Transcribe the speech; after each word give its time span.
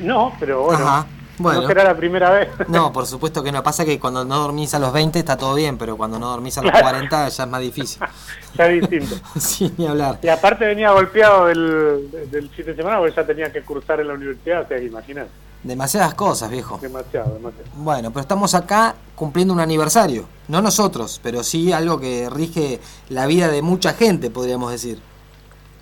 No, 0.00 0.32
pero 0.40 0.64
bueno. 0.64 0.84
Ajá. 0.84 1.06
Bueno. 1.38 1.62
No 1.62 1.68
será 1.68 1.84
la 1.84 1.96
primera 1.96 2.30
vez. 2.30 2.48
No, 2.68 2.92
por 2.92 3.06
supuesto 3.06 3.42
que 3.42 3.52
no. 3.52 3.62
Pasa 3.62 3.84
que 3.84 3.98
cuando 3.98 4.24
no 4.24 4.40
dormís 4.40 4.74
a 4.74 4.78
los 4.78 4.92
20 4.92 5.18
está 5.18 5.36
todo 5.36 5.54
bien, 5.54 5.78
pero 5.78 5.96
cuando 5.96 6.18
no 6.18 6.28
dormís 6.28 6.58
a 6.58 6.62
los 6.62 6.72
40 6.72 7.28
ya 7.28 7.44
es 7.44 7.48
más 7.48 7.60
difícil. 7.60 8.02
ya 8.54 8.66
es 8.66 8.80
distinto. 8.80 9.16
sí, 9.38 9.72
ni 9.76 9.86
hablar. 9.86 10.18
Y 10.22 10.28
aparte 10.28 10.66
venía 10.66 10.90
golpeado 10.90 11.46
del, 11.46 12.10
del 12.30 12.48
fin 12.50 12.66
de 12.66 12.76
semana 12.76 12.98
porque 12.98 13.14
ya 13.14 13.26
tenía 13.26 13.52
que 13.52 13.62
cruzar 13.62 14.00
en 14.00 14.08
la 14.08 14.14
universidad, 14.14 14.62
o 14.62 14.68
sea, 14.68 14.78
imagínate. 14.78 15.30
Demasiadas 15.62 16.14
cosas, 16.14 16.50
viejo. 16.50 16.78
Demasiado, 16.80 17.34
demasiado. 17.34 17.68
Bueno, 17.74 18.10
pero 18.10 18.20
estamos 18.20 18.54
acá 18.54 18.94
cumpliendo 19.16 19.52
un 19.52 19.60
aniversario. 19.60 20.26
No 20.46 20.62
nosotros, 20.62 21.20
pero 21.22 21.42
sí 21.42 21.72
algo 21.72 21.98
que 21.98 22.30
rige 22.30 22.80
la 23.08 23.26
vida 23.26 23.48
de 23.48 23.60
mucha 23.62 23.92
gente, 23.92 24.30
podríamos 24.30 24.70
decir. 24.70 25.00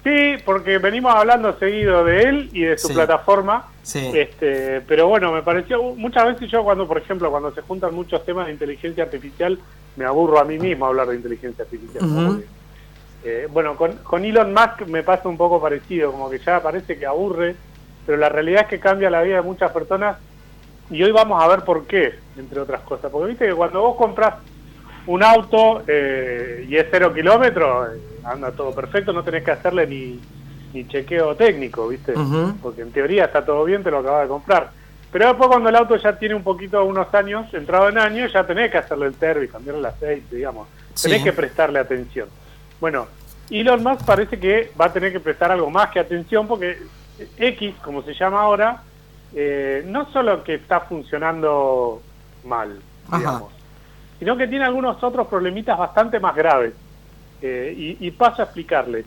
Sí, 0.07 0.37
porque 0.45 0.79
venimos 0.79 1.13
hablando 1.13 1.59
seguido 1.59 2.05
de 2.05 2.23
él 2.23 2.51
y 2.53 2.61
de 2.63 2.79
su 2.79 2.87
Sí. 2.89 2.95
plataforma. 2.95 3.67
Sí. 3.83 4.13
Este, 4.15 4.81
pero 4.83 5.09
bueno, 5.09 5.33
me 5.33 5.43
pareció 5.43 5.83
muchas 5.83 6.27
veces 6.27 6.49
yo 6.49 6.63
cuando, 6.63 6.87
por 6.87 6.99
ejemplo, 6.99 7.29
cuando 7.29 7.53
se 7.53 7.61
juntan 7.63 7.93
muchos 7.93 8.25
temas 8.25 8.47
de 8.47 8.53
inteligencia 8.53 9.03
artificial, 9.03 9.59
me 9.97 10.05
aburro 10.05 10.39
a 10.39 10.45
mí 10.45 10.61
mismo 10.61 10.87
hablar 10.87 11.09
de 11.09 11.17
inteligencia 11.17 11.65
artificial. 11.65 12.05
eh, 13.25 13.49
bueno, 13.51 13.75
con, 13.75 13.97
con 14.05 14.25
Elon 14.25 14.53
Musk 14.53 14.87
me 14.87 15.03
pasa 15.03 15.29
un 15.29 15.37
poco 15.37 15.61
parecido, 15.61 16.13
como 16.13 16.31
que 16.31 16.39
ya 16.39 16.63
parece 16.63 16.97
que 16.97 17.05
aburre, 17.07 17.57
pero 18.07 18.17
la 18.17 18.29
realidad 18.29 18.63
es 18.63 18.69
que 18.69 18.79
cambia 18.79 19.11
la 19.11 19.23
vida 19.23 19.37
de 19.37 19.43
muchas 19.43 19.73
personas 19.73 20.19
y 20.89 21.03
hoy 21.03 21.11
vamos 21.11 21.43
a 21.43 21.49
ver 21.49 21.63
por 21.65 21.85
qué, 21.89 22.15
entre 22.39 22.61
otras 22.61 22.83
cosas. 22.83 23.11
Porque 23.11 23.31
viste 23.31 23.49
que 23.49 23.55
cuando 23.55 23.81
vos 23.81 23.97
compras 23.97 24.35
un 25.07 25.23
auto 25.23 25.83
eh, 25.87 26.67
y 26.69 26.77
es 26.77 26.87
cero 26.91 27.13
kilómetros, 27.15 27.91
anda 28.25 28.51
todo 28.53 28.75
perfecto, 28.75 29.13
no 29.13 29.23
tenés 29.23 29.45
que 29.45 29.53
hacerle 29.53 29.87
ni, 29.87 30.21
ni 30.73 30.87
chequeo 30.89 31.35
técnico, 31.37 31.89
¿viste? 31.89 32.15
Porque 32.63 32.83
en 32.83 32.93
teoría 32.93 33.27
está 33.27 33.45
todo 33.45 33.65
bien, 33.65 33.83
te 33.85 33.91
lo 33.91 33.99
acabas 33.99 34.23
de 34.23 34.29
comprar. 34.29 34.71
Pero 35.13 35.29
después 35.29 35.49
cuando 35.49 35.69
el 35.69 35.77
auto 35.77 35.97
ya 35.97 36.19
tiene 36.19 36.35
un 36.35 36.43
poquito, 36.43 36.85
unos 36.85 37.13
años, 37.15 37.53
entrado 37.55 37.89
en 37.89 37.99
años, 37.99 38.33
ya 38.33 38.45
tenés 38.45 38.71
que 38.71 38.79
hacerle 38.79 39.07
el 39.07 39.45
y 39.45 39.49
cambiarle 39.49 39.81
el 39.81 39.87
aceite, 39.87 40.37
digamos. 40.37 40.69
Tenés 41.01 41.19
Sí. 41.19 41.25
que 41.25 41.33
prestarle 41.33 41.79
atención. 41.79 42.29
Bueno, 42.81 43.07
Elon 43.49 43.83
Musk 43.83 44.05
parece 44.05 44.39
que 44.41 44.73
va 44.79 44.87
a 44.87 44.93
tener 44.93 45.13
que 45.13 45.21
prestar 45.21 45.53
algo 45.53 45.71
más 45.71 45.91
que 45.91 46.01
atención 46.01 46.49
porque 46.49 46.79
X, 47.39 47.75
como 47.83 48.03
se 48.03 48.13
llama 48.13 48.41
ahora, 48.43 48.83
eh, 49.35 49.85
no 49.87 50.11
solo 50.13 50.43
que 50.43 50.55
está 50.55 50.81
funcionando 50.81 52.03
mal, 52.45 52.79
Ajá. 53.09 53.19
digamos, 53.19 53.53
sino 54.19 54.37
que 54.37 54.49
tiene 54.49 54.65
algunos 54.65 55.03
otros 55.03 55.27
problemitas 55.29 55.79
bastante 55.79 56.21
más 56.21 56.35
graves. 56.35 56.73
Eh, 57.43 57.75
y, 57.77 58.07
y 58.07 58.11
paso 58.13 58.43
a 58.43 58.47
explicarle. 58.47 59.05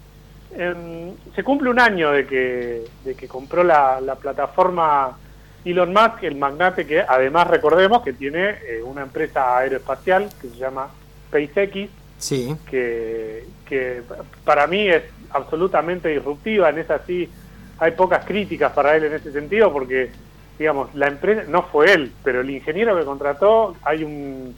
Em, 0.56 1.14
se 1.36 1.44
cumple 1.44 1.70
un 1.70 1.80
año 1.80 2.12
de 2.12 2.26
que, 2.26 2.84
de 3.04 3.16
que 3.16 3.28
compró 3.28 3.64
la, 3.64 4.00
la 4.02 4.16
plataforma 4.16 5.18
Elon 5.66 5.92
Musk, 5.92 6.24
el 6.24 6.36
magnate 6.36 6.86
que 6.88 7.02
además 7.02 7.48
recordemos 7.48 8.04
que 8.04 8.14
tiene 8.14 8.50
eh, 8.50 8.82
una 8.84 9.02
empresa 9.02 9.58
aeroespacial 9.58 10.30
que 10.42 10.50
se 10.50 10.56
llama 10.58 10.90
SpaceX, 11.28 11.90
Sí. 12.18 12.56
que, 12.70 13.46
que 13.66 14.02
para 14.44 14.68
mí 14.68 14.90
es 14.90 15.04
absolutamente 15.32 16.10
disruptiva, 16.10 16.70
en 16.70 16.80
esa 16.80 17.00
sí 17.06 17.30
hay 17.78 17.92
pocas 17.92 18.26
críticas 18.26 18.73
para 18.73 18.96
él 18.96 19.06
en 19.06 19.14
ese 19.14 19.32
sentido, 19.32 19.72
porque, 19.72 20.12
digamos, 20.58 20.94
la 20.96 21.08
empresa, 21.08 21.44
no 21.48 21.64
fue 21.64 21.94
él, 21.94 22.12
pero 22.23 22.42
el 22.42 22.50
ingeniero 22.50 22.98
que 22.98 23.06
contrató, 23.06 23.76
hay 23.84 24.04
un, 24.04 24.54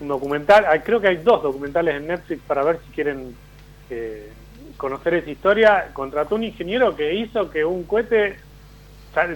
un 0.00 0.08
documental, 0.08 0.64
creo 0.84 1.00
que 1.00 1.08
hay 1.08 1.16
dos 1.18 1.42
documentales 1.42 1.96
en 1.96 2.06
Netflix 2.06 2.42
para 2.46 2.62
ver 2.64 2.78
si 2.86 2.92
quieren 2.92 3.34
eh, 3.90 4.30
conocer 4.76 5.14
esa 5.14 5.30
historia, 5.30 5.88
contrató 5.92 6.34
un 6.36 6.44
ingeniero 6.44 6.96
que 6.96 7.14
hizo 7.14 7.50
que 7.50 7.64
un 7.64 7.84
cohete, 7.84 8.36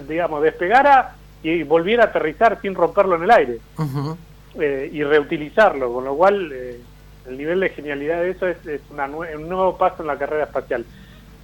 digamos, 0.07 0.41
despegara 0.41 1.15
y 1.43 1.63
volviera 1.63 2.05
a 2.05 2.07
aterrizar 2.07 2.59
sin 2.61 2.73
romperlo 2.73 3.15
en 3.15 3.23
el 3.23 3.31
aire. 3.31 3.57
Eh, 4.59 4.89
y 4.93 5.03
reutilizarlo, 5.03 5.91
con 5.93 6.05
lo 6.05 6.15
cual 6.15 6.49
eh, 6.53 6.79
el 7.27 7.37
nivel 7.37 7.59
de 7.59 7.69
genialidad 7.69 8.21
de 8.21 8.31
eso 8.31 8.47
es, 8.47 8.65
es 8.65 8.79
una 8.89 9.05
nue- 9.07 9.35
un 9.35 9.49
nuevo 9.49 9.77
paso 9.77 10.01
en 10.01 10.07
la 10.07 10.17
carrera 10.17 10.45
espacial. 10.45 10.85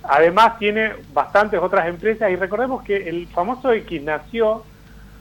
Además 0.03 0.57
tiene 0.57 0.93
bastantes 1.13 1.59
otras 1.59 1.87
empresas 1.87 2.31
y 2.31 2.37
recordemos 2.37 2.83
que 2.83 3.09
el 3.09 3.27
famoso 3.27 3.71
X 3.73 4.01
nació 4.01 4.63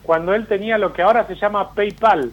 cuando 0.04 0.32
él 0.34 0.46
tenía 0.46 0.78
lo 0.78 0.92
que 0.92 1.02
ahora 1.02 1.26
se 1.26 1.34
llama 1.34 1.74
PayPal, 1.74 2.30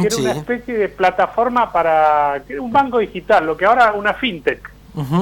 Que 0.00 0.06
era 0.06 0.10
sí. 0.16 0.22
una 0.22 0.32
especie 0.32 0.74
de 0.76 0.88
plataforma 0.88 1.72
para 1.72 2.42
un 2.60 2.70
banco 2.70 2.98
digital, 2.98 3.46
lo 3.46 3.56
que 3.56 3.64
ahora 3.64 3.92
una 3.94 4.12
fintech, 4.14 4.70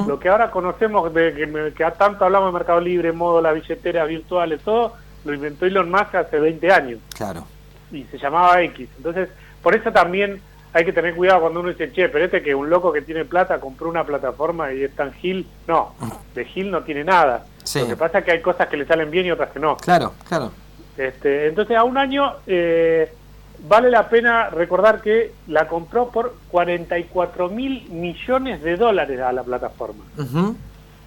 lo 0.07 0.19
que 0.19 0.29
ahora 0.29 0.51
conocemos 0.51 1.13
de 1.13 1.33
que, 1.33 1.73
que 1.75 1.91
tanto 1.97 2.25
hablamos 2.25 2.49
de 2.49 2.53
Mercado 2.59 2.79
Libre, 2.81 3.11
modo 3.11 3.41
la 3.41 3.53
billetera 3.53 4.05
virtual, 4.05 4.59
todo 4.63 4.93
lo 5.25 5.33
inventó 5.33 5.65
Elon 5.65 5.89
Musk 5.89 6.15
hace 6.15 6.37
20 6.39 6.71
años 6.71 6.99
Claro. 7.15 7.45
y 7.91 8.03
se 8.05 8.17
llamaba 8.17 8.61
X. 8.63 8.89
Entonces, 8.97 9.29
por 9.61 9.73
eso 9.75 9.91
también 9.91 10.41
hay 10.73 10.83
que 10.85 10.91
tener 10.91 11.15
cuidado 11.15 11.41
cuando 11.41 11.59
uno 11.61 11.69
dice, 11.69 11.91
che, 11.93 12.09
pero 12.09 12.25
este 12.25 12.41
que 12.41 12.53
un 12.53 12.69
loco 12.69 12.91
que 12.91 13.01
tiene 13.03 13.23
plata 13.25 13.59
compró 13.59 13.87
una 13.89 14.03
plataforma 14.03 14.73
y 14.73 14.83
es 14.83 14.93
tan 14.95 15.13
Gil. 15.13 15.47
No, 15.67 15.93
de 16.35 16.43
Gil 16.45 16.69
no 16.71 16.81
tiene 16.81 17.03
nada. 17.05 17.45
Sí. 17.63 17.79
Lo 17.79 17.87
que 17.87 17.95
pasa 17.95 18.19
es 18.19 18.25
que 18.25 18.31
hay 18.31 18.41
cosas 18.41 18.67
que 18.67 18.75
le 18.77 18.85
salen 18.85 19.09
bien 19.09 19.27
y 19.27 19.31
otras 19.31 19.51
que 19.51 19.59
no. 19.59 19.77
Claro, 19.77 20.13
claro. 20.27 20.51
Este, 20.97 21.47
entonces, 21.47 21.77
a 21.77 21.83
un 21.83 21.97
año 21.97 22.33
eh, 22.47 23.11
vale 23.59 23.89
la 23.89 24.09
pena 24.09 24.49
recordar 24.49 25.01
que 25.01 25.33
la 25.47 25.67
compró 25.67 26.09
por 26.09 26.35
44 26.51 27.49
mil 27.49 27.89
millones 27.89 28.61
de 28.61 28.75
dólares 28.75 29.19
a 29.19 29.31
la 29.31 29.43
plataforma. 29.43 30.03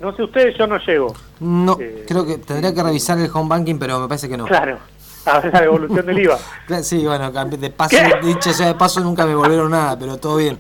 No 0.01 0.15
sé 0.15 0.23
ustedes, 0.25 0.57
yo 0.59 0.67
no 0.67 0.79
llego. 0.79 1.15
No, 1.41 1.77
Eh, 1.81 2.05
creo 2.07 2.27
que 2.27 2.39
tendría 2.39 2.75
que 2.75 2.83
revisar 2.83 3.19
el 3.19 3.31
home 3.33 3.49
banking, 3.49 3.79
pero 3.79 3.99
me 4.01 4.09
parece 4.09 4.29
que 4.29 4.37
no. 4.37 4.45
Claro, 4.45 4.79
a 5.25 5.41
ver 5.41 5.53
la 5.53 5.61
devolución 5.63 6.05
del 6.07 6.19
IVA. 6.19 6.39
Sí, 6.83 7.07
bueno, 7.07 7.31
de 7.31 7.71
paso, 7.71 7.97
¿Qué? 7.97 8.27
dicho 8.27 8.53
sea 8.53 8.67
de 8.69 8.75
paso, 8.75 9.01
nunca 9.01 9.25
me 9.25 9.35
volvieron 9.35 9.71
nada, 9.71 9.99
pero 9.99 10.19
todo 10.19 10.37
bien. 10.37 10.59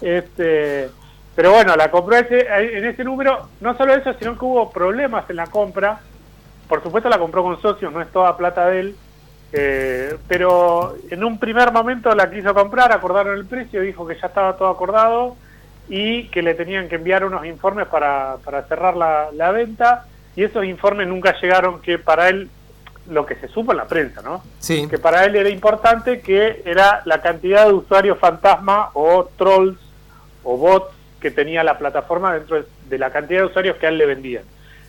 Este, 0.00 0.90
pero 1.34 1.52
bueno, 1.52 1.76
la 1.76 1.90
compró 1.90 2.16
ese, 2.16 2.46
en 2.76 2.84
ese 2.84 3.04
número. 3.04 3.48
No 3.60 3.76
solo 3.76 3.94
eso, 3.94 4.12
sino 4.18 4.36
que 4.38 4.44
hubo 4.44 4.70
problemas 4.70 5.28
en 5.30 5.36
la 5.36 5.46
compra. 5.46 6.00
Por 6.68 6.82
supuesto, 6.82 7.08
la 7.08 7.18
compró 7.18 7.42
con 7.42 7.60
socios, 7.62 7.92
no 7.92 8.02
es 8.02 8.10
toda 8.12 8.36
plata 8.36 8.66
de 8.66 8.80
él. 8.80 8.96
Eh, 9.52 10.16
pero 10.28 10.94
en 11.10 11.24
un 11.24 11.38
primer 11.38 11.72
momento 11.72 12.14
la 12.14 12.30
quiso 12.30 12.52
comprar, 12.54 12.92
acordaron 12.92 13.36
el 13.38 13.46
precio, 13.46 13.80
dijo 13.80 14.06
que 14.06 14.14
ya 14.20 14.26
estaba 14.26 14.56
todo 14.56 14.68
acordado 14.68 15.36
y 15.88 16.28
que 16.28 16.42
le 16.42 16.54
tenían 16.54 16.88
que 16.88 16.96
enviar 16.96 17.24
unos 17.24 17.46
informes 17.46 17.86
para, 17.88 18.36
para 18.44 18.62
cerrar 18.64 18.96
la, 18.96 19.28
la 19.32 19.50
venta. 19.52 20.04
Y 20.36 20.44
esos 20.44 20.64
informes 20.64 21.08
nunca 21.08 21.34
llegaron, 21.40 21.80
que 21.80 21.98
para 21.98 22.28
él, 22.28 22.48
lo 23.10 23.24
que 23.24 23.34
se 23.36 23.48
supo 23.48 23.72
en 23.72 23.78
la 23.78 23.86
prensa, 23.86 24.20
¿no? 24.22 24.42
Sí. 24.58 24.86
que 24.86 24.98
para 24.98 25.24
él 25.24 25.34
era 25.34 25.48
importante 25.48 26.20
que 26.20 26.62
era 26.66 27.00
la 27.06 27.22
cantidad 27.22 27.66
de 27.66 27.72
usuarios 27.72 28.18
fantasma 28.18 28.90
o 28.92 29.30
trolls 29.38 29.78
o 30.44 30.56
bots 30.58 30.94
que 31.20 31.30
tenía 31.30 31.64
la 31.64 31.78
plataforma 31.78 32.34
dentro 32.34 32.56
de- 32.56 32.66
de 32.88 32.98
la 32.98 33.10
cantidad 33.10 33.40
de 33.40 33.46
usuarios 33.46 33.76
que 33.78 33.86
a 33.86 33.88
él 33.88 33.98
le 33.98 34.06
vendían. 34.06 34.44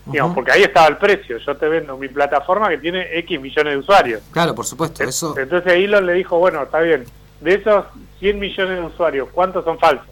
Digamos, 0.05 0.33
porque 0.33 0.51
ahí 0.51 0.63
estaba 0.63 0.87
el 0.87 0.97
precio. 0.97 1.37
Yo 1.37 1.55
te 1.55 1.67
vendo 1.67 1.97
mi 1.97 2.07
plataforma 2.07 2.69
que 2.69 2.77
tiene 2.79 3.07
X 3.19 3.39
millones 3.39 3.73
de 3.73 3.79
usuarios. 3.79 4.21
Claro, 4.31 4.55
por 4.55 4.65
supuesto, 4.65 5.03
eso. 5.03 5.37
Entonces 5.37 5.73
Elon 5.73 6.05
le 6.05 6.13
dijo, 6.13 6.39
bueno, 6.39 6.63
está 6.63 6.79
bien, 6.79 7.05
de 7.41 7.53
esos 7.53 7.85
100 8.19 8.39
millones 8.39 8.77
de 8.79 8.85
usuarios, 8.85 9.29
¿cuántos 9.31 9.63
son 9.63 9.77
falsos? 9.79 10.07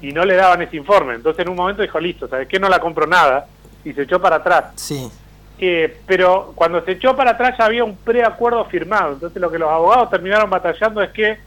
Y 0.00 0.12
no 0.12 0.24
le 0.24 0.36
daban 0.36 0.62
ese 0.62 0.76
informe. 0.76 1.14
Entonces 1.14 1.44
en 1.44 1.50
un 1.50 1.56
momento 1.56 1.82
dijo, 1.82 1.98
listo, 1.98 2.28
¿sabes 2.28 2.46
qué? 2.46 2.60
No 2.60 2.68
la 2.68 2.78
compro 2.78 3.06
nada. 3.06 3.46
Y 3.84 3.92
se 3.92 4.02
echó 4.02 4.20
para 4.20 4.36
atrás. 4.36 4.66
Sí. 4.76 5.10
Eh, 5.58 5.98
pero 6.06 6.52
cuando 6.54 6.84
se 6.84 6.92
echó 6.92 7.16
para 7.16 7.32
atrás 7.32 7.56
ya 7.58 7.64
había 7.64 7.82
un 7.82 7.96
preacuerdo 7.96 8.64
firmado. 8.66 9.14
Entonces 9.14 9.40
lo 9.40 9.50
que 9.50 9.58
los 9.58 9.68
abogados 9.68 10.10
terminaron 10.10 10.50
batallando 10.50 11.02
es 11.02 11.10
que 11.10 11.38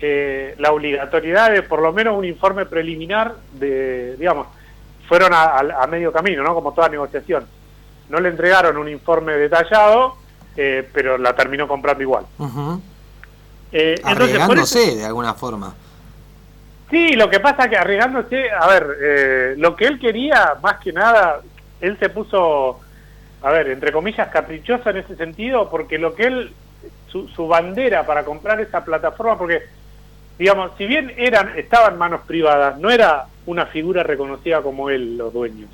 eh, 0.00 0.54
la 0.58 0.72
obligatoriedad 0.72 1.50
de 1.52 1.62
por 1.62 1.82
lo 1.82 1.92
menos 1.92 2.16
un 2.16 2.24
informe 2.24 2.64
preliminar 2.66 3.34
de, 3.54 4.16
digamos, 4.16 4.46
fueron 5.08 5.32
a, 5.34 5.42
a- 5.44 5.82
a 5.82 5.86
medio 5.86 6.12
camino, 6.12 6.42
¿no? 6.42 6.54
Como 6.54 6.72
toda 6.72 6.88
negociación. 6.88 7.46
No 8.08 8.20
le 8.20 8.28
entregaron 8.28 8.76
un 8.76 8.88
informe 8.88 9.32
detallado, 9.34 10.16
eh, 10.56 10.88
pero 10.92 11.18
la 11.18 11.34
terminó 11.34 11.66
comprando 11.66 12.02
igual. 12.02 12.24
Ujú. 12.38 12.80
Eh, 13.72 13.94
entonces, 13.98 14.02
por 14.46 14.58
eso- 14.58 14.78
Arriesgándose 14.78 14.96
de 14.96 15.04
alguna 15.06 15.34
forma. 15.34 15.74
Sí, 16.90 17.12
lo 17.12 17.28
que 17.28 17.38
pasa 17.40 17.68
que 17.68 17.76
arriesgándose, 17.76 18.50
a 18.50 18.66
ver, 18.66 18.86
eh, 19.02 19.54
lo 19.58 19.76
que 19.76 19.86
él 19.86 19.98
quería, 19.98 20.54
más 20.62 20.78
que 20.78 20.92
nada, 20.92 21.40
él 21.82 21.98
se 21.98 22.08
puso, 22.08 22.80
a 23.42 23.50
ver, 23.50 23.68
entre 23.68 23.92
comillas, 23.92 24.28
caprichoso 24.28 24.88
en 24.90 24.96
ese 24.98 25.14
sentido, 25.16 25.68
porque 25.68 25.98
lo 25.98 26.14
que 26.14 26.22
él, 26.24 26.52
su, 27.08 27.28
su 27.28 27.46
bandera 27.46 28.06
para 28.06 28.24
comprar 28.24 28.58
esa 28.60 28.82
plataforma, 28.84 29.36
porque 29.36 29.62
digamos, 30.38 30.70
si 30.78 30.86
bien 30.86 31.12
eran, 31.16 31.58
estaban 31.58 31.98
manos 31.98 32.22
privadas, 32.26 32.78
no 32.78 32.90
era 32.90 33.26
una 33.46 33.66
figura 33.66 34.02
reconocida 34.02 34.62
como 34.62 34.90
él, 34.90 35.18
los 35.18 35.32
dueños. 35.32 35.68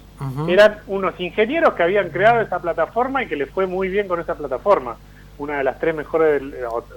Eran 0.48 0.78
unos 0.86 1.18
ingenieros 1.20 1.74
que 1.74 1.82
habían 1.82 2.08
creado 2.08 2.40
esa 2.40 2.60
plataforma 2.60 3.22
y 3.22 3.26
que 3.26 3.36
les 3.36 3.50
fue 3.50 3.66
muy 3.66 3.88
bien 3.88 4.08
con 4.08 4.20
esa 4.20 4.36
plataforma, 4.36 4.96
una 5.38 5.58
de 5.58 5.64
las 5.64 5.78
tres 5.78 5.94
mejores, 5.94 6.40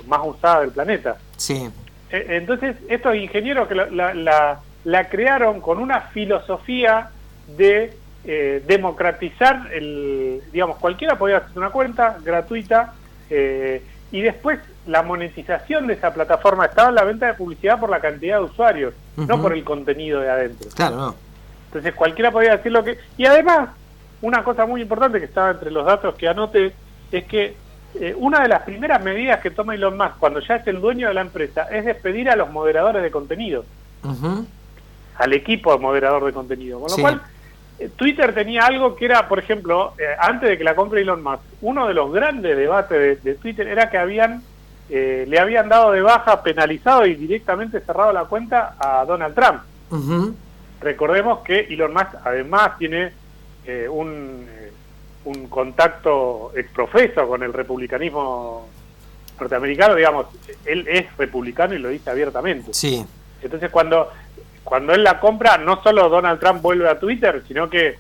más 0.08 0.22
usadas 0.24 0.62
del 0.62 0.72
planeta. 0.72 1.18
Sí. 1.36 1.70
E, 2.10 2.38
entonces, 2.38 2.78
estos 2.88 3.16
ingenieros 3.16 3.68
que 3.68 3.76
la, 3.76 4.60
la, 4.86 5.10
crearon 5.10 5.60
con 5.60 5.80
una 5.80 6.02
filosofía 6.02 7.10
de 7.58 7.94
eh, 8.24 8.64
democratizar 8.66 9.68
el, 9.74 10.42
digamos, 10.54 10.78
cualquiera 10.78 11.18
podía 11.18 11.38
hacer 11.38 11.58
una 11.58 11.72
cuenta 11.72 12.18
gratuita 12.24 12.94
eh, 13.30 13.82
y 14.12 14.22
después 14.22 14.60
la 14.86 15.04
monetización 15.04 15.88
de 15.88 15.94
esa 15.94 16.14
plataforma 16.14 16.66
estaba 16.66 16.90
en 16.90 16.96
la 16.96 17.04
venta 17.04 17.28
de 17.28 17.34
publicidad 17.34 17.80
por 17.80 17.90
la 17.90 18.00
cantidad 18.00 18.38
de 18.38 18.46
usuarios, 18.46 18.94
no 19.18 19.42
por 19.42 19.54
el 19.54 19.64
contenido 19.64 20.22
de 20.22 20.30
adentro. 20.30 20.70
Claro, 20.76 20.96
no. 20.96 21.16
Entonces 21.68 21.94
cualquiera 21.94 22.32
podía 22.32 22.56
decir 22.56 22.72
lo 22.72 22.84
que... 22.84 22.98
Y 23.18 23.26
además, 23.26 23.70
una 24.22 24.44
cosa 24.44 24.66
muy 24.66 24.82
importante 24.82 25.20
que 25.20 25.26
estaba 25.26 25.52
entre 25.52 25.72
los 25.72 25.86
datos 25.86 26.16
que 26.16 26.28
anoté 26.28 26.74
es 27.12 27.26
que 27.26 27.56
eh, 27.96 28.14
una 28.18 28.42
de 28.42 28.48
las 28.48 28.64
primeras 28.64 29.04
medidas 29.04 29.42
que 29.42 29.52
toma 29.52 29.76
Elon 29.76 29.98
Musk 29.98 30.18
cuando 30.20 30.40
ya 30.40 30.56
es 30.56 30.68
el 30.68 30.80
dueño 30.80 31.08
de 31.08 31.14
la 31.14 31.22
empresa 31.22 31.64
es 31.64 31.86
despedir 31.86 32.30
a 32.30 32.36
los 32.36 32.50
moderadores 32.52 33.02
de 33.02 33.12
contenido, 33.12 33.66
al 35.18 35.34
equipo 35.34 35.74
de 35.74 35.80
moderador 35.80 36.26
de 36.26 36.34
contenido. 36.34 36.80
Con 36.80 36.92
lo 36.92 36.98
cual, 36.98 37.22
Twitter 37.96 38.34
tenía 38.34 38.66
algo 38.66 38.96
que 38.96 39.06
era, 39.06 39.28
por 39.28 39.40
ejemplo, 39.40 39.94
eh, 39.98 40.04
antes 40.20 40.50
de 40.50 40.58
que 40.58 40.64
la 40.64 40.76
compre 40.76 41.02
Elon 41.02 41.22
Musk, 41.22 41.42
uno 41.62 41.88
de 41.88 41.94
los 41.94 42.12
grandes 42.12 42.58
debates 42.58 43.24
de, 43.24 43.36
Twitter 43.36 43.68
era 43.68 43.90
que 43.90 43.98
habían 43.98 44.44
le 44.90 45.38
habían 45.38 45.68
dado 45.68 45.92
de 45.92 46.00
baja, 46.00 46.42
penalizado 46.44 47.06
y 47.06 47.16
directamente 47.16 47.82
cerrado 47.82 48.14
la 48.14 48.24
cuenta 48.24 48.78
a 48.80 49.04
Donald 49.04 49.36
Trump. 49.36 50.34
Recordemos 50.80 51.40
que 51.40 51.68
Elon 51.70 51.92
Musk 51.92 52.16
además 52.24 52.78
tiene 52.78 53.12
un 53.90 54.48
un 55.28 55.48
contacto 55.48 56.52
exprofeso 56.56 57.28
con 57.28 57.44
el 57.44 57.52
republicanismo 57.52 58.68
norteamericano, 59.40 59.96
digamos, 59.96 60.28
él 60.66 60.88
es 60.88 61.06
republicano 61.18 61.76
y 61.76 61.80
lo 61.80 61.90
dice 61.90 62.10
abiertamente. 62.10 62.74
Sí. 62.74 63.06
Entonces 63.42 63.70
cuando, 63.70 64.10
cuando 64.68 64.94
él 64.94 65.02
la 65.02 65.18
compra, 65.22 65.58
no 65.58 65.82
solo 65.82 66.10
Donald 66.10 66.42
Trump 66.42 66.62
vuelve 66.62 66.90
a 66.90 67.00
Twitter, 67.00 67.42
sino 67.48 67.70
que 67.70 67.98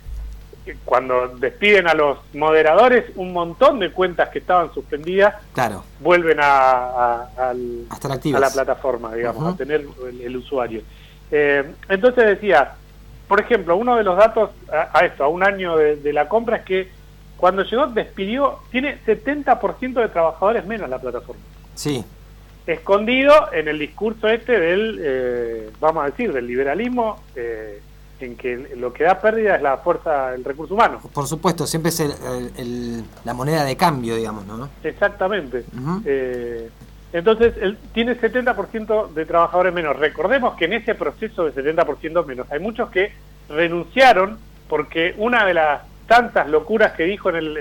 cuando 0.83 1.29
despiden 1.29 1.87
a 1.87 1.93
los 1.93 2.17
moderadores, 2.33 3.05
un 3.15 3.31
montón 3.31 3.79
de 3.79 3.93
cuentas 3.93 4.27
que 4.27 4.39
estaban 4.39 4.73
suspendidas 4.73 5.35
claro. 5.53 5.85
vuelven 6.01 6.39
a, 6.41 7.21
a, 7.37 7.53
la 7.53 8.49
plataforma, 8.49 9.15
digamos, 9.15 9.53
a 9.53 9.55
tener 9.55 9.85
el, 10.21 10.35
usuario. 10.35 10.81
Eh, 11.31 11.63
entonces 11.87 12.25
decía, 12.25 12.73
por 13.29 13.39
ejemplo, 13.39 13.77
uno 13.77 13.95
de 13.95 14.03
los 14.03 14.17
datos 14.17 14.49
a, 14.69 15.05
esto, 15.05 15.23
a 15.23 15.29
un 15.29 15.43
año 15.43 15.77
de 15.77 16.11
la 16.11 16.27
compra, 16.27 16.57
es 16.57 16.65
que 16.65 16.91
cuando 17.37 17.63
llegó 17.63 17.87
despidió, 17.87 18.59
tiene 18.71 18.99
70% 19.05 19.93
de 19.93 20.09
trabajadores 20.09 20.65
menos 20.65 20.89
la 20.89 20.99
plataforma. 20.99 21.41
Sí. 21.75 22.03
Escondido 22.67 23.51
en 23.53 23.67
el 23.67 23.79
discurso 23.79 24.27
este 24.27 24.59
del, 24.59 24.99
eh, 25.01 25.69
vamos 25.79 26.03
a 26.03 26.07
decir, 26.07 26.33
del 26.33 26.45
liberalismo, 26.45 27.23
eh, 27.35 27.81
en 28.19 28.35
que 28.35 28.75
lo 28.75 28.91
que 28.93 29.03
da 29.05 29.19
pérdida 29.19 29.55
es 29.55 29.61
la 29.61 29.77
fuerza, 29.77 30.33
el 30.33 30.43
recurso 30.43 30.73
humano. 30.73 30.99
Por 31.13 31.27
supuesto, 31.27 31.65
siempre 31.65 31.89
es 31.89 31.99
el, 31.99 33.03
la 33.23 33.33
moneda 33.33 33.63
de 33.63 33.77
cambio, 33.77 34.15
digamos, 34.15 34.45
¿no? 34.45 34.69
Exactamente. 34.83 35.63
Eh, 36.05 36.69
entonces, 37.13 37.53
él 37.61 37.77
tiene 37.93 38.19
70% 38.19 39.13
de 39.13 39.25
trabajadores 39.25 39.73
menos. 39.73 39.95
Recordemos 39.97 40.55
que 40.55 40.65
en 40.65 40.73
ese 40.73 40.93
proceso 40.95 41.45
de 41.45 41.53
70% 41.53 42.25
menos 42.25 42.51
hay 42.51 42.59
muchos 42.59 42.89
que 42.89 43.13
renunciaron 43.49 44.37
porque 44.67 45.15
una 45.17 45.45
de 45.45 45.53
las 45.53 45.81
tantas 46.07 46.47
locuras 46.49 46.93
que 46.93 47.03
dijo 47.03 47.29
en, 47.29 47.35
el, 47.35 47.57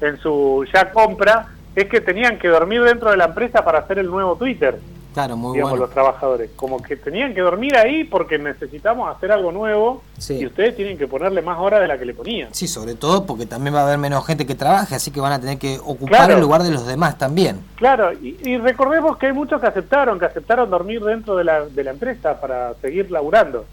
en, 0.00 0.18
su 0.18 0.66
ya 0.72 0.90
compra 0.90 1.48
es 1.76 1.88
que 1.88 2.00
tenían 2.00 2.38
que 2.38 2.48
dormir 2.48 2.82
dentro 2.82 3.10
de 3.10 3.18
la 3.18 3.26
empresa 3.26 3.64
para 3.64 3.80
hacer 3.80 3.98
el 3.98 4.06
nuevo 4.06 4.34
Twitter. 4.36 4.80
Claro, 5.12 5.36
muy 5.36 5.54
digamos, 5.54 5.78
los 5.78 5.90
trabajadores. 5.90 6.50
Como 6.56 6.82
que 6.82 6.96
tenían 6.96 7.32
que 7.32 7.40
dormir 7.40 7.74
ahí 7.76 8.04
porque 8.04 8.38
necesitamos 8.38 9.14
hacer 9.14 9.32
algo 9.32 9.50
nuevo 9.50 10.02
y 10.28 10.44
ustedes 10.44 10.76
tienen 10.76 10.98
que 10.98 11.06
ponerle 11.06 11.40
más 11.40 11.58
horas 11.58 11.80
de 11.80 11.88
la 11.88 11.98
que 11.98 12.04
le 12.04 12.12
ponían. 12.12 12.52
Sí, 12.52 12.68
sobre 12.68 12.94
todo 12.94 13.24
porque 13.24 13.46
también 13.46 13.74
va 13.74 13.80
a 13.80 13.86
haber 13.86 13.96
menos 13.96 14.26
gente 14.26 14.44
que 14.44 14.54
trabaje, 14.54 14.94
así 14.94 15.10
que 15.10 15.20
van 15.20 15.32
a 15.32 15.40
tener 15.40 15.58
que 15.58 15.78
ocupar 15.82 16.30
el 16.30 16.40
lugar 16.40 16.62
de 16.62 16.70
los 16.70 16.86
demás 16.86 17.16
también. 17.16 17.60
Claro, 17.76 18.12
y, 18.12 18.58
recordemos 18.58 19.16
que 19.16 19.26
hay 19.26 19.32
muchos 19.32 19.58
que 19.60 19.66
aceptaron, 19.66 20.18
que 20.18 20.26
aceptaron 20.26 20.68
dormir 20.68 21.02
dentro 21.02 21.36
de 21.36 21.44
la, 21.44 21.64
de 21.64 21.84
la 21.84 21.92
empresa 21.92 22.38
para 22.38 22.74
seguir 22.74 23.10
laburando. 23.10 23.64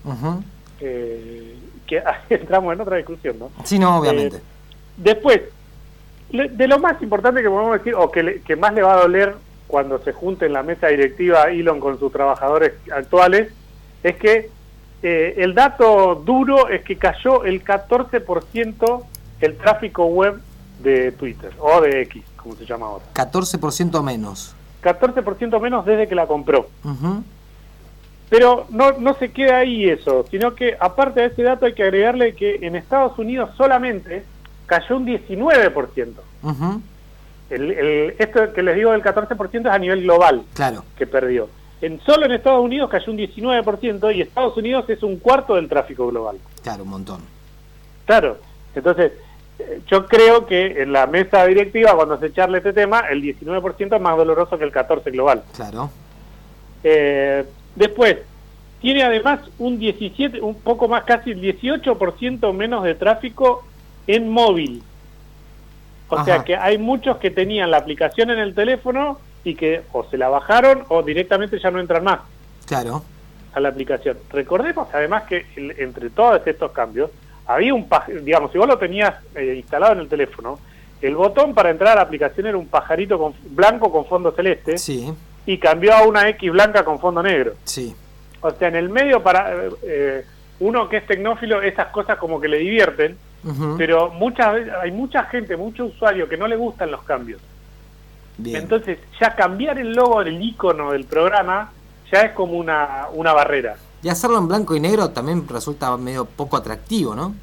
eh, 0.79 1.57
que 1.85 2.01
entramos 2.29 2.73
en 2.73 2.81
otra 2.81 2.97
discusión, 2.97 3.37
¿no? 3.39 3.51
Sí, 3.65 3.79
no, 3.79 3.97
obviamente. 3.97 4.37
Eh, 4.37 4.41
después, 4.95 5.41
de 6.33 6.67
lo 6.67 6.79
más 6.79 7.01
importante 7.01 7.41
que 7.41 7.49
podemos 7.49 7.77
decir, 7.77 7.93
o 7.95 8.11
que, 8.11 8.41
que 8.41 8.55
más 8.55 8.73
le 8.73 8.81
va 8.81 8.95
a 8.95 9.01
doler 9.01 9.35
cuando 9.67 9.99
se 9.99 10.13
junte 10.13 10.45
en 10.45 10.53
la 10.53 10.63
mesa 10.63 10.87
directiva 10.87 11.43
Elon 11.49 11.79
con 11.79 11.99
sus 11.99 12.11
trabajadores 12.11 12.73
actuales, 12.91 13.53
es 14.03 14.15
que 14.17 14.49
eh, 15.03 15.35
el 15.37 15.53
dato 15.53 16.15
duro 16.15 16.69
es 16.69 16.83
que 16.83 16.97
cayó 16.97 17.43
el 17.43 17.63
14% 17.63 19.03
el 19.41 19.57
tráfico 19.57 20.05
web 20.05 20.41
de 20.81 21.11
Twitter, 21.11 21.51
o 21.59 21.81
de 21.81 22.01
X, 22.03 22.23
como 22.37 22.55
se 22.55 22.65
llama 22.65 22.87
ahora. 22.87 23.05
14% 23.13 24.01
menos. 24.03 24.55
14% 24.81 25.61
menos 25.61 25.85
desde 25.85 26.07
que 26.07 26.15
la 26.15 26.27
compró. 26.27 26.67
Pero 28.29 28.65
no, 28.69 28.93
no 28.93 29.13
se 29.15 29.31
queda 29.31 29.57
ahí 29.57 29.89
eso, 29.89 30.25
sino 30.31 30.55
que 30.55 30.75
aparte 30.79 31.21
de 31.21 31.25
ese 31.27 31.43
dato 31.43 31.65
hay 31.65 31.73
que 31.73 31.83
agregarle 31.83 32.35
que 32.35 32.59
en 32.61 32.75
Estados 32.75 33.17
Unidos 33.19 33.51
solamente 33.55 34.23
cayó 34.79 34.97
un 34.97 35.05
19%. 35.07 36.13
el, 37.49 37.71
el, 37.71 38.15
esto 38.17 38.53
que 38.53 38.63
les 38.63 38.75
digo 38.75 38.91
del 38.91 39.03
14% 39.03 39.59
es 39.59 39.65
a 39.65 39.77
nivel 39.77 40.03
global 40.03 40.43
claro. 40.53 40.83
que 40.97 41.07
perdió. 41.07 41.49
En, 41.81 41.99
solo 42.01 42.25
en 42.25 42.31
Estados 42.31 42.63
Unidos 42.63 42.89
cayó 42.89 43.11
un 43.11 43.17
19% 43.17 44.15
y 44.15 44.21
Estados 44.21 44.55
Unidos 44.57 44.89
es 44.89 45.03
un 45.03 45.17
cuarto 45.17 45.55
del 45.55 45.67
tráfico 45.67 46.07
global. 46.07 46.37
Claro, 46.61 46.83
un 46.83 46.89
montón. 46.89 47.21
Claro, 48.05 48.37
entonces 48.73 49.11
eh, 49.59 49.81
yo 49.87 50.05
creo 50.05 50.45
que 50.45 50.81
en 50.81 50.93
la 50.93 51.07
mesa 51.07 51.45
directiva 51.45 51.95
cuando 51.95 52.17
se 52.19 52.31
charle 52.33 52.59
este 52.59 52.73
tema 52.73 53.01
el 53.09 53.21
19% 53.21 53.95
es 53.95 54.01
más 54.01 54.17
doloroso 54.17 54.57
que 54.57 54.63
el 54.63 54.71
14% 54.71 55.11
global. 55.11 55.43
Claro. 55.55 55.89
Eh, 56.83 57.45
Después, 57.75 58.17
tiene 58.81 59.03
además 59.03 59.39
un 59.57 59.79
17, 59.79 60.41
un 60.41 60.55
poco 60.55 60.87
más, 60.87 61.03
casi 61.05 61.31
el 61.31 61.41
18% 61.41 62.53
menos 62.53 62.83
de 62.83 62.95
tráfico 62.95 63.65
en 64.07 64.29
móvil. 64.29 64.83
O 66.09 66.23
sea 66.23 66.43
que 66.43 66.55
hay 66.55 66.77
muchos 66.77 67.17
que 67.17 67.31
tenían 67.31 67.71
la 67.71 67.77
aplicación 67.77 68.29
en 68.29 68.39
el 68.39 68.53
teléfono 68.53 69.19
y 69.43 69.55
que 69.55 69.81
o 69.91 70.03
se 70.03 70.17
la 70.17 70.29
bajaron 70.29 70.83
o 70.89 71.01
directamente 71.01 71.59
ya 71.59 71.71
no 71.71 71.79
entran 71.79 72.03
más. 72.03 72.19
Claro. 72.67 73.03
A 73.53 73.59
la 73.59 73.69
aplicación. 73.69 74.17
Recordemos 74.29 74.87
además 74.93 75.23
que 75.23 75.45
entre 75.55 76.09
todos 76.11 76.45
estos 76.45 76.71
cambios 76.71 77.09
había 77.47 77.73
un, 77.73 77.87
digamos, 78.21 78.51
si 78.51 78.57
vos 78.57 78.67
lo 78.67 78.77
tenías 78.77 79.15
eh, 79.35 79.55
instalado 79.57 79.93
en 79.93 79.99
el 79.99 80.07
teléfono, 80.07 80.59
el 81.01 81.15
botón 81.15 81.53
para 81.53 81.71
entrar 81.71 81.93
a 81.93 81.95
la 81.95 82.01
aplicación 82.01 82.47
era 82.47 82.57
un 82.57 82.67
pajarito 82.67 83.17
con, 83.17 83.33
blanco 83.49 83.91
con 83.91 84.05
fondo 84.05 84.31
celeste. 84.31 84.77
Sí 84.77 85.11
y 85.45 85.57
cambió 85.57 85.93
a 85.93 86.03
una 86.03 86.27
X 86.29 86.51
blanca 86.51 86.83
con 86.85 86.99
fondo 86.99 87.21
negro. 87.21 87.53
Sí. 87.63 87.95
O 88.41 88.51
sea, 88.51 88.67
en 88.67 88.75
el 88.75 88.89
medio 88.89 89.21
para 89.21 89.53
eh, 89.83 90.25
uno 90.59 90.89
que 90.89 90.97
es 90.97 91.07
tecnófilo, 91.07 91.61
esas 91.61 91.87
cosas 91.87 92.17
como 92.17 92.39
que 92.39 92.47
le 92.47 92.57
divierten, 92.57 93.17
pero 93.77 94.09
muchas 94.11 94.55
hay 94.81 94.91
mucha 94.91 95.23
gente, 95.25 95.57
mucho 95.57 95.85
usuario 95.85 96.29
que 96.29 96.37
no 96.37 96.47
le 96.47 96.55
gustan 96.55 96.91
los 96.91 97.03
cambios. 97.03 97.41
Entonces, 98.43 98.99
ya 99.19 99.35
cambiar 99.35 99.77
el 99.77 99.93
logo 99.93 100.23
del 100.23 100.41
icono 100.41 100.91
del 100.91 101.05
programa 101.05 101.71
ya 102.11 102.21
es 102.21 102.31
como 102.33 102.53
una, 102.53 103.07
una 103.13 103.33
barrera. 103.33 103.75
Y 104.01 104.09
hacerlo 104.09 104.37
en 104.39 104.47
blanco 104.47 104.75
y 104.75 104.79
negro 104.79 105.09
también 105.09 105.47
resulta 105.47 105.95
medio 105.97 106.25
poco 106.25 106.57
atractivo, 106.57 107.15
¿no? 107.15 107.35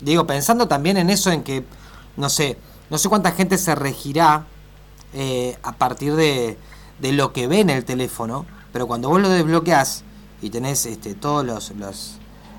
Digo, 0.00 0.26
pensando 0.26 0.68
también 0.68 0.96
en 0.98 1.10
eso, 1.10 1.30
en 1.30 1.42
que, 1.42 1.64
no 2.16 2.28
sé, 2.28 2.58
no 2.90 2.98
sé 2.98 3.08
cuánta 3.08 3.32
gente 3.32 3.58
se 3.58 3.74
regirá 3.74 4.44
eh, 5.14 5.56
a 5.62 5.72
partir 5.72 6.14
de, 6.14 6.56
de 7.00 7.12
lo 7.12 7.32
que 7.32 7.48
ve 7.48 7.60
en 7.60 7.70
el 7.70 7.84
teléfono, 7.84 8.46
pero 8.72 8.86
cuando 8.86 9.08
vos 9.08 9.20
lo 9.20 9.28
desbloqueás 9.28 10.04
y 10.42 10.50
tenés 10.50 10.86
este, 10.86 11.14
todos 11.14 11.44
los, 11.44 11.72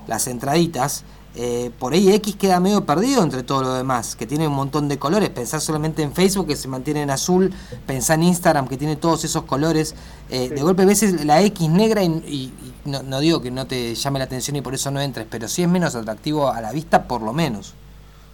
las 0.06 0.26
entraditas, 0.26 1.04
eh, 1.40 1.70
por 1.78 1.92
ahí 1.92 2.12
X 2.14 2.34
queda 2.34 2.58
medio 2.58 2.84
perdido 2.84 3.22
entre 3.22 3.44
todo 3.44 3.62
lo 3.62 3.74
demás, 3.74 4.16
que 4.16 4.26
tiene 4.26 4.48
un 4.48 4.54
montón 4.54 4.88
de 4.88 4.98
colores. 4.98 5.28
Pensá 5.28 5.60
solamente 5.60 6.02
en 6.02 6.12
Facebook 6.12 6.48
que 6.48 6.56
se 6.56 6.66
mantiene 6.66 7.02
en 7.02 7.10
azul, 7.10 7.54
pensá 7.86 8.14
en 8.14 8.24
Instagram 8.24 8.66
que 8.66 8.76
tiene 8.76 8.96
todos 8.96 9.22
esos 9.22 9.44
colores. 9.44 9.94
Eh, 10.30 10.48
de 10.48 10.60
golpe 10.62 10.84
ves 10.84 11.24
la 11.24 11.40
X 11.42 11.70
negra 11.70 12.02
y, 12.02 12.52
no, 12.84 13.04
no, 13.04 13.20
digo 13.20 13.40
que 13.40 13.52
no 13.52 13.68
te 13.68 13.94
llame 13.94 14.18
la 14.18 14.24
atención 14.24 14.56
y 14.56 14.62
por 14.62 14.74
eso 14.74 14.90
no 14.90 15.00
entres, 15.00 15.28
pero 15.30 15.46
sí 15.46 15.62
es 15.62 15.68
menos 15.68 15.94
atractivo 15.94 16.50
a 16.50 16.60
la 16.60 16.72
vista 16.72 17.06
por 17.06 17.22
lo 17.22 17.32
menos. 17.32 17.72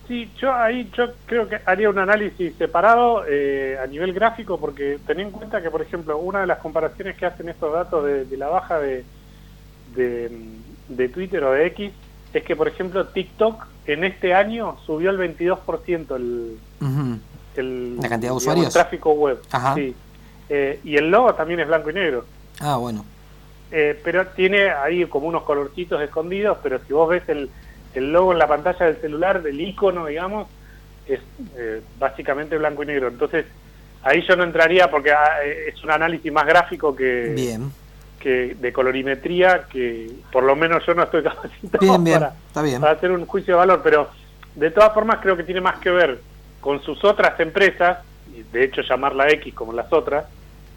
Sí, 0.08 0.30
yo 0.38 0.54
ahí 0.54 0.90
yo 0.96 1.08
creo 1.26 1.46
que 1.46 1.60
haría 1.66 1.90
un 1.90 1.98
análisis 1.98 2.54
separado 2.56 3.24
eh, 3.28 3.78
a 3.82 3.86
nivel 3.86 4.14
gráfico 4.14 4.58
porque 4.58 4.98
ten 5.06 5.20
en 5.20 5.30
cuenta 5.30 5.60
que, 5.62 5.70
por 5.70 5.82
ejemplo, 5.82 6.16
una 6.16 6.40
de 6.40 6.46
las 6.46 6.58
comparaciones 6.58 7.18
que 7.18 7.26
hacen 7.26 7.50
estos 7.50 7.70
datos 7.70 8.02
de, 8.04 8.36
la 8.38 8.48
baja 8.48 8.78
de, 8.78 9.04
de, 9.94 11.08
Twitter 11.08 11.44
o 11.44 11.52
de 11.52 11.66
X 11.66 11.92
es 12.34 12.44
que, 12.44 12.56
por 12.56 12.68
ejemplo, 12.68 13.06
TikTok 13.06 13.64
en 13.86 14.04
este 14.04 14.34
año 14.34 14.76
subió 14.84 15.10
el 15.10 15.18
22% 15.18 16.16
el, 16.16 16.58
el, 17.56 17.96
la 17.96 18.08
cantidad 18.08 18.32
de 18.32 18.36
usuarios. 18.36 18.72
tráfico 18.72 19.12
web. 19.12 19.40
Sí. 19.76 19.94
Eh, 20.48 20.80
y 20.84 20.96
el 20.96 21.10
logo 21.10 21.34
también 21.34 21.60
es 21.60 21.68
blanco 21.68 21.90
y 21.90 21.94
negro. 21.94 22.24
Ah, 22.60 22.76
bueno. 22.76 23.04
Eh, 23.70 23.98
pero 24.02 24.26
tiene 24.28 24.70
ahí 24.70 25.04
como 25.06 25.28
unos 25.28 25.44
colorcitos 25.44 26.02
escondidos, 26.02 26.58
pero 26.62 26.80
si 26.86 26.92
vos 26.92 27.08
ves 27.08 27.22
el, 27.28 27.50
el 27.94 28.12
logo 28.12 28.32
en 28.32 28.38
la 28.38 28.48
pantalla 28.48 28.86
del 28.86 29.00
celular, 29.00 29.42
del 29.42 29.60
icono, 29.60 30.06
digamos, 30.06 30.48
es 31.06 31.20
eh, 31.56 31.82
básicamente 31.98 32.58
blanco 32.58 32.82
y 32.82 32.86
negro. 32.86 33.08
Entonces, 33.08 33.46
ahí 34.02 34.24
yo 34.26 34.36
no 34.36 34.44
entraría 34.44 34.90
porque 34.90 35.12
ah, 35.12 35.42
es 35.44 35.82
un 35.84 35.90
análisis 35.90 36.32
más 36.32 36.46
gráfico 36.46 36.94
que, 36.94 37.32
bien. 37.34 37.72
Que 38.24 38.56
de 38.58 38.72
colorimetría, 38.72 39.66
que 39.70 40.10
por 40.32 40.44
lo 40.44 40.56
menos 40.56 40.82
yo 40.86 40.94
no 40.94 41.02
estoy 41.02 41.22
capacitado 41.22 42.02
Para, 42.04 42.32
para 42.80 42.92
hacer 42.92 43.12
un 43.12 43.26
juicio 43.26 43.52
de 43.52 43.58
valor, 43.58 43.82
pero 43.84 44.08
de 44.54 44.70
todas 44.70 44.94
formas 44.94 45.18
creo 45.20 45.36
que 45.36 45.44
tiene 45.44 45.60
más 45.60 45.78
que 45.78 45.90
ver 45.90 46.20
con 46.62 46.80
sus 46.80 47.04
otras 47.04 47.38
empresas, 47.38 47.98
de 48.50 48.64
hecho 48.64 48.80
llamarla 48.80 49.28
X 49.28 49.52
como 49.52 49.74
las 49.74 49.92
otras, 49.92 50.24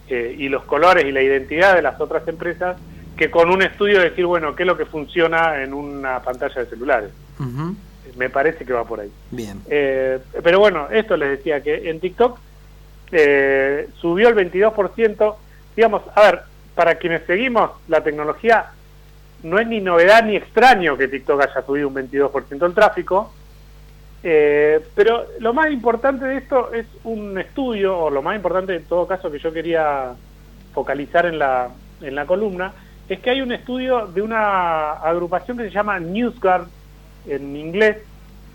eh, 0.10 0.36
y 0.38 0.50
los 0.50 0.66
colores 0.66 1.06
y 1.06 1.13
la 1.13 1.22
identidad 1.22 1.74
de 1.74 1.82
las 1.82 2.01
otras 2.01 2.27
empresas, 2.27 2.75
que 3.16 3.32
con 3.32 3.50
un 3.50 3.62
estudio 3.62 4.01
decir, 4.01 4.25
bueno, 4.25 4.54
qué 4.54 4.63
es 4.63 4.68
lo 4.68 4.75
que 4.75 4.86
funciona 4.86 5.63
en 5.63 5.74
una 5.74 6.22
pantalla 6.22 6.62
de 6.62 6.70
celulares. 6.70 7.12
Me 8.18 8.30
parece 8.30 8.66
que 8.66 8.74
va 8.74 8.84
por 8.84 9.00
ahí. 9.00 9.12
Bien. 9.32 9.62
Eh, 9.70 10.20
pero 10.44 10.60
bueno, 10.60 10.89
esto 10.92 11.16
les 11.16 11.30
decía 11.30 11.63
que 11.63 11.89
en 11.89 12.01
TikTok 12.01 12.39
eh, 13.13 13.88
subió 14.01 14.27
el 14.27 14.36
22%. 14.36 15.36
Digamos, 15.75 16.01
a 16.13 16.22
ver, 16.22 16.42
para 16.77 16.96
quienes 16.96 17.25
seguimos 17.25 17.72
la 17.88 18.01
tecnología, 18.01 18.67
no 19.41 19.57
es 19.60 19.67
ni 19.67 19.81
novedad 19.81 20.24
ni 20.24 20.36
extraño 20.36 20.96
que 20.96 21.07
TikTok 21.07 21.41
haya 21.41 21.65
subido 21.65 21.88
un 21.88 21.96
22% 21.96 22.65
el 22.65 22.74
tráfico. 22.74 23.34
Eh, 24.22 24.79
pero 24.96 25.25
lo 25.39 25.53
más 25.53 25.72
importante 25.72 26.25
de 26.25 26.38
esto 26.38 26.72
es 26.72 26.86
un 27.03 27.38
estudio, 27.39 27.98
o 27.98 28.10
lo 28.12 28.22
más 28.22 28.36
importante 28.36 28.75
en 28.75 28.86
todo 28.86 29.07
caso 29.07 29.31
que 29.31 29.39
yo 29.39 29.51
quería 29.51 30.13
focalizar 30.74 31.25
en 31.25 31.39
la, 31.39 31.69
en 32.01 32.13
la 32.13 32.27
columna, 32.27 32.74
es 33.10 33.19
que 33.19 33.31
hay 33.31 33.41
un 33.41 33.51
estudio 33.51 34.05
de 34.05 34.22
una 34.22 34.91
agrupación 34.93 35.57
que 35.57 35.63
se 35.63 35.72
llama 35.72 36.00
NewsGuard 36.00 36.67
en 37.27 37.55
inglés, 37.55 37.98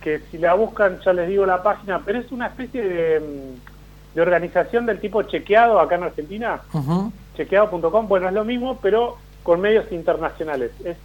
que 0.00 0.20
si 0.30 0.38
la 0.38 0.54
buscan 0.54 1.00
ya 1.00 1.12
les 1.12 1.28
digo 1.28 1.44
la 1.44 1.62
página, 1.62 2.02
pero 2.04 2.20
es 2.20 2.30
una 2.30 2.46
especie 2.48 2.82
de, 2.82 3.20
mm, 3.20 4.20
organización 4.20 4.86
del 4.86 5.00
tipo 5.00 5.22
chequeado 5.22 5.80
acá 5.80 5.94
en 5.94 6.02
Argentina, 6.04 6.60
chequeado.com, 7.36 8.08
bueno, 8.08 8.28
es 8.28 8.34
lo 8.34 8.44
mismo, 8.44 8.78
pero 8.80 9.16
con 9.42 9.60
medios 9.60 9.90
internacionales. 9.92 10.70
Es 10.84 10.96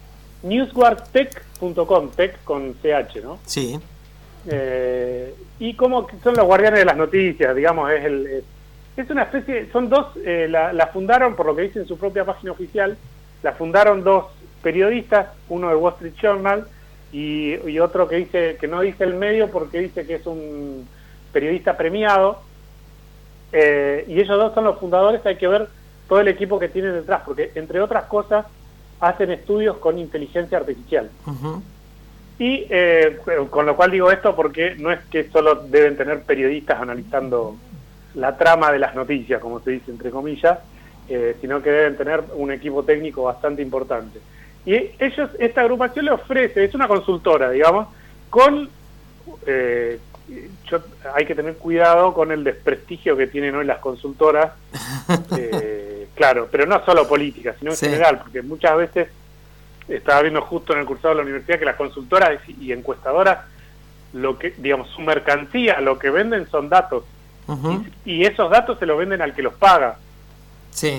newsguardtech.com, 0.42 2.10
tech 2.10 2.42
con 2.44 2.74
CH, 2.74 3.22
¿no? 3.22 3.38
Sí. 3.44 3.78
Eh, 4.46 5.34
y 5.58 5.74
como 5.74 6.06
son 6.22 6.34
los 6.36 6.46
guardianes 6.46 6.80
de 6.80 6.84
las 6.86 6.96
noticias, 6.96 7.54
digamos, 7.54 7.90
es 7.90 8.04
el... 8.04 8.44
Es, 8.96 9.10
una 9.10 9.22
especie, 9.22 9.70
son 9.70 9.88
dos, 9.88 10.06
eh, 10.24 10.48
la, 10.50 10.72
la 10.72 10.88
fundaron 10.88 11.36
por 11.36 11.46
lo 11.46 11.54
que 11.54 11.62
dice 11.62 11.78
en 11.78 11.86
su 11.86 11.96
propia 11.96 12.24
página 12.24 12.50
oficial, 12.50 12.96
la 13.42 13.52
fundaron 13.52 14.02
dos 14.02 14.24
periodistas, 14.62 15.28
uno 15.48 15.68
de 15.68 15.76
Wall 15.76 15.94
Street 15.94 16.14
Journal 16.20 16.66
y, 17.12 17.78
otro 17.78 18.08
que 18.08 18.16
dice 18.16 18.56
que 18.60 18.68
no 18.68 18.80
dice 18.80 19.04
el 19.04 19.14
medio 19.14 19.50
porque 19.50 19.80
dice 19.80 20.06
que 20.06 20.16
es 20.16 20.26
un 20.26 20.86
periodista 21.32 21.76
premiado. 21.76 22.40
Eh, 23.52 24.04
y 24.08 24.20
ellos 24.20 24.36
dos 24.36 24.54
son 24.54 24.64
los 24.64 24.78
fundadores, 24.78 25.24
hay 25.24 25.36
que 25.36 25.48
ver 25.48 25.68
todo 26.08 26.20
el 26.20 26.28
equipo 26.28 26.58
que 26.58 26.68
tienen 26.68 26.92
detrás, 26.92 27.22
porque 27.24 27.52
entre 27.54 27.80
otras 27.80 28.04
cosas 28.04 28.46
hacen 29.00 29.30
estudios 29.30 29.76
con 29.78 29.98
inteligencia 29.98 30.58
artificial. 30.58 31.10
Y 32.38 32.66
eh, 32.70 33.18
con 33.50 33.66
lo 33.66 33.76
cual 33.76 33.90
digo 33.90 34.10
esto 34.10 34.34
porque 34.34 34.76
no 34.76 34.92
es 34.92 35.00
que 35.10 35.28
solo 35.30 35.56
deben 35.56 35.96
tener 35.96 36.22
periodistas 36.22 36.80
analizando 36.80 37.56
la 38.14 38.36
trama 38.36 38.72
de 38.72 38.78
las 38.78 38.94
noticias, 38.94 39.40
como 39.40 39.60
se 39.60 39.72
dice 39.72 39.90
entre 39.90 40.10
comillas, 40.10 40.58
eh, 41.08 41.36
sino 41.40 41.62
que 41.62 41.70
deben 41.70 41.96
tener 41.96 42.22
un 42.34 42.52
equipo 42.52 42.82
técnico 42.82 43.22
bastante 43.22 43.62
importante. 43.62 44.20
Y 44.66 44.74
ellos, 44.98 45.30
esta 45.38 45.62
agrupación 45.62 46.04
le 46.04 46.10
ofrece, 46.10 46.64
es 46.64 46.74
una 46.74 46.88
consultora, 46.88 47.50
digamos, 47.50 47.88
con... 48.30 48.68
Eh, 49.46 49.98
hay 51.14 51.24
que 51.24 51.34
tener 51.34 51.54
cuidado 51.56 52.12
con 52.12 52.30
el 52.30 52.44
desprestigio 52.44 53.16
que 53.16 53.28
tienen 53.28 53.54
hoy 53.54 53.64
las 53.64 53.78
consultoras, 53.78 54.52
eh, 55.38 55.87
claro, 56.18 56.48
pero 56.50 56.66
no 56.66 56.84
solo 56.84 57.08
políticas, 57.08 57.56
sino 57.58 57.70
en 57.70 57.76
general, 57.78 58.18
porque 58.18 58.42
muchas 58.42 58.76
veces 58.76 59.08
estaba 59.88 60.20
viendo 60.20 60.42
justo 60.42 60.74
en 60.74 60.80
el 60.80 60.84
cursado 60.86 61.10
de 61.10 61.14
la 61.16 61.22
universidad 61.22 61.58
que 61.58 61.64
las 61.64 61.76
consultoras 61.76 62.38
y 62.46 62.72
encuestadoras, 62.72 63.46
lo 64.12 64.38
que, 64.38 64.52
digamos, 64.58 64.90
su 64.90 65.00
mercancía, 65.00 65.80
lo 65.80 65.98
que 65.98 66.10
venden 66.10 66.46
son 66.50 66.68
datos, 66.68 67.04
y, 68.04 68.26
esos 68.26 68.50
datos 68.50 68.78
se 68.78 68.84
los 68.84 68.98
venden 68.98 69.22
al 69.22 69.32
que 69.34 69.42
los 69.42 69.54
paga. 69.54 69.96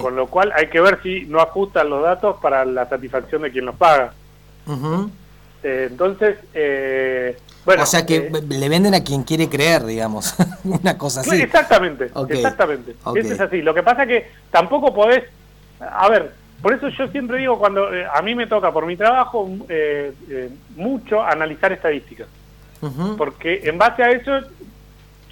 Con 0.02 0.16
lo 0.16 0.28
cual 0.28 0.52
hay 0.56 0.68
que 0.68 0.82
ver 0.82 1.00
si 1.04 1.26
no 1.26 1.40
ajustan 1.40 1.90
los 1.90 2.02
datos 2.02 2.38
para 2.42 2.66
la 2.66 2.90
satisfacción 2.90 3.44
de 3.44 3.52
quien 3.52 3.66
los 3.66 3.76
paga. 3.76 4.14
Eh, 5.64 5.88
entonces, 5.92 6.38
eh, 6.54 7.38
bueno. 7.70 7.84
O 7.84 7.86
sea 7.86 8.06
que 8.06 8.16
eh, 8.16 8.32
le 8.48 8.70
venden 8.70 8.96
a 8.96 9.04
quien 9.04 9.24
quiere 9.24 9.48
creer, 9.50 9.86
digamos. 9.86 10.36
Una 10.64 10.98
cosa 10.98 11.22
así. 11.22 11.42
Exactamente, 11.42 12.12
exactamente. 12.30 12.96
Eso 13.16 13.34
es 13.34 13.40
así. 13.40 13.62
Lo 13.62 13.74
que 13.74 13.84
pasa 13.84 14.06
que 14.06 14.30
tampoco 14.52 14.94
podés. 14.94 15.24
A 15.80 16.10
ver, 16.10 16.34
por 16.62 16.74
eso 16.74 16.90
yo 16.90 17.08
siempre 17.08 17.38
digo, 17.38 17.58
cuando 17.58 17.88
a 18.14 18.22
mí 18.22 18.36
me 18.36 18.48
toca 18.48 18.72
por 18.72 18.86
mi 18.86 18.98
trabajo 18.98 19.50
mucho 20.76 21.22
analizar 21.22 21.72
estadísticas. 21.72 22.28
Porque 23.18 23.62
en 23.66 23.78
base 23.78 24.04
a 24.04 24.12
eso 24.12 24.40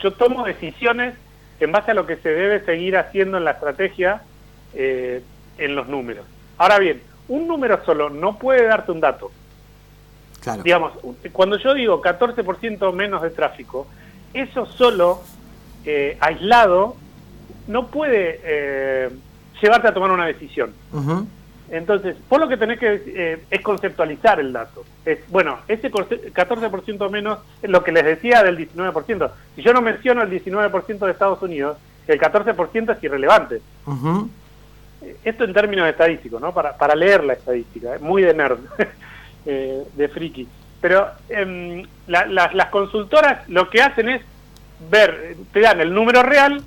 yo 0.02 0.14
tomo 0.14 0.46
decisiones 0.46 1.16
en 1.60 1.72
base 1.72 1.92
a 1.92 1.94
lo 1.94 2.06
que 2.06 2.18
se 2.18 2.30
debe 2.30 2.64
seguir 2.66 2.98
haciendo 2.98 3.38
en 3.38 3.46
la 3.46 3.52
estrategia 3.52 4.22
eh, 4.74 5.22
en 5.58 5.76
los 5.76 5.88
números. 5.88 6.26
Ahora 6.58 6.80
bien, 6.80 7.02
un 7.28 7.48
número 7.48 7.84
solo 7.86 8.10
no 8.10 8.38
puede 8.38 8.64
darte 8.64 8.92
un 8.92 9.00
dato. 9.00 9.32
Claro. 10.48 10.64
Digamos, 10.64 10.94
cuando 11.34 11.58
yo 11.58 11.74
digo 11.74 12.02
14% 12.02 12.94
menos 12.94 13.22
de 13.22 13.32
tráfico, 13.32 13.86
eso 14.34 14.66
solo, 14.66 15.22
eh, 15.84 16.18
aislado, 16.22 16.96
no 17.68 17.88
puede 17.88 18.40
eh, 18.44 19.10
llevarte 19.62 19.90
a 19.90 19.94
tomar 19.94 20.12
una 20.12 20.26
decisión. 20.26 20.74
Entonces, 21.70 22.16
por 22.30 22.40
lo 22.40 22.48
que 22.48 22.56
tenés 22.56 22.80
que 22.80 23.04
eh, 23.06 23.44
es 23.52 23.62
conceptualizar 23.62 24.40
el 24.40 24.54
dato. 24.54 24.86
Es, 25.04 25.20
bueno, 25.30 25.60
ese 25.68 25.92
14% 25.92 27.10
menos 27.10 27.40
es 27.62 27.70
lo 27.70 27.84
que 27.84 27.92
les 27.92 28.06
decía 28.06 28.42
del 28.42 28.58
19%. 28.58 29.32
Si 29.56 29.62
yo 29.62 29.74
no 29.74 29.82
menciono 29.82 30.22
el 30.22 30.30
19% 30.30 31.00
de 31.00 31.12
Estados 31.12 31.42
Unidos, 31.42 31.78
el 32.08 32.18
14% 32.18 32.96
es 32.96 33.04
irrelevante. 33.04 33.62
Esto 35.26 35.44
en 35.44 35.54
términos 35.54 35.90
estadísticos, 35.90 36.40
¿no? 36.40 36.54
Para, 36.54 36.78
para 36.78 36.96
leer 36.96 37.26
la 37.26 37.34
estadística, 37.34 37.98
muy 38.00 38.22
de 38.22 38.34
nerd, 38.34 38.60
eh, 39.48 39.84
de 39.96 40.08
friki. 40.10 40.48
Pero 40.82 41.08
em, 41.30 41.84
las 42.08 42.70
consultoras 42.70 43.48
lo 43.50 43.70
que 43.70 43.82
hacen 43.82 44.10
es 44.10 44.22
ver, 44.92 45.36
te 45.52 45.62
dan 45.62 45.82
el 45.82 45.94
número 45.94 46.22
real, 46.22 46.64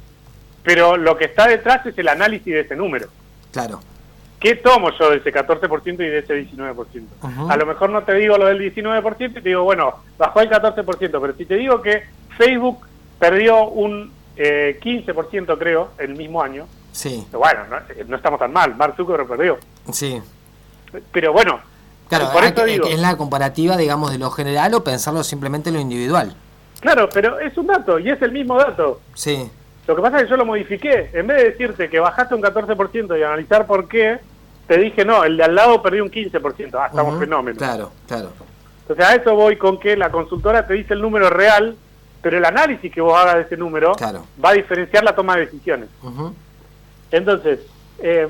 pero 0.62 0.96
lo 0.96 1.16
que 1.16 1.26
está 1.26 1.46
detrás 1.46 1.86
es 1.86 1.96
el 1.98 2.08
análisis 2.08 2.52
de 2.52 2.60
ese 2.60 2.74
número. 2.74 3.08
Claro. 3.52 3.80
¿Qué 4.40 4.54
tomo 4.54 4.90
yo 4.98 5.10
de 5.10 5.18
ese 5.18 5.32
14% 5.32 5.94
y 5.94 5.96
de 5.96 6.18
ese 6.20 6.34
19%? 6.34 7.50
A 7.50 7.56
lo 7.56 7.66
mejor 7.66 7.90
no 7.90 8.02
te 8.02 8.14
digo 8.14 8.38
lo 8.38 8.46
del 8.46 8.58
19% 8.74 9.30
y 9.30 9.34
te 9.34 9.40
digo, 9.40 9.64
bueno, 9.64 9.96
bajó 10.16 10.40
el 10.40 10.48
14%, 10.48 10.84
pero 10.98 11.34
si 11.36 11.44
te 11.44 11.56
digo 11.56 11.82
que 11.82 12.04
Facebook 12.38 12.86
perdió 13.18 13.66
un 13.66 14.10
eh, 14.36 14.80
15%, 14.82 15.58
creo, 15.58 15.90
el 15.98 16.16
mismo 16.16 16.42
año, 16.42 16.66
sí. 16.92 17.26
bueno, 17.32 17.60
no, 18.08 18.16
estamos 18.16 18.40
tan 18.40 18.50
mal, 18.50 18.74
Mark 18.76 18.94
Zuckerberg 18.96 19.28
perdió. 19.28 19.58
Sí. 19.92 20.22
Pero 21.12 21.34
bueno, 21.34 21.60
claro, 22.10 22.30
por 22.32 22.44
eso 22.44 22.64
digo, 22.66 22.86
es 22.86 22.98
la 22.98 23.16
comparativa, 23.16 23.78
digamos, 23.78 24.12
de 24.12 24.18
lo 24.18 24.30
general 24.30 24.74
o 24.74 24.84
pensarlo 24.84 25.24
simplemente 25.24 25.70
en 25.70 25.76
lo 25.76 25.80
individual. 25.80 26.36
Claro, 26.80 27.08
pero 27.12 27.40
es 27.40 27.56
un 27.56 27.66
dato 27.66 27.98
y 27.98 28.10
es 28.10 28.20
el 28.20 28.32
mismo 28.32 28.58
dato. 28.58 29.00
Sí. 29.14 29.50
Lo 29.86 29.96
que 29.96 30.02
pasa 30.02 30.18
es 30.18 30.24
que 30.24 30.30
yo 30.30 30.36
lo 30.36 30.44
modifiqué. 30.44 31.10
En 31.12 31.26
vez 31.26 31.38
de 31.38 31.44
decirte 31.50 31.88
que 31.88 31.98
bajaste 31.98 32.34
un 32.34 32.42
14% 32.42 33.18
y 33.18 33.22
analizar 33.22 33.66
por 33.66 33.88
qué, 33.88 34.18
te 34.66 34.78
dije, 34.78 35.04
no, 35.04 35.24
el 35.24 35.36
de 35.36 35.44
al 35.44 35.54
lado 35.54 35.82
perdió 35.82 36.04
un 36.04 36.10
15%. 36.10 36.78
Ah, 36.78 36.86
estamos 36.86 37.18
fenómenos. 37.18 37.58
Claro, 37.58 37.90
claro. 38.06 38.30
Entonces 38.82 39.04
a 39.04 39.14
eso 39.14 39.34
voy 39.34 39.56
con 39.56 39.78
que 39.78 39.96
la 39.96 40.10
consultora 40.10 40.66
te 40.66 40.74
dice 40.74 40.94
el 40.94 41.02
número 41.02 41.28
real, 41.30 41.76
pero 42.22 42.38
el 42.38 42.44
análisis 42.44 42.92
que 42.92 43.00
vos 43.00 43.18
hagas 43.18 43.36
de 43.36 43.40
ese 43.42 43.56
número 43.56 43.92
va 44.44 44.50
a 44.50 44.52
diferenciar 44.52 45.04
la 45.04 45.14
toma 45.14 45.36
de 45.36 45.46
decisiones. 45.46 45.88
Entonces, 47.10 47.60
eh, 47.98 48.28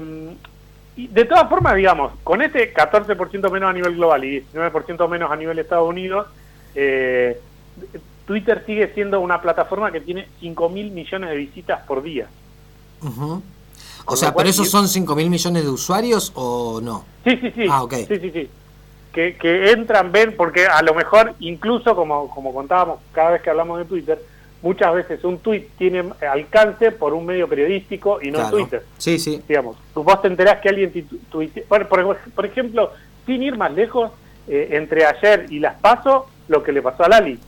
de 1.09 1.25
todas 1.25 1.49
formas, 1.49 1.77
digamos, 1.77 2.13
con 2.25 2.43
este 2.43 2.75
14% 2.75 3.51
menos 3.51 3.71
a 3.71 3.73
nivel 3.73 3.95
global 3.95 4.25
y 4.25 4.43
19% 4.53 5.09
menos 5.09 5.31
a 5.31 5.37
nivel 5.37 5.59
Estados 5.59 5.89
Unidos, 5.89 6.27
eh, 6.75 7.41
Twitter 8.27 8.63
sigue 8.67 8.93
siendo 8.95 9.21
una 9.21 9.41
plataforma 9.41 9.91
que 9.91 10.01
tiene 10.01 10.29
5 10.41 10.69
mil 10.69 10.91
millones 10.91 11.31
de 11.31 11.37
visitas 11.37 11.81
por 11.87 12.03
día. 12.03 12.29
O 14.07 14.17
sea, 14.17 14.35
¿pero 14.35 14.49
esos 14.49 14.69
son 14.69 14.89
5 14.89 15.15
mil 15.15 15.31
millones 15.31 15.63
de 15.63 15.69
usuarios 15.69 16.33
o 16.35 16.81
no? 16.81 17.05
Sí, 17.25 17.37
sí, 17.37 17.51
sí. 17.55 17.67
Ah, 17.71 17.83
ok. 17.83 17.95
Sí, 18.09 18.19
sí, 18.21 18.31
sí. 18.31 18.51
Que, 19.13 19.37
que 19.37 19.73
entran, 19.73 20.13
ven, 20.13 20.37
porque 20.37 20.67
a 20.67 20.83
lo 20.83 20.95
mejor, 20.95 21.35
incluso 21.41 21.97
como, 21.97 22.31
como 22.31 22.55
contábamos 22.55 23.01
cada 23.13 23.31
vez 23.31 23.43
que 23.43 23.51
hablamos 23.51 23.79
de 23.79 23.85
Twitter, 23.85 24.23
muchas 24.63 24.93
veces 24.95 25.25
un 25.25 25.39
tweet 25.39 25.69
tiene 25.79 26.05
alcance 26.31 26.91
por 26.93 27.15
un 27.15 27.27
medio 27.27 27.49
periodístico 27.49 28.21
y 28.23 28.31
no 28.31 28.39
Claro. 28.41 28.57
Twitter. 28.59 28.85
Sí, 28.99 29.19
sí. 29.19 29.43
Digamos, 29.49 29.77
vos 29.95 30.21
te 30.23 30.29
enterás 30.29 30.61
que 30.61 30.69
alguien 30.69 30.93
tu- 30.93 31.19
tuite- 31.31 31.65
bueno, 31.69 31.89
por, 31.89 32.17
por 32.17 32.47
ejemplo, 32.47 32.93
sin 33.27 33.43
ir 33.43 33.57
más 33.57 33.73
lejos, 33.73 34.11
eh, 34.49 34.69
entre 34.73 35.05
ayer 35.07 35.47
y 35.51 35.59
las 35.61 35.77
paso, 35.81 36.27
lo 36.49 36.63
que 36.63 36.73
le 36.73 36.83
pasó 36.83 37.05
a 37.05 37.09
Lali. 37.09 37.39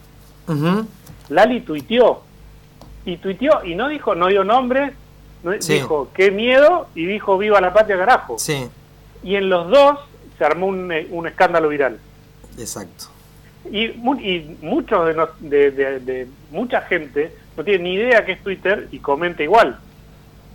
Ujú. 0.49 0.87
Lali 1.31 1.61
tuiteó. 1.61 2.23
Y 3.04 3.16
tuiteó 3.16 3.64
y 3.64 3.75
no 3.75 3.88
dijo, 3.88 4.14
no 4.14 4.28
dio 4.28 4.45
nombre, 4.45 4.92
no, 5.42 5.52
Sí. 5.61 5.75
dijo 5.75 6.09
qué 6.14 6.31
miedo 6.31 6.87
y 6.95 7.04
dijo 7.07 7.37
viva 7.37 7.61
la 7.61 7.73
patria 7.73 7.97
carajo. 7.99 8.38
Sí, 8.38 8.69
Y 9.25 9.35
en 9.37 9.49
los 9.50 9.69
dos 9.71 9.99
se 10.38 10.45
armó 10.45 10.66
un, 10.66 10.90
eh, 10.92 11.07
un 11.11 11.26
escándalo 11.26 11.69
viral. 11.69 11.99
exacto. 12.59 13.07
Y, 13.71 13.85
y 13.87 14.57
muchos 14.61 15.07
de, 15.07 15.14
nos- 15.14 15.31
de, 15.40 15.71
de- 15.71 16.00
de- 16.00 16.26
mucha 16.50 16.81
gente 16.83 17.33
no 17.57 17.62
tiene 17.64 17.85
ni 17.85 17.95
idea 17.95 18.25
qué 18.25 18.33
es 18.33 18.42
Twitter 18.42 18.88
y 18.90 18.99
comenta 18.99 19.42
igual 19.42 19.78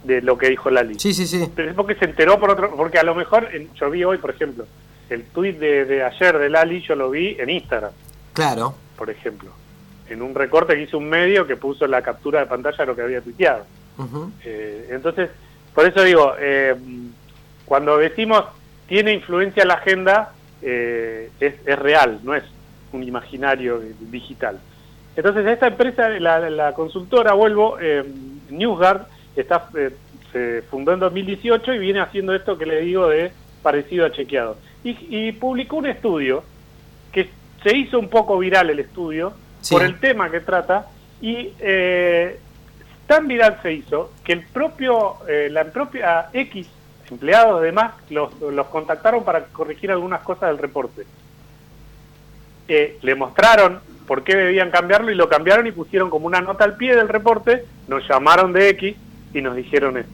de 0.03 0.21
lo 0.21 0.37
que 0.37 0.49
dijo 0.49 0.69
Lali. 0.69 0.99
Sí, 0.99 1.13
sí, 1.13 1.25
sí. 1.25 1.49
Pero 1.55 1.69
es 1.69 1.75
porque 1.75 1.95
se 1.95 2.05
enteró 2.05 2.39
por 2.39 2.49
otro, 2.51 2.75
porque 2.75 2.97
a 2.99 3.03
lo 3.03 3.15
mejor 3.15 3.49
en- 3.53 3.73
yo 3.75 3.89
vi 3.89 4.03
hoy, 4.03 4.17
por 4.17 4.31
ejemplo, 4.31 4.65
el 5.09 5.23
tweet 5.23 5.53
de, 5.53 5.85
de 5.85 6.03
ayer 6.03 6.37
de 6.37 6.49
Lali, 6.49 6.81
yo 6.81 6.95
lo 6.95 7.09
vi 7.09 7.35
en 7.39 7.49
Instagram, 7.49 7.91
Claro. 8.33 8.75
por 8.97 9.09
ejemplo, 9.09 9.51
en 10.09 10.21
un 10.21 10.35
recorte 10.35 10.75
que 10.75 10.83
hizo 10.83 10.97
un 10.97 11.09
medio 11.09 11.47
que 11.47 11.55
puso 11.55 11.87
la 11.87 12.01
captura 12.01 12.41
de 12.41 12.45
pantalla 12.45 12.77
de 12.77 12.85
lo 12.85 12.95
que 12.95 13.01
había 13.01 13.21
tuiteado. 13.21 13.65
Eh, 14.43 14.89
entonces, 14.91 15.29
por 15.73 15.85
eso 15.87 16.03
digo, 16.03 16.33
eh, 16.39 16.75
cuando 17.65 17.97
decimos 17.97 18.43
tiene 18.87 19.13
influencia 19.13 19.63
en 19.63 19.67
la 19.69 19.73
agenda, 19.75 20.33
eh, 20.61 21.29
es, 21.39 21.55
es 21.65 21.79
real, 21.79 22.19
no 22.23 22.35
es 22.35 22.43
un 22.93 23.03
imaginario 23.03 23.81
digital. 23.99 24.59
Entonces, 25.15 25.45
esta 25.47 25.67
empresa, 25.67 26.09
la, 26.09 26.49
la 26.49 26.73
consultora, 26.73 27.33
vuelvo, 27.33 27.77
eh, 27.81 28.03
NewsGuard, 28.49 29.07
está, 29.35 29.67
eh, 29.75 29.91
se 30.31 30.61
fundó 30.69 30.93
en 30.93 30.99
2018 30.99 31.73
y 31.73 31.79
viene 31.79 31.99
haciendo 32.01 32.35
esto 32.35 32.57
que 32.57 32.65
le 32.65 32.81
digo 32.81 33.07
de 33.07 33.31
parecido 33.63 34.05
a 34.05 34.11
chequeado. 34.11 34.57
Y, 34.83 34.95
y 35.09 35.31
publicó 35.31 35.77
un 35.77 35.87
estudio 35.87 36.43
que 37.11 37.29
se 37.63 37.75
hizo 37.75 37.97
un 37.99 38.09
poco 38.09 38.37
viral 38.37 38.69
el 38.69 38.79
estudio 38.79 39.33
Sí. 39.61 39.73
por 39.73 39.83
el 39.83 39.99
tema 39.99 40.29
que 40.29 40.39
trata 40.39 40.85
y 41.19 41.51
eh, 41.59 42.39
tan 43.07 43.27
viral 43.27 43.59
se 43.63 43.73
hizo 43.73 44.11
que 44.23 44.33
el 44.33 44.43
propio 44.45 45.15
eh, 45.27 45.49
la 45.51 45.65
propia 45.65 46.29
X 46.31 46.67
empleados 47.09 47.63
de 47.63 47.71
más 47.71 47.93
los, 48.11 48.39
los 48.39 48.67
contactaron 48.67 49.23
para 49.23 49.45
corregir 49.45 49.89
algunas 49.91 50.21
cosas 50.21 50.49
del 50.49 50.59
reporte 50.59 51.05
Eh, 52.67 52.97
le 53.01 53.15
mostraron 53.15 53.79
por 54.07 54.23
qué 54.23 54.35
debían 54.35 54.71
cambiarlo 54.71 55.11
y 55.11 55.15
lo 55.15 55.29
cambiaron 55.29 55.67
y 55.67 55.71
pusieron 55.71 56.09
como 56.09 56.27
una 56.27 56.41
nota 56.41 56.63
al 56.63 56.75
pie 56.77 56.95
del 56.95 57.07
reporte 57.09 57.65
nos 57.87 58.07
llamaron 58.07 58.53
de 58.53 58.69
X 58.69 58.95
y 59.33 59.41
nos 59.41 59.55
dijeron 59.55 59.97
esto. 59.97 60.11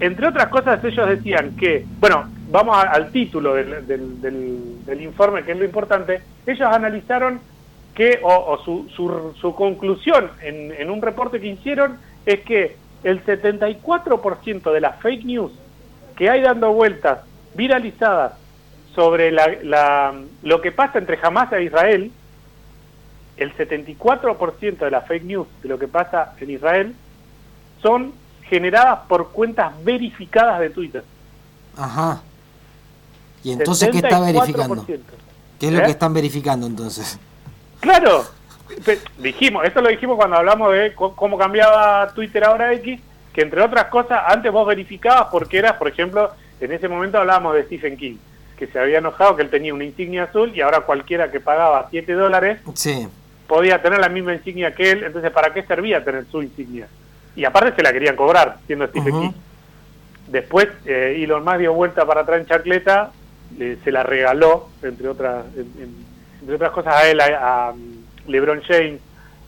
Entre 0.00 0.26
otras 0.26 0.48
cosas 0.48 0.82
ellos 0.84 1.08
decían 1.08 1.56
que 1.56 1.84
bueno 2.00 2.28
vamos 2.50 2.76
al 2.76 3.10
título 3.12 3.54
del, 3.54 3.86
del- 3.86 4.20
del- 4.20 4.84
del 4.84 5.00
informe 5.02 5.42
que 5.44 5.52
es 5.52 5.58
lo 5.58 5.64
importante 5.64 6.20
ellos 6.46 6.68
analizaron 6.70 7.40
que, 7.94 8.18
o, 8.22 8.28
o 8.34 8.58
su, 8.64 8.88
su, 8.94 9.34
su 9.40 9.54
conclusión 9.54 10.30
en, 10.42 10.72
en 10.72 10.90
un 10.90 11.00
reporte 11.00 11.40
que 11.40 11.46
hicieron 11.46 11.96
es 12.26 12.40
que 12.40 12.76
el 13.04 13.24
74% 13.24 14.72
de 14.72 14.80
las 14.80 15.00
fake 15.00 15.24
news 15.24 15.52
que 16.16 16.28
hay 16.30 16.40
dando 16.42 16.72
vueltas, 16.72 17.20
viralizadas, 17.54 18.32
sobre 18.94 19.30
la, 19.32 19.48
la- 19.62 20.14
lo 20.42 20.60
que 20.60 20.72
pasa 20.72 20.98
entre 20.98 21.18
Hamas 21.22 21.52
e 21.52 21.62
Israel, 21.64 22.10
el 23.36 23.56
74% 23.56 24.78
de 24.78 24.90
las 24.90 25.06
fake 25.06 25.24
news 25.24 25.48
de 25.62 25.68
lo 25.68 25.78
que 25.78 25.88
pasa 25.88 26.34
en 26.40 26.50
Israel 26.50 26.94
son 27.82 28.12
generadas 28.48 29.00
por 29.08 29.30
cuentas 29.32 29.72
verificadas 29.82 30.60
de 30.60 30.70
Twitter. 30.70 31.02
Ajá. 31.76 32.22
¿Y 33.42 33.52
entonces 33.52 33.90
qué 33.90 33.98
está 33.98 34.20
verificando? 34.20 34.76
74%. 34.86 35.00
¿Qué 35.58 35.66
es 35.66 35.72
lo 35.72 35.80
¿Eh? 35.80 35.84
que 35.84 35.90
están 35.90 36.14
verificando 36.14 36.66
entonces? 36.66 37.18
Claro, 37.80 38.24
dijimos, 39.18 39.64
esto 39.64 39.82
lo 39.82 39.88
dijimos 39.88 40.16
cuando 40.16 40.36
hablamos 40.36 40.72
de 40.72 40.94
cómo 40.94 41.36
cambiaba 41.36 42.08
Twitter 42.14 42.44
ahora 42.44 42.72
X, 42.74 43.00
que 43.32 43.42
entre 43.42 43.60
otras 43.62 43.86
cosas, 43.86 44.22
antes 44.26 44.50
vos 44.52 44.66
verificabas 44.66 45.28
porque 45.30 45.58
eras, 45.58 45.74
por 45.74 45.88
ejemplo, 45.88 46.30
en 46.60 46.72
ese 46.72 46.88
momento 46.88 47.18
hablábamos 47.18 47.54
de 47.54 47.64
Stephen 47.64 47.96
King, 47.96 48.16
que 48.56 48.66
se 48.68 48.78
había 48.78 48.98
enojado 48.98 49.36
que 49.36 49.42
él 49.42 49.50
tenía 49.50 49.74
una 49.74 49.84
insignia 49.84 50.24
azul 50.24 50.52
y 50.54 50.60
ahora 50.60 50.80
cualquiera 50.80 51.30
que 51.30 51.40
pagaba 51.40 51.88
7 51.90 52.12
dólares 52.12 52.60
Sí, 52.74 53.08
podía 53.46 53.82
tener 53.82 53.98
la 53.98 54.08
misma 54.08 54.34
insignia 54.34 54.74
que 54.74 54.90
él, 54.92 55.04
entonces 55.04 55.30
¿para 55.32 55.52
qué 55.52 55.62
servía 55.64 56.04
tener 56.04 56.24
su 56.30 56.42
insignia? 56.42 56.86
Y 57.36 57.44
aparte 57.44 57.74
se 57.74 57.82
la 57.82 57.92
querían 57.92 58.14
cobrar, 58.16 58.58
siendo 58.66 58.84
Ujú. 58.86 59.20
King. 59.20 59.30
Después 60.28 60.68
eh, 60.86 61.20
Elon 61.22 61.44
Musk 61.44 61.58
dio 61.58 61.72
vuelta 61.74 62.06
para 62.06 62.22
atrás 62.22 62.40
en 62.40 62.46
chacleta, 62.46 63.10
le- 63.58 63.76
se 63.76 63.90
la 63.92 64.02
regaló, 64.02 64.68
entre 64.82 65.08
otras 65.08 65.44
en- 65.56 65.72
en- 65.82 66.04
entre 66.40 66.54
otras 66.56 66.70
cosas, 66.72 66.94
a 66.94 67.08
él, 67.08 67.20
a, 67.20 67.68
a 67.70 67.74
LeBron 68.26 68.62
James, 68.62 69.00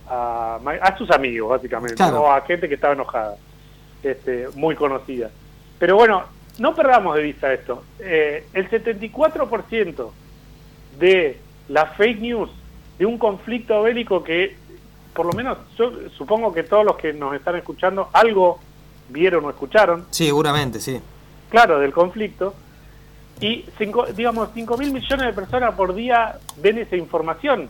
a, 0.09 0.59
a 0.83 0.97
sus 0.99 1.11
amigos, 1.11 1.51
básicamente, 1.51 1.97
Claro. 1.97 2.23
o 2.23 2.31
a 2.31 2.41
gente 2.43 2.69
que 2.69 2.75
estaba 2.75 2.93
enojada, 2.95 3.37
este, 4.03 4.49
muy 4.55 4.75
conocida. 4.75 5.31
Pero 5.79 5.97
bueno, 5.97 6.25
no 6.59 6.75
perdamos 6.75 7.15
de 7.17 7.23
vista 7.23 7.53
esto. 7.53 7.83
Eh, 7.99 8.47
el 8.53 8.71
74% 8.71 10.11
de 10.99 11.39
la 11.69 11.87
fake 11.87 12.21
news 12.21 12.51
de 12.99 13.07
un 13.07 13.19
conflicto 13.19 13.83
bélico 13.83 14.23
que, 14.25 14.57
por 15.15 15.27
lo 15.27 15.33
menos, 15.33 15.59
yo 15.79 15.93
supongo 16.17 16.53
que 16.53 16.63
todos 16.63 16.85
los 16.85 16.97
que 16.97 17.13
nos 17.13 17.35
están 17.35 17.57
escuchando 17.57 18.09
algo 18.13 18.59
vieron 19.09 19.45
o 19.45 19.51
escucharon, 19.51 20.07
sí, 20.11 20.27
seguramente, 20.27 20.81
sí. 20.81 21.01
claro, 21.51 21.79
del 21.79 21.93
conflicto, 21.93 22.55
y 23.41 23.67
cinco, 23.77 24.07
digamos, 24.07 24.49
5 24.55 24.79
mil 24.79 24.93
millones 24.93 25.27
de 25.27 25.33
personas 25.35 25.75
por 25.75 25.95
día 25.95 26.39
ven 26.57 26.79
esa 26.79 26.97
información, 26.97 27.69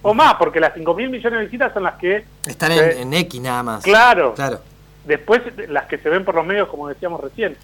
o 0.00 0.14
más, 0.14 0.34
porque 0.34 0.60
las 0.60 0.74
5 0.74 0.94
mil 0.94 1.10
millones 1.10 1.40
de 1.40 1.44
visitas 1.46 1.72
son 1.74 1.82
las 1.82 1.94
que, 1.96 2.24
Están 2.46 2.70
Eh, 2.72 2.92
en, 3.00 3.12
en 3.12 3.14
X 3.14 3.40
nada 3.40 3.62
más. 3.64 3.82
claro, 3.84 4.34
Claro. 4.34 4.60
después 5.04 5.42
las 5.68 5.86
que 5.86 5.98
se 5.98 6.08
ven 6.08 6.24
por 6.24 6.36
los 6.36 6.46
medios, 6.46 6.68
como 6.68 6.88
decíamos 6.88 7.20
recién. 7.20 7.56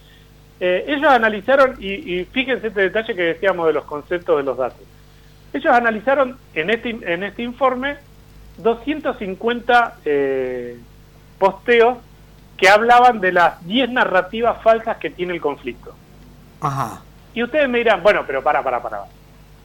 Eh, 0.61 0.85
ellos 0.89 1.11
analizaron, 1.11 1.77
y, 1.79 2.21
y 2.21 2.25
fíjense 2.25 2.69
este 2.69 2.81
detalle 2.81 3.15
que 3.15 3.23
decíamos 3.23 3.67
de 3.67 3.73
los 3.73 3.85
conceptos 3.85 4.37
de 4.37 4.43
los 4.43 4.57
datos. 4.57 4.83
Ellos 5.53 5.73
analizaron 5.73 6.39
en 6.55 6.71
este, 6.71 6.91
en 6.91 7.23
este 7.23 7.43
informe 7.43 7.97
250 8.59 9.97
eh, 10.05 10.77
posteos 11.39 11.99
que 12.57 12.69
hablaban 12.69 13.21
de 13.21 13.33
las 13.33 13.65
10 13.67 13.91
narrativas 13.91 14.61
falsas 14.63 14.97
que 14.99 15.11
tiene 15.11 15.33
el 15.33 15.41
conflicto. 15.41 15.95
Ajá. 16.61 17.03
Y 17.33 17.43
ustedes 17.43 17.69
me 17.69 17.79
dirán, 17.79 18.03
bueno, 18.03 18.25
pero 18.27 18.43
para, 18.43 18.63
para, 18.63 18.83
para. 18.83 19.05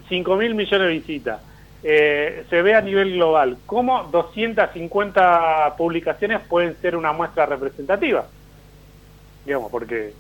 5 0.08 0.36
mil 0.36 0.54
millones 0.54 0.88
de 0.88 0.94
visitas. 0.94 1.42
Eh, 1.82 2.46
se 2.50 2.62
ve 2.62 2.76
a 2.76 2.82
nivel 2.82 3.14
global. 3.14 3.58
¿Cómo 3.66 4.04
250 4.04 5.76
publicaciones 5.76 6.40
pueden 6.48 6.78
ser 6.82 6.96
una 6.96 7.12
muestra 7.12 7.46
representativa? 7.46 8.26
Digamos, 9.46 9.72
porque 9.72 10.14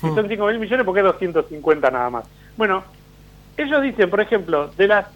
si 0.00 0.06
son 0.14 0.28
5 0.28 0.46
mil 0.46 0.58
millones, 0.58 0.84
¿por 0.84 0.94
qué 0.94 1.02
250 1.02 1.90
nada 1.90 2.10
más? 2.10 2.24
Bueno, 2.56 2.84
ellos 3.56 3.82
dicen, 3.82 4.10
por 4.10 4.20
ejemplo, 4.20 4.68
de 4.76 4.88
las 4.88 5.06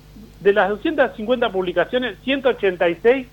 de 0.40 0.52
las 0.54 0.70
250 0.70 1.52
publicaciones, 1.52 2.16
186, 2.24 3.26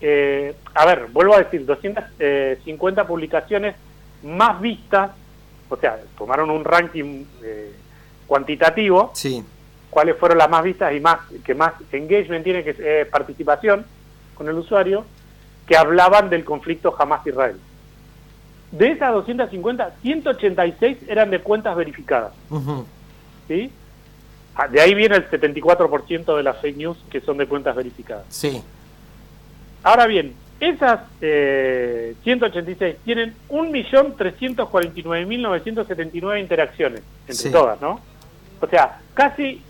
eh, 0.00 0.54
a 0.74 0.84
ver, 0.86 1.06
vuelvo 1.12 1.34
a 1.34 1.38
decir, 1.38 1.64
250 1.64 3.06
publicaciones 3.06 3.76
más 4.24 4.60
vistas, 4.60 5.12
o 5.68 5.76
sea, 5.76 5.98
tomaron 6.18 6.50
un 6.50 6.64
ranking 6.64 7.24
eh, 7.44 7.72
cuantitativo, 8.26 9.12
Sí. 9.14 9.44
cuáles 9.88 10.16
fueron 10.16 10.38
las 10.38 10.50
más 10.50 10.64
vistas 10.64 10.92
y 10.94 11.00
más 11.00 11.18
que 11.44 11.54
más 11.54 11.74
engagement 11.92 12.42
tiene 12.42 12.64
que 12.64 12.74
eh, 12.78 13.06
participación 13.06 13.86
con 14.34 14.48
el 14.48 14.54
usuario, 14.56 15.04
que 15.66 15.76
hablaban 15.76 16.28
del 16.28 16.44
conflicto 16.44 16.94
Hamas-Israel. 16.98 17.56
De 18.72 18.92
esas 18.92 19.12
250, 19.12 19.96
186 20.02 20.98
eran 21.08 21.30
de 21.30 21.40
cuentas 21.40 21.74
verificadas. 21.76 22.32
¿sí? 23.48 23.70
Ah, 24.54 24.68
De 24.68 24.80
ahí 24.80 24.94
viene 24.94 25.16
el 25.16 25.28
74% 25.30 26.36
de 26.36 26.42
las 26.42 26.58
fake 26.58 26.76
news 26.76 26.98
que 27.10 27.20
son 27.20 27.36
de 27.38 27.46
cuentas 27.46 27.74
verificadas. 27.74 28.24
Sí. 28.28 28.62
Ahora 29.82 30.06
bien, 30.06 30.34
esas 30.60 31.00
eh, 31.20 32.14
186 32.22 32.96
tienen 33.04 33.34
1.349.979 33.48 36.40
interacciones 36.40 37.02
entre 37.22 37.34
Sí. 37.34 37.50
todas, 37.50 37.80
¿no? 37.80 38.00
O 38.60 38.66
sea, 38.66 39.00
casi 39.14 39.62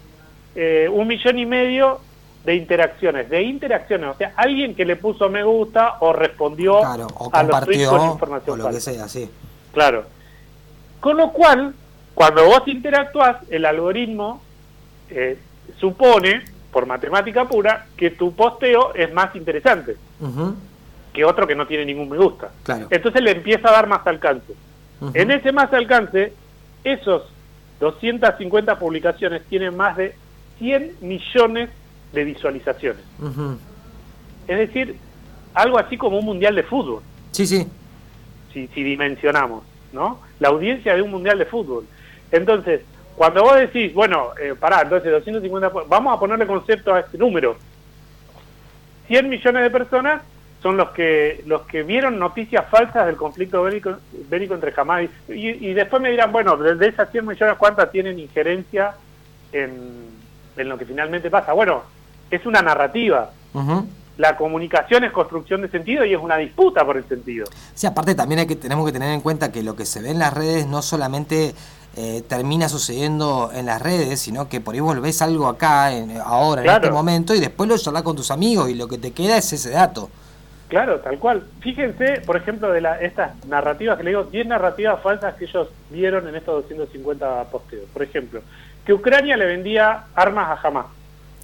eh, 0.57 0.89
un 0.93 1.07
millón 1.07 1.39
y 1.39 1.47
medio 1.47 2.01
de 2.45 2.55
interacciones, 2.55 3.29
de 3.29 3.43
interacciones, 3.43 4.11
o 4.11 4.15
sea, 4.15 4.33
alguien 4.37 4.75
que 4.75 4.85
le 4.85 4.97
puso 4.97 5.29
me 5.29 5.43
gusta 5.43 5.97
o 6.01 6.13
respondió 6.13 6.81
Claro, 6.81 7.07
o 7.15 7.31
a 7.33 7.43
los 7.43 7.61
tweets 7.65 7.89
con 7.89 8.01
o 8.01 8.13
información 8.13 8.59
lo 8.59 8.71
que 8.71 8.81
sea, 8.81 9.09
sí. 9.09 9.31
Claro. 9.73 10.05
Con 11.01 11.17
lo 11.17 11.33
cual, 11.33 11.75
cuando 12.15 12.45
vos 12.47 12.63
interactúas, 12.67 13.37
el 13.51 13.65
algoritmo 13.65 14.41
eh, 15.11 15.39
supone, 15.79 16.45
por 16.73 16.87
matemática 16.87 17.47
pura, 17.47 17.87
que 17.97 18.11
tu 18.11 18.35
posteo 18.35 18.95
es 18.95 19.13
más 19.13 19.35
interesante 19.37 19.97
que 21.13 21.25
otro 21.25 21.47
que 21.47 21.55
no 21.55 21.67
tiene 21.67 21.85
ningún 21.85 22.09
me 22.09 22.19
gusta. 22.19 22.51
Claro. 22.63 22.87
Entonces 22.91 23.23
le 23.23 23.33
empieza 23.33 23.69
a 23.69 23.73
dar 23.73 23.87
más 23.87 24.07
alcance. 24.07 24.55
En 25.15 25.31
ese 25.31 25.51
más 25.51 25.73
alcance, 25.73 26.33
esos 26.85 27.23
250 27.81 28.79
publicaciones 28.79 29.43
tienen 29.47 29.77
más 29.77 29.97
de 29.97 30.15
100 30.59 30.97
millones 31.01 31.71
de 32.13 32.25
visualizaciones. 32.25 33.03
Es 34.49 34.59
decir, 34.59 34.97
algo 35.55 35.79
así 35.79 35.97
como 35.97 36.19
un 36.19 36.25
mundial 36.25 36.55
de 36.57 36.63
fútbol, 36.63 37.03
Sí, 37.33 37.47
sí. 37.47 37.67
si, 38.53 38.67
si 38.69 38.83
dimensionamos, 38.83 39.63
¿no? 39.93 40.21
La 40.41 40.49
audiencia 40.49 40.95
de 40.95 41.03
un 41.03 41.11
mundial 41.11 41.39
de 41.39 41.45
fútbol. 41.47 41.85
Entonces, 42.33 42.81
cuando 43.17 43.43
vos 43.43 43.57
decís, 43.57 43.93
bueno, 43.95 44.31
eh, 44.41 44.55
pará, 44.59 44.83
entonces 44.83 45.11
250, 45.13 45.71
po- 45.71 45.85
vamos 45.89 46.17
a 46.17 46.21
ponerle 46.21 46.47
concepto 46.47 46.95
a 46.95 47.01
este 47.01 47.19
número. 47.19 47.57
100 49.09 49.29
millones 49.29 49.63
de 49.63 49.71
personas 49.71 50.23
son 50.63 50.77
los 50.77 50.91
que 50.91 51.43
los 51.47 51.63
que 51.63 51.83
vieron 51.83 52.19
noticias 52.19 52.65
falsas 52.71 53.07
del 53.07 53.17
conflicto 53.17 53.63
bélico, 53.63 53.97
bélico 54.29 54.55
entre 54.55 54.73
Hamas 54.77 55.09
y, 55.29 55.33
y 55.69 55.73
después 55.75 56.03
me 56.03 56.11
dirán, 56.11 56.33
bueno, 56.33 56.57
de, 56.57 56.75
de 56.75 56.89
esas 56.89 57.11
100 57.11 57.27
millones, 57.27 57.57
¿cuántas 57.59 57.91
tienen 57.91 58.19
injerencia 58.19 58.95
en, 59.53 60.07
en 60.57 60.69
lo 60.69 60.77
que 60.79 60.85
finalmente 60.85 61.31
pasa? 61.31 61.53
Bueno, 61.55 61.83
es 62.31 62.45
una 62.47 62.63
narrativa. 62.63 63.31
La 64.19 64.37
comunicación 64.37 65.05
es 65.05 65.13
construcción 65.13 65.63
de 65.63 65.69
sentido 65.71 66.05
y 66.05 66.13
es 66.13 66.21
una 66.21 66.37
disputa 66.37 66.85
por 66.85 66.97
el 66.99 67.05
sentido. 67.09 67.47
Sí, 67.75 67.87
aparte 67.87 68.15
también 68.15 68.41
hay 68.41 68.47
que, 68.47 68.57
tenemos 68.57 68.85
que 68.85 68.93
tener 68.93 69.11
en 69.13 69.23
cuenta 69.23 69.51
que 69.51 69.63
lo 69.63 69.75
que 69.77 69.87
se 69.87 70.03
ve 70.03 70.11
en 70.11 70.19
las 70.19 70.35
redes 70.35 70.67
no 70.67 70.83
solamente 70.83 71.55
eh, 71.97 72.23
termina 72.29 72.69
sucediendo 72.69 73.51
en 73.55 73.65
las 73.67 73.81
redes, 73.81 74.21
sino 74.21 74.49
que 74.49 74.61
por 74.61 74.75
ahí 74.75 74.81
vos 74.81 75.01
ves 75.01 75.23
algo 75.23 75.49
acá, 75.49 75.93
en- 75.93 76.19
ahora, 76.23 76.61
en 76.63 76.67
este 76.69 76.91
momento, 76.93 77.35
y 77.35 77.41
después 77.41 77.69
lo 77.69 77.79
charlas 77.79 78.03
con 78.03 78.15
tus 78.15 78.31
amigos 78.31 78.69
y 78.69 78.75
lo 78.75 78.87
que 78.89 78.99
te 78.99 79.13
queda 79.13 79.39
es 79.39 79.53
ese 79.55 79.71
dato. 79.71 80.11
Claro, 80.69 81.01
tal 81.01 81.19
cual. 81.19 81.43
Fíjense, 81.61 82.21
por 82.27 82.37
ejemplo, 82.37 82.71
de 82.71 82.81
la, 82.83 83.01
estas 83.01 83.43
narrativas 83.47 83.97
que 83.97 84.05
le 84.05 84.11
digo, 84.11 84.25
10 84.25 84.47
narrativas 84.47 85.01
falsas 85.03 85.35
que 85.35 85.47
ellos 85.47 85.69
vieron 85.91 86.29
en 86.29 86.37
estos 86.37 86.63
250 86.69 87.45
posteos. 87.45 87.87
Por 87.93 88.03
ejemplo, 88.03 88.43
que 88.85 88.93
Ucrania 88.93 89.37
le 89.37 89.47
vendía 89.47 90.05
armas 90.15 90.47
a 90.63 90.69
Hamas. 90.69 90.87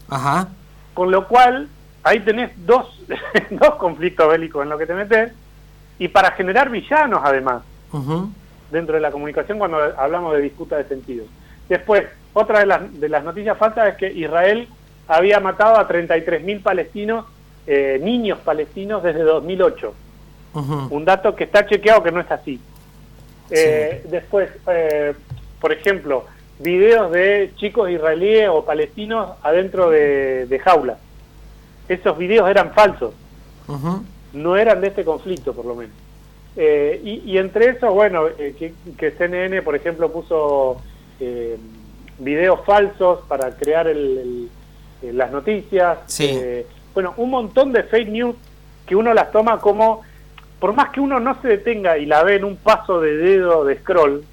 Ajá. 0.09 0.49
Con 0.97 1.11
lo 1.11 1.29
cual, 1.29 1.69
ahí 2.03 2.21
tenés 2.21 2.53
dos, 2.65 2.87
dos 3.51 3.75
conflictos 3.75 4.27
bélicos 4.31 4.63
en 4.63 4.71
lo 4.71 4.79
que 4.79 4.87
te 4.87 4.95
metes, 4.95 5.31
y 5.99 6.09
para 6.09 6.31
generar 6.31 6.71
villanos 6.71 7.21
además, 7.23 7.63
dentro 8.71 8.95
de 8.95 9.03
la 9.03 9.11
comunicación 9.11 9.59
cuando 9.59 9.77
hablamos 9.77 10.33
de 10.33 10.41
disputa 10.41 10.79
de 10.79 10.85
sentido. 10.85 11.27
Después, 11.69 12.05
otra 12.33 12.61
de 12.61 12.67
las, 12.67 12.99
de 12.99 13.11
las 13.11 13.25
noticias 13.25 13.59
falsas 13.59 13.89
es 13.89 13.95
que 13.97 14.11
Israel 14.11 14.69
había 15.07 15.39
matado 15.39 15.77
a 15.77 15.87
33.000 15.87 16.63
palestinos, 16.63 17.27
eh, 17.67 18.01
niños 18.03 18.39
palestinos, 18.39 19.03
desde 19.03 19.21
2008. 19.21 19.95
Ujú. 20.55 20.89
Un 20.97 21.05
dato 21.05 21.37
que 21.37 21.45
está 21.45 21.67
chequeado 21.67 22.03
que 22.03 22.11
no 22.11 22.21
es 22.21 22.31
así. 22.31 22.59
Eh, 23.51 24.03
Después, 24.09 24.51
eh, 24.67 25.13
por 25.61 25.73
ejemplo, 25.73 26.25
videos 26.59 27.11
de 27.13 27.51
chicos 27.57 27.91
israelíes 27.91 28.49
o 28.49 28.65
palestinos 28.65 29.31
adentro 29.43 29.91
de, 29.91 30.47
de 30.47 30.59
jaulas. 30.59 30.99
Esos 31.89 32.17
videos 32.19 32.49
eran 32.49 32.73
falsos, 32.73 33.13
no 34.33 34.57
eran 34.57 34.81
de 34.81 34.89
este 34.89 35.05
conflicto 35.05 35.53
por 35.53 35.65
lo 35.67 35.75
menos. 35.75 35.95
Eh, 36.57 37.01
y, 37.05 37.33
y 37.33 37.39
entre 37.39 37.67
eso, 37.69 37.93
bueno, 37.93 38.27
eh, 38.39 38.55
que, 38.59 38.73
que 38.97 39.11
CNN, 39.13 39.61
por 39.63 39.75
ejemplo, 39.77 40.11
puso 40.11 40.81
eh, 41.21 41.57
videos 42.19 42.61
falsos 42.65 43.21
para 43.29 43.51
crear 43.57 43.87
el- 43.87 44.19
el- 44.19 44.49
eh, 45.03 45.13
las 45.13 45.31
noticias. 45.31 45.99
Sí. 46.07 46.31
Eh, 46.33 46.67
bueno, 46.95 47.13
un 47.19 47.29
montón 47.31 47.73
de 47.73 47.83
fake 47.83 48.09
news 48.09 48.37
que 48.87 48.97
uno 48.97 49.13
las 49.13 49.31
toma 49.33 49.61
como, 49.61 50.01
por 50.59 50.73
más 50.73 50.89
que 50.91 51.01
uno 51.01 51.21
no 51.21 51.41
se 51.43 51.49
detenga 51.49 51.99
y 51.99 52.07
la 52.07 52.23
ve 52.23 52.37
en 52.37 52.45
un 52.45 52.57
paso 52.57 53.01
de 53.03 53.17
dedo 53.17 53.65
de 53.67 53.77
scroll, 53.79 54.25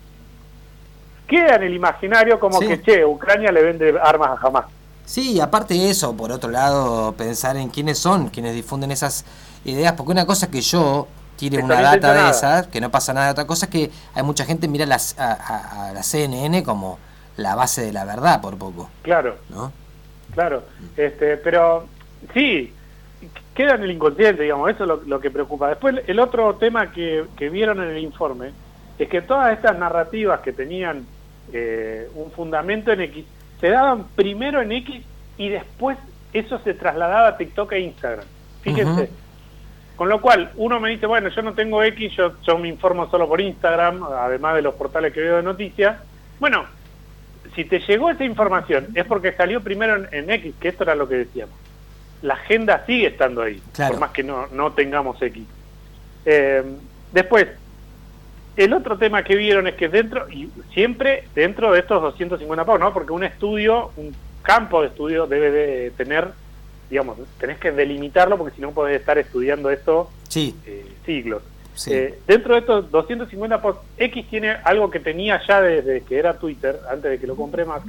queda 1.36 1.56
en 1.56 1.63
el 1.63 1.74
imaginario 1.74 2.39
como 2.39 2.60
Sí. 2.60 2.67
que, 2.67 2.82
che, 2.82 3.06
Ucrania 3.06 3.52
le 3.52 3.62
vende 3.63 3.96
armas 4.02 4.32
a 4.32 4.48
Hamas. 4.48 4.65
Sí, 5.06 5.39
aparte 5.39 5.74
de 5.74 5.89
eso, 5.89 6.15
por 6.15 6.32
otro 6.32 6.50
lado, 6.50 7.13
pensar 7.13 7.58
en 7.58 7.69
quiénes 7.69 7.98
son 8.00 8.30
quienes 8.30 8.54
difunden 8.56 8.91
esas 8.91 9.26
ideas, 9.65 9.93
porque 9.93 10.12
una 10.12 10.26
cosa 10.26 10.50
que 10.50 10.62
yo 10.62 11.08
tire 11.38 11.62
una 11.62 11.82
data 11.82 12.13
de 12.13 12.30
esas, 12.30 12.67
que 12.67 12.80
no 12.80 12.89
pasa 12.89 13.13
nada, 13.13 13.32
otra 13.32 13.46
cosa 13.46 13.65
es 13.65 13.72
que 13.72 13.91
hay 14.13 14.24
mucha 14.24 14.46
gente 14.46 14.67
mira 14.67 14.86
las, 14.86 15.17
a, 15.19 15.34
a- 15.34 15.89
a 15.89 15.93
la 15.93 16.04
CNN 16.04 16.63
como 16.63 17.00
la 17.38 17.56
base 17.56 17.82
de 17.84 17.91
la 17.91 18.06
verdad, 18.06 18.39
por 18.41 18.58
poco, 18.58 18.89
Claro. 19.02 19.36
¿no? 19.50 19.72
Claro, 20.34 20.63
este, 20.96 21.38
pero 21.38 21.86
sí, 22.34 22.72
queda 23.56 23.76
en 23.76 23.84
el 23.84 23.91
inconsciente, 23.91 24.43
digamos, 24.43 24.69
eso 24.72 24.84
es 24.84 24.88
lo, 24.88 24.98
lo 25.06 25.19
que 25.19 25.30
preocupa. 25.32 25.67
Después, 25.69 25.96
el 26.08 26.19
otro 26.19 26.56
tema 26.56 26.91
que, 26.91 27.26
que 27.36 27.50
vieron 27.50 27.82
en 27.84 27.89
el 27.89 27.98
informe 28.04 28.52
es 28.98 29.10
que 29.10 29.22
todas 29.22 29.52
estas 29.54 29.78
narrativas 29.78 30.39
que 30.41 30.54
tenían 30.54 31.06
eh, 31.51 32.10
un 32.15 32.32
fundamento 32.32 32.91
en 32.91 33.01
X, 33.01 33.25
se 33.60 33.69
daban 33.69 34.06
primero 34.15 34.62
en 34.62 34.71
X 34.71 35.03
y 35.38 35.49
después 35.49 35.97
eso 36.34 36.60
se 36.60 36.73
trasladaba 36.73 37.27
a 37.29 37.38
TikTok 37.38 37.71
e 37.73 37.79
Instagram. 37.79 38.25
Fíjense. 38.62 39.10
Con 39.95 40.10
lo 40.10 40.19
cual, 40.21 40.51
uno 40.56 40.79
me 40.79 40.89
dice, 40.89 41.06
bueno, 41.06 41.29
yo 41.29 41.41
no 41.43 41.53
tengo 41.53 41.84
X, 41.84 42.13
yo, 42.15 42.34
yo 42.41 42.58
me 42.58 42.67
informo 42.67 43.10
solo 43.12 43.27
por 43.27 43.39
Instagram, 43.39 44.03
además 44.03 44.56
de 44.56 44.63
los 44.63 44.73
portales 44.73 45.13
que 45.13 45.21
veo 45.21 45.38
de 45.38 45.43
noticias. 45.43 45.97
Bueno, 46.39 46.65
si 47.53 47.65
te 47.65 47.79
llegó 47.79 48.10
esa 48.10 48.23
información 48.23 48.88
es 48.95 49.06
porque 49.06 49.34
salió 49.34 49.62
primero 49.62 49.95
en, 49.95 50.08
en 50.12 50.29
X, 50.32 50.56
que 50.60 50.69
esto 50.69 50.84
era 50.84 50.95
lo 50.95 51.08
que 51.08 51.15
decíamos. 51.17 51.56
La 52.23 52.34
agenda 52.36 52.84
sigue 52.88 53.08
estando 53.08 53.43
ahí, 53.43 53.62
Claro. 53.73 53.91
por 53.91 53.99
más 54.01 54.12
que 54.12 54.23
no, 54.23 54.47
no 54.47 54.71
tengamos 54.71 55.21
X. 55.21 55.43
Eh, 56.25 56.63
después, 57.12 57.47
el 58.55 58.73
otro 58.73 58.97
tema 58.97 59.23
que 59.23 59.35
vieron 59.35 59.67
es 59.67 59.75
que 59.75 59.89
dentro, 59.89 60.29
y 60.29 60.49
siempre 60.73 61.23
dentro 61.35 61.71
de 61.71 61.79
estos 61.79 62.01
250 62.01 62.65
pavos, 62.65 62.79
¿no? 62.79 62.93
Porque 62.93 63.11
un 63.11 63.23
estudio, 63.23 63.91
un 63.97 64.13
campo 64.41 64.81
de 64.81 64.87
estudio 64.87 65.25
debe 65.27 65.51
de 65.51 65.91
tener, 65.91 66.27
digamos, 66.89 67.17
tenés 67.39 67.57
que 67.57 67.71
delimitarlo 67.71 68.37
porque 68.37 68.55
si 68.55 68.61
no 68.61 68.71
podés 68.71 68.99
estar 68.99 69.17
estudiando 69.17 69.69
esto 69.69 70.09
Sí, 70.27 70.55
eh, 70.65 70.85
siglos. 71.05 71.41
sí. 71.75 71.93
Eh, 71.93 72.19
dentro 72.27 72.53
de 72.53 72.59
estos 72.61 72.91
250 72.91 73.61
posts, 73.61 73.81
X 73.97 74.27
tiene 74.29 74.51
algo 74.63 74.89
que 74.91 74.99
tenía 74.99 75.41
ya 75.47 75.61
desde 75.61 76.01
que 76.01 76.17
era 76.17 76.37
Twitter, 76.37 76.79
antes 76.89 77.11
de 77.11 77.19
que 77.19 77.27
lo 77.27 77.35
compré 77.35 77.65
más, 77.65 77.81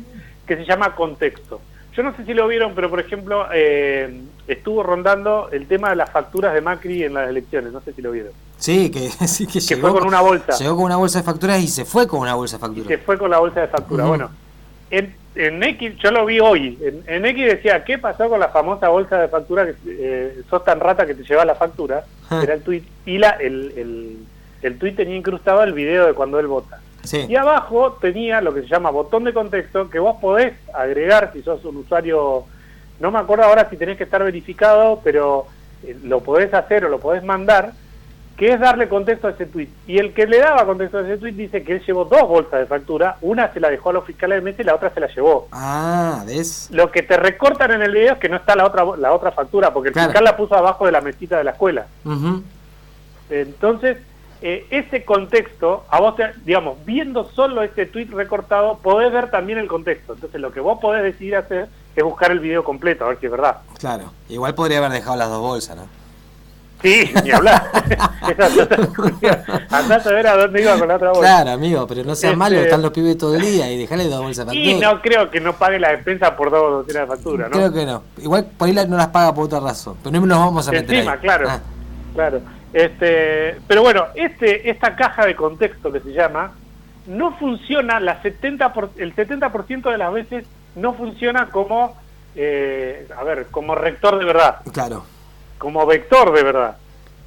que 0.46 0.57
se 0.57 0.64
llama 0.64 0.94
contexto. 0.94 1.61
Yo 1.97 2.03
no 2.03 2.15
sé 2.17 2.25
si 2.25 2.35
lo 2.35 2.49
vieron, 2.49 2.75
pero 2.75 2.91
por 2.91 2.99
ejemplo, 3.01 3.47
eh, 3.55 4.21
estuvo 4.49 4.83
rondando 4.83 5.49
el 5.53 5.67
tema 5.69 5.91
de 5.91 5.97
las 5.97 6.11
facturas 6.11 6.53
de 6.53 6.61
Macri 6.61 7.05
en 7.05 7.15
las 7.15 7.29
elecciones, 7.29 7.73
no 7.73 7.81
sé 7.83 7.93
si 7.93 8.03
lo 8.03 8.11
vieron. 8.11 8.33
sí, 8.59 8.91
que, 8.91 9.11
sí, 9.29 9.47
que, 9.47 9.55
Que 9.55 9.61
llegó 9.61 9.91
fue 9.91 10.01
con 10.01 10.09
una 10.09 10.21
bolsa. 10.21 10.53
Llegó 10.59 10.75
con 10.77 10.85
una 10.87 10.97
bolsa 10.97 11.19
de 11.21 11.25
facturas 11.25 11.63
y 11.63 11.69
se 11.69 11.85
fue 11.85 12.07
con 12.09 12.21
una 12.21 12.35
bolsa 12.35 12.57
de 12.59 12.65
Y 12.65 12.67
facturas. 12.67 12.89
se 12.89 12.99
fue 12.99 13.17
con 13.19 13.31
la 13.31 13.39
bolsa 13.39 13.61
de 13.61 13.69
factura. 13.69 14.03
Ujú. 14.05 14.09
Bueno, 14.11 14.31
en, 14.91 15.15
en 15.37 15.63
X, 15.63 15.97
yo 16.03 16.11
lo 16.11 16.27
vi 16.27 16.41
hoy, 16.41 16.79
en, 16.83 17.03
en 17.07 17.25
X 17.27 17.47
decía, 17.47 17.85
¿qué 17.85 17.99
pasó 17.99 18.29
con 18.29 18.41
la 18.41 18.49
famosa 18.49 18.89
bolsa 18.89 19.19
de 19.21 19.29
factura 19.29 19.65
que 19.67 19.75
eh, 19.87 20.43
sos 20.51 20.65
tan 20.65 20.81
rata 20.81 21.07
que 21.07 21.15
te 21.15 21.23
lleva 21.25 21.45
la 21.45 21.55
factura? 21.55 22.05
Era 22.31 22.55
el 22.55 22.63
tweet. 22.63 22.83
Y 23.07 23.19
la, 23.19 23.31
el, 23.31 23.73
el, 23.77 24.17
el 24.63 24.79
tweet 24.79 24.93
tenía 24.95 25.17
incrustado 25.17 25.63
el 25.63 25.73
video 25.73 26.07
de 26.07 26.13
cuando 26.15 26.41
él 26.41 26.47
vota. 26.49 26.81
Sí, 27.05 27.27
Y 27.29 27.37
abajo 27.37 27.93
tenía 28.01 28.40
lo 28.40 28.53
que 28.55 28.62
se 28.62 28.69
llama 28.69 28.90
botón 28.90 29.25
de 29.25 29.33
contexto, 29.33 29.88
que 29.90 29.99
vos 29.99 30.17
podés 30.21 30.55
agregar 30.73 31.31
si 31.33 31.43
sos 31.43 31.64
un 31.64 31.77
usuario, 31.79 32.45
no 33.01 33.11
me 33.11 33.19
acuerdo 33.19 33.45
ahora 33.45 33.69
si 33.71 33.77
tenés 33.77 33.97
que 33.99 34.05
estar 34.05 34.23
verificado, 34.25 35.01
pero 35.05 35.47
eh, 35.85 35.97
lo 36.05 36.21
podés 36.21 36.53
hacer 36.55 36.85
o 36.85 36.88
lo 36.88 36.99
podés 37.01 37.23
mandar, 37.25 37.73
que 38.37 38.53
es 38.53 38.59
darle 38.59 38.88
contexto 38.88 39.29
a 39.29 39.31
ese 39.31 39.47
tweet. 39.47 39.69
Y 39.87 39.99
el 39.99 40.12
que 40.12 40.27
le 40.27 40.38
daba 40.38 40.64
contexto 40.67 40.99
a 40.99 41.03
ese 41.03 41.19
tweet 41.19 41.33
dice 41.35 41.62
que 41.62 41.75
él 41.75 41.83
llevó 41.87 42.05
dos 42.05 42.27
bolsas 42.27 42.59
de 42.59 42.67
factura, 42.67 43.17
una 43.21 43.53
se 43.53 43.61
la 43.61 43.71
dejó 43.71 43.90
a 43.90 43.93
los 43.93 44.05
fiscales 44.05 44.38
de 44.38 44.51
mesa 44.51 44.62
y 44.62 44.64
la 44.64 44.75
otra 44.75 44.90
se 44.93 44.99
la 44.99 45.07
llevó. 45.07 45.47
ah, 45.53 46.25
¿ves? 46.27 46.69
Lo 46.73 46.90
que 46.90 47.03
te 47.05 47.17
recortan 47.17 47.71
en 47.71 47.83
el 47.83 47.93
video 47.93 48.14
es 48.14 48.19
que 48.19 48.29
no 48.29 48.37
está 48.37 48.57
la 48.57 48.67
otra 48.67 48.85
la 48.99 49.12
otra 49.12 49.31
factura, 49.31 49.73
porque 49.73 49.88
el 49.90 49.93
Claro. 49.93 50.09
fiscal 50.09 50.25
la 50.25 50.37
puso 50.37 50.57
abajo 50.57 50.85
de 50.87 50.90
la 50.93 51.01
mesita 51.01 51.38
de 51.38 51.45
la 51.45 51.53
escuela. 51.53 51.87
Entonces, 53.31 53.99
eh, 54.47 54.67
ese 54.69 55.05
contexto, 55.07 55.85
a 55.89 56.01
vos, 56.01 56.17
te- 56.17 56.35
digamos, 56.45 56.77
viendo 56.85 57.25
solo 57.31 57.63
ese 57.63 57.87
tweet 57.87 58.09
recortado, 58.13 58.77
podés 58.83 59.11
ver 59.11 59.31
también 59.31 59.59
el 59.59 59.67
contexto. 59.69 60.13
Entonces, 60.13 60.39
lo 60.41 60.53
que 60.53 60.61
vos 60.61 60.79
podés 60.81 61.03
decidir 61.03 61.37
hacer 61.37 61.67
es 61.97 62.05
buscar 62.05 62.31
el 62.31 62.41
video 62.41 62.63
completo, 62.63 63.05
a 63.07 63.09
ver 63.09 63.19
si 63.21 63.27
es 63.27 63.33
verdad. 63.33 63.57
Claro, 63.79 64.13
igual 64.29 64.55
podría 64.55 64.79
haber 64.79 64.91
dejado 64.93 65.17
las 65.17 65.29
dos 65.31 65.41
bolsas, 65.41 65.77
¿no? 65.77 65.87
Sí, 66.83 67.11
ni 67.25 67.31
hablar. 67.31 67.71
Andás 69.71 70.07
a 70.07 70.11
ver 70.13 70.27
a 70.27 70.37
dónde 70.37 70.61
iba 70.63 70.79
con 70.79 70.89
la 70.89 70.97
otra 70.97 71.09
bolsa. 71.13 71.21
Claro, 71.23 71.51
amigo, 71.53 71.87
pero 71.87 72.05
no 72.05 72.15
sea 72.15 72.31
Este- 72.31 72.37
malo, 72.39 72.57
están 72.59 72.83
los 72.83 72.91
pibes 72.91 73.17
todo 73.17 73.35
el 73.37 73.41
día 73.43 73.71
y 73.71 73.79
dejale 73.79 74.05
dos 74.09 74.21
bolsas 74.23 74.47
Y 74.53 74.71
factura. 74.73 74.93
no 74.93 75.01
creo 75.01 75.31
que 75.31 75.41
no 75.41 75.53
pague 75.55 75.79
la 75.79 75.91
despensa 75.93 76.37
por 76.37 76.51
dos 76.51 76.87
docenas 76.87 77.09
de 77.09 77.15
facturas, 77.17 77.51
¿no? 77.51 77.57
Creo 77.57 77.73
que 77.73 77.87
no. 77.87 78.03
Igual 78.19 78.47
por 78.59 78.69
ahí 78.69 78.75
no 78.87 78.97
las 78.99 79.09
paga 79.09 79.35
por 79.35 79.45
otra 79.47 79.61
razón. 79.61 79.97
Pero 80.03 80.21
no 80.21 80.27
nos 80.27 80.39
vamos 80.39 80.69
a 80.69 80.73
meter 80.73 80.95
Encima, 80.97 81.13
ahí. 81.13 81.19
claro. 81.21 81.47
Ah, 81.49 81.61
Claro. 82.15 82.41
Este, 82.75 83.57
pero 83.69 83.83
bueno, 83.83 84.07
este, 84.17 84.69
esta 84.69 84.97
caja 84.97 85.25
de 85.25 85.37
contexto 85.37 85.93
que 85.93 86.01
se 86.01 86.13
llama, 86.13 86.53
no 87.07 87.33
funciona, 87.39 88.01
la 88.01 88.21
70 88.21 88.73
por- 88.73 88.91
el 88.97 89.15
70% 89.15 89.91
de 89.91 89.97
las 89.99 90.13
veces 90.13 90.45
no 90.75 90.93
funciona 90.95 91.47
como, 91.51 91.97
eh, 92.35 93.07
a 93.17 93.23
ver, 93.23 93.47
como 93.53 93.77
rector 93.77 94.19
de 94.19 94.25
verdad, 94.25 94.57
claro. 94.73 95.05
como 95.59 95.87
vector 95.87 96.33
de 96.35 96.43
verdad. 96.43 96.77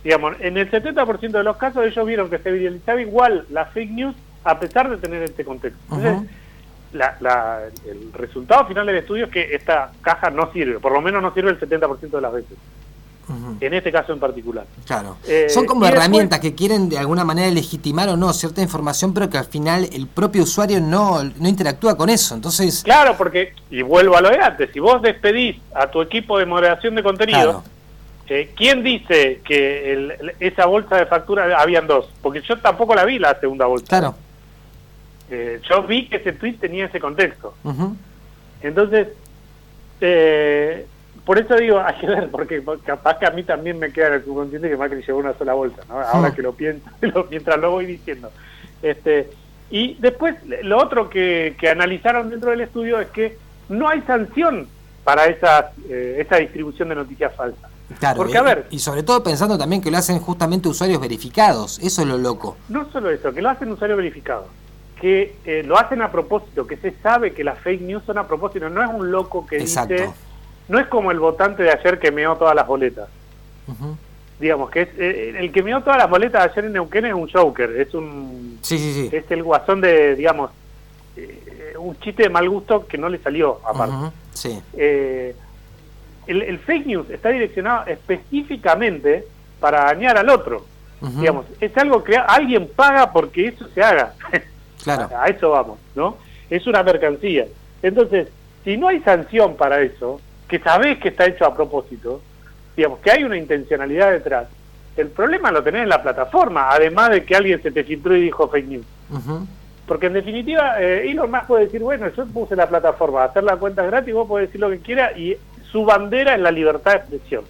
Digamos, 0.04 0.36
en 0.42 0.58
el 0.58 0.70
70% 0.70 1.38
de 1.38 1.44
los 1.46 1.56
casos 1.56 1.86
ellos 1.86 2.06
vieron 2.06 2.30
que 2.30 2.40
se 2.40 2.52
viralizaba 2.52 3.02
igual 3.02 3.46
la 3.50 3.66
fake 3.68 3.92
news 3.92 4.16
a 4.44 4.60
pesar 4.60 4.90
de 4.90 4.98
tener 4.98 5.24
este 5.24 5.46
contexto. 5.46 5.80
Entonces, 5.96 6.30
la- 6.92 7.16
la- 7.22 7.60
el 7.90 8.12
resultado 8.14 8.66
final 8.68 8.86
del 8.86 8.98
estudio 8.98 9.26
es 9.26 9.32
que 9.32 9.56
esta 9.56 9.92
caja 10.02 10.30
no 10.30 10.52
sirve, 10.52 10.80
por 10.80 10.92
lo 10.92 11.02
menos 11.02 11.22
no 11.22 11.34
sirve 11.34 11.52
el 11.52 11.60
70% 11.60 12.18
de 12.18 12.22
las 12.22 12.34
veces, 12.34 12.58
En 13.60 13.74
este 13.74 13.92
caso 13.92 14.14
en 14.14 14.20
particular. 14.20 14.66
Claro. 14.86 15.18
Eh, 15.28 15.48
Son 15.50 15.66
como 15.66 15.82
después- 15.82 16.00
herramientas 16.02 16.40
que 16.40 16.56
quieren 16.56 16.88
de 16.88 16.98
alguna 16.98 17.26
manera 17.26 17.52
legitimar 17.52 18.08
o 18.10 18.16
no 18.16 18.32
cierta 18.32 18.62
información, 18.62 19.14
pero 19.14 19.30
que 19.30 19.38
al 19.38 19.46
final 19.46 19.90
el 19.92 20.08
propio 20.08 20.44
usuario 20.44 20.80
no, 20.80 21.24
no 21.24 21.48
interactúa 21.50 21.98
con 21.98 22.10
eso. 22.10 22.36
Entonces, 22.36 22.84
Claro, 22.84 23.16
porque, 23.18 23.54
y 23.70 23.82
vuelvo 23.82 24.16
a 24.16 24.22
lo 24.22 24.30
de 24.30 24.40
antes, 24.40 24.70
si 24.72 24.80
vos 24.80 25.02
despedís 25.02 25.58
a 25.76 25.88
tu 25.92 26.02
equipo 26.02 26.40
de 26.40 26.46
moderación 26.46 26.96
de 26.96 27.04
contenido, 27.04 27.40
Claro. 27.42 27.64
eh, 28.28 28.54
¿quién 28.56 28.82
dice 28.84 29.42
que 29.44 29.92
el- 29.94 30.34
esa 30.40 30.66
bolsa 30.66 30.96
de 30.96 31.06
factura 31.08 31.60
habían 31.60 31.86
dos? 31.88 32.08
Porque 32.22 32.42
yo 32.42 32.58
tampoco 32.60 32.96
la 32.96 33.04
vi 33.04 33.20
la 33.20 33.38
segunda 33.40 33.66
bolsa. 33.66 33.88
claro. 33.88 34.16
Eh, 35.30 35.60
yo 35.70 35.84
vi 35.84 36.08
que 36.08 36.16
ese 36.16 36.32
tweet 36.32 36.54
tenía 36.54 36.86
ese 36.86 37.02
contexto. 37.02 37.54
Entonces, 38.62 39.10
eh, 40.00 40.86
por 41.28 41.38
eso 41.38 41.56
digo, 41.58 41.80
hay 41.80 41.94
que 41.96 42.08
ver, 42.08 42.32
porque 42.32 42.64
capaz 42.84 43.20
que 43.20 43.28
a 43.28 43.32
mí 43.32 43.44
también 43.44 43.78
me 43.78 43.92
queda 43.92 44.08
en 44.08 44.14
el 44.14 44.24
subconsciente 44.26 44.70
que 44.70 44.78
Macri 44.78 45.04
llevó 45.04 45.20
una 45.20 45.34
sola 45.38 45.54
bolsa, 45.54 45.82
¿no? 45.88 46.00
Ahora 46.00 46.34
que 46.34 46.42
lo 46.42 46.54
pienso, 46.54 46.90
mientras 47.30 47.60
lo 47.60 47.70
voy 47.72 47.86
diciendo. 47.86 48.32
Este, 48.82 49.30
y 49.70 49.96
después, 50.00 50.36
lo 50.64 50.78
otro 50.82 51.10
que, 51.10 51.56
que 51.60 51.70
analizaron 51.70 52.30
dentro 52.30 52.50
del 52.52 52.62
estudio 52.62 53.00
es 53.00 53.10
que 53.10 53.38
no 53.70 53.90
hay 53.90 54.02
sanción 54.04 54.68
para 55.04 55.26
esas, 55.26 55.66
eh, 55.90 56.18
esa 56.26 56.38
distribución 56.38 56.90
de 56.90 56.96
noticias 56.96 57.36
falsas. 57.36 57.70
Claro, 58.00 58.18
Porque, 58.18 58.34
y, 58.34 58.38
a 58.38 58.42
ver- 58.42 58.68
y 58.70 58.80
sobre 58.80 59.04
todo 59.04 59.22
pensando 59.24 59.58
también 59.58 59.82
que 59.82 59.92
lo 59.92 59.98
hacen 59.98 60.20
justamente 60.20 60.68
usuarios 60.70 61.00
verificados, 61.02 61.78
eso 61.80 62.02
es 62.02 62.08
lo 62.08 62.18
loco. 62.18 62.58
No 62.70 62.90
solo 62.92 63.10
eso, 63.10 63.34
que 63.34 63.42
lo 63.42 63.50
hacen 63.50 63.70
usuarios 63.72 63.98
verificados, 63.98 64.46
que 65.02 65.36
eh, 65.46 65.64
lo 65.66 65.78
hacen 65.78 66.02
a 66.02 66.12
propósito, 66.12 66.66
que 66.68 66.78
se 66.78 66.92
sabe 67.04 67.34
que 67.34 67.44
las 67.44 67.60
fake 67.60 67.82
news 67.82 68.04
son 68.06 68.18
a 68.18 68.28
propósito, 68.28 68.70
no 68.70 68.82
es 68.84 68.90
un 68.90 69.12
loco 69.12 69.46
que 69.46 69.58
Exacto. 69.58 69.94
dice, 69.94 70.10
no 70.68 70.80
es 70.80 70.88
como 70.88 71.12
el 71.12 71.20
votante 71.20 71.64
de 71.64 71.72
ayer 71.72 72.00
que 72.00 72.12
meó 72.12 72.36
todas 72.36 72.56
las 72.56 72.68
boletas. 72.68 73.08
Digamos 74.40 74.70
que 74.70 74.82
es 74.84 74.90
eh, 74.98 75.36
el 75.40 75.52
que 75.52 75.64
meó 75.64 75.82
todas 75.82 75.98
las 75.98 76.10
boletas 76.10 76.50
ayer 76.52 76.66
en 76.66 76.74
Neuquén 76.74 77.06
es 77.06 77.14
un 77.14 77.30
Joker, 77.30 77.72
es 77.82 77.94
un 77.94 78.60
Sí, 78.62 78.78
sí, 78.78 78.94
sí. 79.10 79.16
es 79.16 79.30
el 79.32 79.42
guasón 79.44 79.82
de 79.82 80.16
digamos 80.16 80.52
eh, 81.16 81.74
un 81.80 81.98
chiste 82.00 82.24
de 82.24 82.30
mal 82.30 82.48
gusto 82.50 82.86
que 82.88 82.98
no 82.98 83.10
le 83.10 83.18
salió 83.20 83.60
aparte. 83.66 83.96
Ujú, 83.96 84.12
Sí, 84.34 84.62
Eh, 84.78 85.36
el, 86.28 86.42
el 86.44 86.60
fake 86.60 86.86
news 86.86 87.10
está 87.10 87.30
direccionado 87.30 87.86
específicamente 87.88 89.26
para 89.60 89.86
dañar 89.86 90.18
al 90.18 90.30
otro. 90.30 90.66
Digamos, 91.00 91.46
es 91.62 91.78
algo 91.78 92.04
que 92.04 92.18
alguien 92.18 92.68
paga 92.76 93.12
porque 93.14 93.48
eso 93.48 93.68
se 93.74 93.84
haga. 93.84 94.14
claro. 94.84 95.10
A 95.16 95.28
eso 95.28 95.52
vamos, 95.52 95.78
¿no? 95.96 96.18
Es 96.50 96.66
una 96.66 96.82
mercancía. 96.82 97.46
Entonces, 97.84 98.28
si 98.64 98.78
no 98.78 98.88
hay 98.88 99.00
sanción 99.02 99.56
para 99.56 99.82
eso, 99.82 100.20
que 100.48 100.60
sabés 100.60 101.00
que 101.00 101.10
está 101.10 101.26
hecho 101.26 101.46
a 101.46 101.54
propósito, 101.54 102.22
digamos, 102.76 103.00
que 103.00 103.12
hay 103.12 103.24
una 103.24 103.38
intencionalidad 103.38 104.12
detrás, 104.12 104.48
el 104.96 105.10
problema 105.10 105.52
lo 105.52 105.64
tenés 105.64 105.84
en 105.84 105.90
la 105.90 106.02
plataforma, 106.02 106.70
además 106.72 107.12
de 107.12 107.24
que 107.24 107.36
alguien 107.36 107.62
se 107.62 107.72
te 107.72 107.84
filtró 107.84 108.16
y 108.16 108.22
dijo 108.22 108.48
fake 108.50 108.68
news. 108.68 108.86
Porque 109.86 110.08
en 110.08 110.14
definitiva, 110.14 110.82
eh, 110.82 111.10
Elon 111.10 111.32
Musk 111.32 111.46
puede 111.46 111.66
decir, 111.66 111.82
bueno, 111.82 112.08
yo 112.10 112.26
puse 112.28 112.56
la 112.56 112.68
plataforma, 112.68 113.24
hacer 113.24 113.44
la 113.44 113.58
cuenta 113.58 113.84
gratis, 113.84 114.14
vos 114.14 114.28
podés 114.28 114.48
decir 114.48 114.60
lo 114.60 114.70
que 114.70 114.80
quiera, 114.80 115.18
y 115.18 115.38
su 115.72 115.86
bandera 115.86 116.34
es 116.34 116.42
la 116.42 116.52
libertad 116.52 116.92
de 116.92 116.98
expresión. 116.98 117.44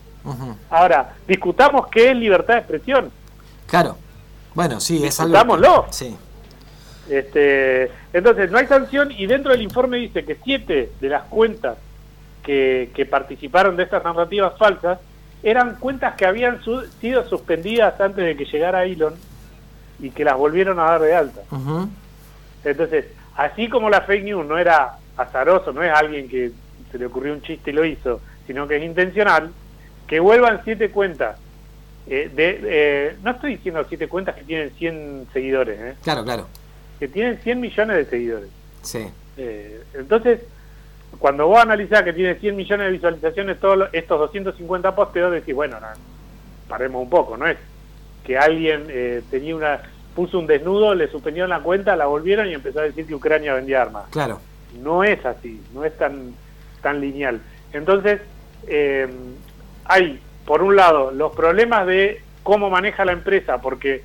Ahora, 0.69 1.13
discutamos 1.25 1.87
qué 1.87 2.11
es 2.11 2.17
libertad 2.17 2.55
de 2.55 2.59
expresión. 2.59 3.11
Claro. 3.65 3.97
Bueno, 4.53 4.79
sí, 4.81 5.05
es 5.05 5.19
algo. 5.19 5.33
Discutámoslo. 5.33 5.85
Sí. 5.89 6.17
Este, 7.09 7.89
entonces, 8.11 8.51
no 8.51 8.57
hay 8.57 8.67
sanción 8.67 9.09
y 9.11 9.25
dentro 9.25 9.53
del 9.53 9.61
informe 9.61 9.97
dice 9.97 10.25
que 10.25 10.35
siete 10.43 10.91
de 10.99 11.09
las 11.09 11.23
cuentas 11.23 11.77
que, 12.47 12.89
que 12.95 13.05
participaron 13.05 13.75
de 13.75 13.83
estas 13.83 14.03
narrativas 14.03 14.57
falsas 14.57 14.97
eran 15.43 15.75
cuentas 15.75 16.15
que 16.15 16.25
habían 16.25 16.63
su- 16.63 16.81
sido 16.99 17.27
suspendidas 17.29 17.99
antes 18.01 18.25
de 18.25 18.35
que 18.35 18.45
llegara 18.45 18.85
Elon 18.85 19.13
y 19.99 20.09
que 20.09 20.23
las 20.23 20.35
volvieron 20.37 20.79
a 20.79 20.83
dar 20.85 21.01
de 21.01 21.13
alta. 21.13 21.41
Entonces, 22.63 23.05
así 23.35 23.69
como 23.69 23.89
la 23.89 24.01
fake 24.01 24.23
news 24.23 24.45
no 24.47 24.57
era 24.57 24.93
azaroso, 25.15 25.71
no 25.73 25.83
es 25.83 25.91
alguien 25.91 26.27
que 26.27 26.51
se 26.91 26.97
le 26.97 27.05
ocurrió 27.05 27.33
un 27.33 27.41
chiste 27.41 27.71
y 27.71 27.73
lo 27.73 27.85
hizo, 27.85 28.21
sino 28.47 28.67
que 28.67 28.77
es 28.77 28.83
intencional, 28.83 29.51
que 30.07 30.19
vuelvan 30.19 30.61
siete 30.63 30.89
cuentas. 30.89 31.37
eh, 32.09 32.31
de, 32.33 32.59
eh, 32.63 33.15
no 33.21 33.31
estoy 33.31 33.57
diciendo 33.57 33.83
siete 33.89 34.07
cuentas 34.07 34.35
que 34.35 34.43
tienen 34.43 34.71
100 34.77 35.27
seguidores, 35.33 35.77
¿eh? 35.77 35.95
Claro, 36.03 36.23
claro. 36.23 36.47
que 36.99 37.09
tienen 37.09 37.37
100 37.39 37.59
millones 37.59 37.97
de 37.97 38.05
seguidores. 38.05 38.49
Sí. 38.81 39.05
Eh, 39.35 39.83
entonces, 39.93 40.39
cuando 41.19 41.47
vos 41.47 41.59
analizás 41.59 42.03
que 42.03 42.13
tiene 42.13 42.35
100 42.35 42.55
millones 42.55 42.87
de 42.87 42.91
visualizaciones 42.91 43.59
todos 43.59 43.89
estos 43.93 44.19
250 44.19 44.95
posteos, 44.95 45.31
decís, 45.31 45.55
bueno, 45.55 45.79
no, 45.79 45.87
paremos 46.67 47.01
un 47.01 47.09
poco, 47.09 47.37
no 47.37 47.47
es 47.47 47.57
que 48.23 48.37
alguien 48.37 48.85
eh, 48.89 49.21
tenía 49.31 49.55
una 49.55 49.81
puso 50.13 50.39
un 50.39 50.47
desnudo, 50.47 50.95
le 50.95 51.07
suspendieron 51.09 51.49
la 51.51 51.59
cuenta, 51.59 51.95
la 51.95 52.07
volvieron 52.07 52.47
y 52.47 52.53
empezó 52.55 52.79
a 52.79 52.83
decir 52.83 53.05
que 53.05 53.13
Ucrania 53.13 53.53
vendía 53.53 53.83
armas. 53.83 54.05
Claro. 54.09 54.39
No 54.81 55.03
es 55.03 55.23
así, 55.25 55.61
no 55.75 55.85
es 55.85 55.95
tan, 55.97 56.33
tan 56.81 56.99
lineal. 56.99 57.39
Entonces, 57.71 58.19
eh, 58.67 59.07
hay, 59.85 60.19
por 60.43 60.63
un 60.63 60.75
lado, 60.75 61.11
los 61.11 61.35
problemas 61.35 61.85
de 61.85 62.19
cómo 62.41 62.69
maneja 62.71 63.05
la 63.05 63.11
empresa, 63.11 63.61
porque 63.61 64.03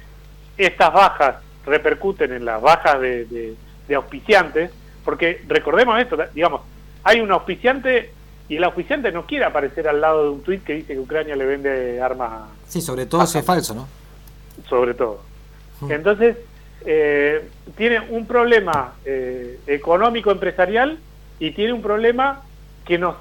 estas 0.59 0.93
bajas 0.93 1.37
repercuten 1.65 2.33
en 2.35 2.45
las 2.45 2.61
bajas 2.61 3.01
de, 3.01 3.25
de- 3.25 3.55
de 3.89 3.95
auspiciantes, 3.95 4.71
porque 5.07 5.43
recordemos 5.49 5.99
esto, 5.99 6.19
digamos, 6.35 6.61
hay 7.05 7.21
un 7.21 7.31
auspiciante 7.33 8.11
y 8.49 8.57
el 8.57 8.65
auspiciante 8.65 9.13
no 9.13 9.27
quiere 9.27 9.45
aparecer 9.45 9.89
al 9.89 10.01
lado 10.01 10.25
de 10.25 10.31
un 10.31 10.43
tuit 10.43 10.63
que 10.63 10.75
dice 10.75 10.95
que 10.95 11.01
Ucrania 11.01 11.37
le 11.37 11.47
vende 11.47 12.01
armas 12.01 12.51
Sí, 12.69 12.81
sobre 12.81 13.07
todo 13.07 13.27
si 13.27 13.39
es 13.39 13.45
falso, 13.45 13.75
¿no? 13.75 13.89
sobre 14.69 14.95
todo. 14.95 15.21
Entonces, 15.89 16.37
eh, 16.85 17.49
tiene 17.77 18.01
un 18.01 18.27
problema 18.27 18.95
eh, 19.05 19.59
económico 19.67 20.31
empresarial 20.31 20.99
y 21.39 21.53
tiene 21.53 21.73
un 21.73 21.83
problema 21.83 22.43
que 22.85 22.99
nos 22.99 23.17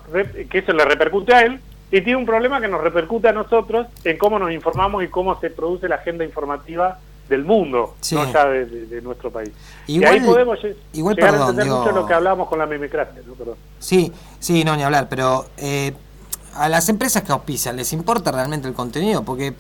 que 0.50 0.58
eso 0.58 0.74
le 0.74 0.86
repercute 0.86 1.34
a 1.34 1.42
él 1.44 1.60
y 1.92 2.02
tiene 2.02 2.18
un 2.18 2.26
problema 2.26 2.62
que 2.62 2.68
nos 2.68 2.82
repercute 2.82 3.28
a 3.28 3.34
nosotros 3.34 3.88
en 4.04 4.18
cómo 4.18 4.40
nos 4.40 4.52
informamos 4.52 5.04
y 5.04 5.08
cómo 5.08 5.40
se 5.40 5.50
produce 5.50 5.88
la 5.88 5.96
agenda 5.96 6.24
informativa 6.24 7.00
del 7.32 7.46
mundo, 7.46 7.96
Sí. 8.02 8.14
no 8.16 8.32
ya 8.32 8.46
de, 8.46 8.66
de- 8.66 8.86
de 8.86 9.02
nuestro 9.02 9.32
país. 9.32 9.50
Igual- 9.88 10.16
y 10.16 10.20
ahí 10.20 10.26
podemos 10.26 10.60
igual, 10.94 11.16
llegar 11.16 11.32
perdón, 11.32 11.48
a 11.48 11.50
entender 11.52 11.66
digo- 11.66 11.80
mucho 11.80 11.92
lo 11.94 12.06
que 12.06 12.14
hablábamos 12.14 12.48
con 12.50 12.60
la. 12.60 12.68
Perdón. 12.68 13.56
Sí, 13.80 14.12
sí, 14.40 14.64
no, 14.64 14.76
ni 14.76 14.84
hablar, 14.84 15.08
pero 15.10 15.46
eh, 15.58 15.94
a 16.56 16.70
las 16.70 16.88
empresas 16.90 17.24
que 17.24 17.32
auspician, 17.32 17.76
¿les 17.78 17.92
importa 17.94 18.32
realmente 18.32 18.68
el 18.68 18.74
contenido? 18.74 19.24
Porque 19.24 19.54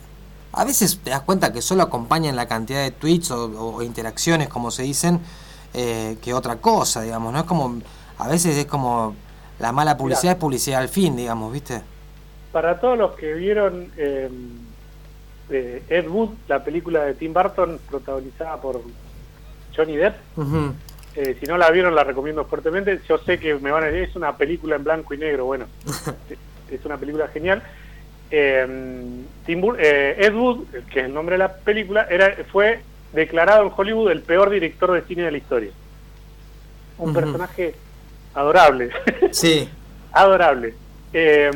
a 0.53 0.65
veces 0.65 0.99
te 1.03 1.09
das 1.11 1.21
cuenta 1.21 1.51
que 1.53 1.61
solo 1.61 1.81
acompañan 1.83 2.35
la 2.35 2.47
cantidad 2.47 2.81
de 2.83 2.91
tweets 2.91 3.31
o, 3.31 3.75
o 3.75 3.81
interacciones, 3.81 4.49
como 4.49 4.69
se 4.69 4.83
dicen, 4.83 5.21
eh, 5.73 6.17
que 6.21 6.33
otra 6.33 6.57
cosa, 6.57 7.01
digamos, 7.01 7.31
¿no? 7.33 7.39
Es 7.39 7.45
como, 7.45 7.79
a 8.17 8.27
veces 8.27 8.57
es 8.57 8.65
como 8.65 9.15
la 9.59 9.71
mala 9.71 9.95
publicidad 9.95 10.23
Mirá. 10.23 10.33
es 10.33 10.39
publicidad 10.39 10.81
al 10.81 10.89
fin, 10.89 11.15
digamos, 11.15 11.53
¿viste? 11.53 11.81
Para 12.51 12.79
todos 12.81 12.97
los 12.97 13.15
que 13.15 13.33
vieron 13.33 13.89
eh, 13.95 14.29
eh, 15.51 15.83
Ed 15.89 16.07
Wood, 16.07 16.29
la 16.47 16.63
película 16.63 17.03
de 17.05 17.13
Tim 17.13 17.33
Burton 17.33 17.79
protagonizada 17.89 18.57
por 18.59 18.81
Johnny 19.75 19.95
Depp, 19.97 20.15
eh, 21.15 21.35
si 21.39 21.45
no 21.45 21.57
la 21.57 21.69
vieron 21.71 21.93
la 21.95 22.03
recomiendo 22.03 22.45
fuertemente. 22.45 22.99
Yo 23.07 23.17
sé 23.19 23.37
que 23.39 23.55
me 23.55 23.71
van 23.71 23.83
a 23.83 23.87
decir, 23.87 24.09
es 24.09 24.15
una 24.15 24.35
película 24.37 24.75
en 24.75 24.83
blanco 24.83 25.13
y 25.13 25.17
negro, 25.17 25.45
bueno, 25.45 25.65
es 26.71 26.85
una 26.85 26.97
película 26.97 27.27
genial. 27.27 27.61
Eh, 28.29 28.65
Tim 29.45 29.61
Bur- 29.61 29.77
eh, 29.79 30.15
Ed 30.19 30.33
Wood, 30.33 30.65
que 30.91 30.99
es 31.01 31.05
el 31.05 31.13
nombre 31.13 31.33
de 31.35 31.39
la 31.39 31.53
película, 31.53 32.07
era 32.09 32.35
fue 32.51 32.79
declarado 33.11 33.65
en 33.67 33.73
Hollywood 33.75 34.09
el 34.11 34.21
peor 34.21 34.49
director 34.49 34.91
de 34.93 35.01
cine 35.01 35.23
de 35.23 35.31
la 35.31 35.37
historia. 35.37 35.71
Un 36.97 37.13
personaje 37.13 37.75
adorable. 38.33 38.91
Sí, 39.31 39.67
adorable. 40.13 40.73
Eh, 41.11 41.51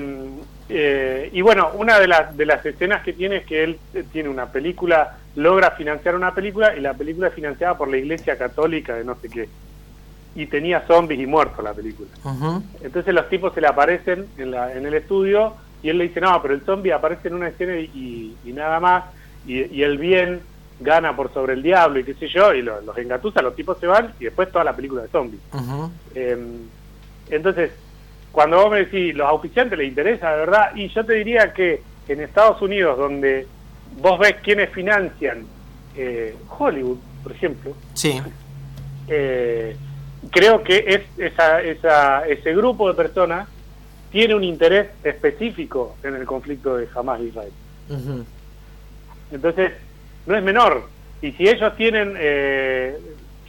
Eh, 0.68 1.30
y 1.32 1.42
bueno, 1.42 1.72
una 1.76 2.00
de 2.00 2.08
las, 2.08 2.36
de 2.36 2.46
las 2.46 2.66
escenas 2.66 3.04
que 3.04 3.14
tiene 3.14 3.38
es 3.38 3.46
que 3.46 3.64
él 3.64 3.80
eh, 3.94 4.04
tiene 4.12 4.30
una 4.30 4.48
película, 4.48 5.18
logra 5.36 5.72
financiar 5.72 6.16
una 6.16 6.34
película 6.34 6.76
y 6.76 6.82
la 6.82 6.94
película 6.94 7.28
es 7.28 7.34
financiada 7.34 7.78
por 7.78 7.88
la 7.88 7.98
Iglesia 7.98 8.38
Católica 8.38 8.96
de 8.96 9.04
no 9.04 9.16
sé 9.16 9.30
qué. 9.30 9.48
Y 10.36 10.48
tenía 10.48 10.82
zombies 10.88 11.22
y 11.22 11.28
muertos 11.28 11.64
la 11.64 11.74
película. 11.74 12.10
Entonces 12.82 13.14
los 13.14 13.30
tipos 13.30 13.54
se 13.54 13.62
le 13.62 13.68
aparecen 13.68 14.28
en, 14.38 14.52
la, 14.52 14.74
en 14.74 14.86
el 14.86 14.96
estudio 14.96 15.54
y 15.82 15.90
él 15.90 15.98
le 16.00 16.08
dice, 16.08 16.20
no, 16.20 16.42
pero 16.42 16.54
el 16.54 16.62
zombie 16.62 16.92
aparece 16.92 17.28
en 17.28 17.36
una 17.36 17.50
escena 17.50 17.78
y, 17.78 18.36
nada 18.46 18.80
más, 18.80 19.06
y, 19.46 19.82
el 19.84 19.98
bien 19.98 20.42
gana 20.80 21.16
por 21.16 21.32
sobre 21.32 21.54
el 21.54 21.62
diablo 21.62 22.00
y 22.00 22.04
qué 22.04 22.16
sé 22.16 22.28
yo, 22.28 22.54
y 22.54 22.64
los 22.64 22.98
engatusa, 22.98 23.42
los 23.42 23.56
tipos 23.56 23.78
se 23.80 23.88
van 23.88 24.14
y 24.20 24.26
después 24.26 24.52
toda 24.52 24.66
la 24.66 24.76
película 24.76 25.04
de 25.04 25.08
zombies. 25.10 25.42
Em, 26.16 26.68
entonces, 27.30 27.72
cuando 28.36 28.58
vos 28.58 28.70
me 28.70 28.80
decís, 28.80 29.16
los 29.16 29.30
auspiciantes 29.30 29.80
les 29.80 29.88
interesa, 29.88 30.30
de 30.32 30.38
verdad, 30.40 30.76
y 30.76 30.90
yo 30.90 31.06
te 31.06 31.14
diría 31.14 31.54
que 31.54 31.82
en 32.10 32.20
Estados 32.20 32.62
Unidos, 32.62 32.98
donde 32.98 33.48
vos 34.02 34.20
ves 34.20 34.36
quiénes 34.44 34.72
financian 34.72 35.46
eh, 35.96 36.36
Hollywood, 36.50 36.98
por 37.24 37.32
ejemplo, 37.32 37.74
sí. 37.94 38.22
Eh, 39.08 39.78
creo 40.32 40.62
que 40.64 40.84
es 40.86 41.02
esa, 41.18 41.62
esa, 41.62 42.28
ese 42.28 42.54
grupo 42.54 42.90
de 42.90 42.96
personas 42.96 43.48
tiene 44.12 44.36
un 44.36 44.44
interés 44.44 44.90
específico 45.02 45.96
en 46.04 46.16
el 46.16 46.26
conflicto 46.26 46.76
de 46.76 46.90
Hamas 46.94 47.22
Israel. 47.22 47.54
Entonces, 49.32 49.72
no 50.26 50.36
es 50.36 50.44
menor. 50.44 50.90
Y 51.22 51.32
si 51.32 51.48
ellos 51.48 51.74
tienen, 51.78 52.16
eh, 52.18 52.98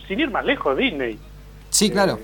sin 0.07 0.21
ir 0.21 0.31
más 0.31 0.45
lejos, 0.45 0.77
Disney. 0.77 1.19
Sí, 1.71 1.91
claro. 1.91 2.21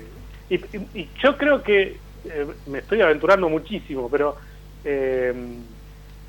y, 0.49 1.09
yo 1.21 1.37
creo 1.37 1.61
que 1.61 2.01
eh, 2.25 2.47
me 2.67 2.79
estoy 2.79 3.01
aventurando 3.01 3.49
muchísimo, 3.49 4.09
pero 4.09 4.35
eh, 4.83 5.33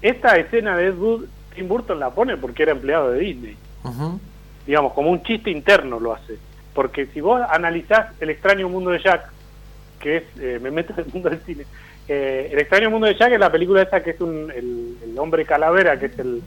esta 0.02 0.36
escena 0.36 0.76
de 0.76 0.88
Ed 0.88 0.96
Wood, 0.96 1.24
Tim 1.54 1.68
Burton 1.68 2.00
la 2.00 2.10
pone 2.10 2.36
porque 2.36 2.62
era 2.62 2.72
empleado 2.72 3.10
de 3.10 3.20
Disney. 3.20 3.56
Digamos, 4.66 4.92
como 4.94 5.10
un 5.10 5.22
chiste 5.22 5.50
interno 5.50 6.00
lo 6.00 6.14
hace. 6.14 6.38
Porque 6.72 7.06
si 7.06 7.20
vos 7.20 7.40
analizás 7.48 8.08
El 8.20 8.30
extraño 8.30 8.68
mundo 8.68 8.90
de 8.90 8.98
Jack, 9.00 9.30
que 10.00 10.16
es, 10.16 10.22
eh, 10.40 10.58
me 10.60 10.70
meto 10.70 10.92
en 10.94 11.06
el 11.06 11.12
mundo 11.12 11.30
del 11.30 11.40
cine, 11.40 11.64
El 12.08 12.58
extraño 12.58 12.90
mundo 12.90 13.06
de 13.06 13.14
Jack 13.14 13.32
es 13.32 13.40
la 13.40 13.52
película 13.52 13.82
esa 13.82 14.02
que 14.02 14.10
es 14.10 14.20
un, 14.20 14.50
el, 14.50 15.18
hombre 15.18 15.44
calavera, 15.44 15.98
que 15.98 16.06
es 16.06 16.18
el... 16.18 16.42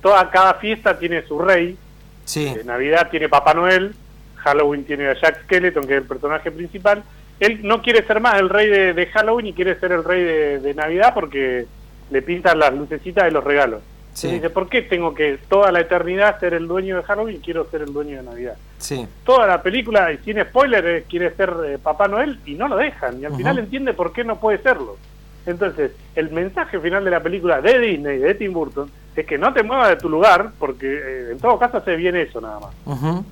toda, 0.00 0.30
cada 0.30 0.54
fiesta 0.54 0.98
tiene 0.98 1.22
su 1.22 1.38
rey. 1.38 1.76
Sí. 2.24 2.54
Navidad 2.64 3.08
tiene 3.10 3.28
Papá 3.28 3.54
Noel, 3.54 3.94
Halloween 4.36 4.84
tiene 4.84 5.08
a 5.08 5.14
Jack 5.14 5.42
Skeleton, 5.44 5.86
que 5.86 5.94
es 5.94 6.02
el 6.02 6.06
personaje 6.06 6.50
principal, 6.50 7.02
él 7.40 7.60
no 7.62 7.82
quiere 7.82 8.06
ser 8.06 8.20
más 8.20 8.38
el 8.38 8.48
rey 8.48 8.68
de, 8.68 9.06
Halloween 9.06 9.48
y 9.48 9.52
quiere 9.52 9.78
ser 9.78 9.92
el 9.92 10.04
rey 10.04 10.22
de, 10.60 10.74
Navidad 10.74 11.12
porque 11.14 11.66
le 12.10 12.22
pintan 12.22 12.58
las 12.58 12.72
lucecitas 12.74 13.24
de 13.24 13.30
los 13.30 13.44
regalos. 13.44 13.82
Sí. 14.12 14.30
dice, 14.30 14.48
¿por 14.48 14.68
qué 14.68 14.82
tengo 14.82 15.12
que 15.12 15.40
toda 15.48 15.72
la 15.72 15.80
eternidad 15.80 16.38
ser 16.38 16.54
el 16.54 16.68
dueño 16.68 16.98
de 16.98 17.02
Halloween 17.02 17.36
y 17.36 17.40
quiero 17.40 17.68
ser 17.68 17.82
el 17.82 17.92
dueño 17.92 18.18
de 18.18 18.22
Navidad? 18.22 18.56
Sí. 18.78 19.08
Toda 19.24 19.48
la 19.48 19.60
película, 19.60 20.12
y 20.12 20.18
sin 20.18 20.40
spoiler, 20.40 21.02
quiere 21.08 21.34
ser 21.34 21.52
eh, 21.66 21.78
Papá 21.82 22.06
Noel 22.06 22.38
y 22.46 22.54
no 22.54 22.68
lo 22.68 22.76
dejan. 22.76 23.20
Y 23.20 23.24
al 23.24 23.34
final 23.34 23.58
entiende 23.58 23.92
por 23.92 24.12
qué 24.12 24.22
no 24.22 24.36
puede 24.36 24.58
serlo. 24.58 24.98
Entonces, 25.46 25.90
el 26.14 26.30
mensaje 26.30 26.78
final 26.78 27.04
de 27.04 27.10
la 27.10 27.20
película 27.20 27.60
de 27.60 27.78
Disney, 27.78 28.18
de 28.18 28.34
Tim 28.34 28.52
Burton, 28.52 28.88
es 29.16 29.26
que 29.26 29.36
no 29.36 29.52
te 29.52 29.64
muevas 29.64 29.88
de 29.90 29.96
tu 29.96 30.08
lugar, 30.08 30.52
porque 30.60 30.86
eh, 30.86 31.32
en 31.32 31.38
todo 31.38 31.58
caso 31.58 31.82
se 31.84 31.96
viene 31.96 32.22
eso 32.22 32.40
nada 32.40 32.60
más. 32.60 33.24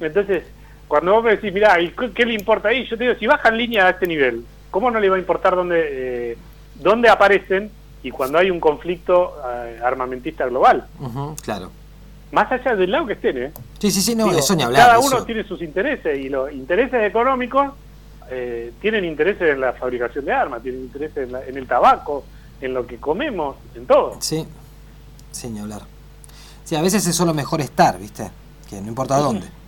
Entonces, 0.00 0.44
cuando 0.90 1.12
vos 1.12 1.22
me 1.22 1.30
decís, 1.30 1.54
mirá, 1.54 1.78
qué, 2.16 2.26
le 2.26 2.34
importa 2.34 2.70
ahí? 2.70 2.84
Yo 2.84 2.98
te 2.98 3.04
digo, 3.04 3.16
si 3.16 3.24
bajan 3.24 3.56
línea 3.56 3.86
a 3.86 3.90
este 3.90 4.08
nivel, 4.08 4.44
¿cómo 4.72 4.90
no 4.90 4.98
le 4.98 5.08
va 5.08 5.14
a 5.14 5.20
importar 5.20 5.54
dónde, 5.54 6.32
eh, 6.32 6.38
dónde 6.74 7.08
aparecen 7.08 7.70
y 8.02 8.10
cuando 8.10 8.38
hay 8.38 8.50
un 8.50 8.58
conflicto 8.58 9.36
eh, 9.48 9.78
armamentista 9.84 10.46
global? 10.46 10.88
claro. 11.42 11.70
Más 12.32 12.50
allá 12.50 12.74
del 12.74 12.90
lado 12.90 13.06
que 13.06 13.12
estén, 13.12 13.38
¿eh? 13.38 13.52
Sí, 13.78 13.92
sí, 13.92 14.02
sí, 14.02 14.16
no, 14.16 14.32
eso 14.32 14.56
ni 14.56 14.64
hablar. 14.64 14.88
Cada 14.88 14.98
uno 14.98 15.24
tiene 15.24 15.44
sus 15.44 15.62
intereses 15.62 16.18
y 16.18 16.28
los 16.28 16.50
intereses 16.52 17.04
económicos 17.04 17.72
eh, 18.28 18.72
tienen 18.80 19.04
intereses 19.04 19.48
en 19.48 19.60
la 19.60 19.72
fabricación 19.74 20.24
de 20.24 20.32
armas, 20.32 20.60
tienen 20.60 20.80
intereses 20.80 21.28
en, 21.46 21.56
el 21.56 21.68
tabaco, 21.68 22.24
en 22.60 22.74
lo 22.74 22.84
que 22.84 22.96
comemos, 22.96 23.56
en 23.76 23.86
todo. 23.86 24.16
Sí, 24.18 24.44
sin 25.30 25.56
hablar. 25.56 25.82
Sí, 26.64 26.74
a 26.74 26.82
veces 26.82 27.06
es 27.06 27.14
solo 27.14 27.32
mejor 27.32 27.60
estar, 27.60 27.96
¿viste? 27.96 28.28
Que 28.68 28.80
no 28.80 28.88
importa 28.88 29.16
dónde 29.18 29.59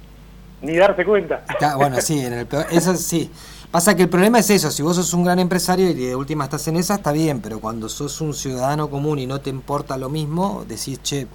ni 0.63 0.77
darse 0.77 1.05
cuenta. 1.05 1.45
bueno, 1.77 2.01
sí, 2.01 2.25
en 2.25 2.33
el 2.33 2.49
eso 2.71 2.97
sí. 2.97 3.31
Pasa 3.71 3.97
que 3.97 4.03
el 4.03 4.11
problema 4.11 4.39
es 4.39 4.51
eso, 4.51 4.71
si 4.71 4.83
vos 4.83 4.97
sos 4.97 5.15
un 5.15 5.25
gran 5.25 5.39
empresario 5.39 5.89
y 5.89 5.95
de 5.95 6.15
última 6.15 6.45
estás 6.45 6.69
en 6.69 6.77
esa, 6.77 6.97
está 6.97 7.11
bien, 7.11 7.41
pero 7.41 7.59
cuando 7.59 7.89
sos 7.89 8.21
un 8.21 8.35
ciudadano 8.35 8.91
común 8.91 9.19
y 9.19 9.27
no 9.27 9.41
te 9.41 9.49
importa 9.49 9.97
lo 9.97 10.11
mismo, 10.11 10.67
decís, 10.69 11.03
che, 11.03 11.27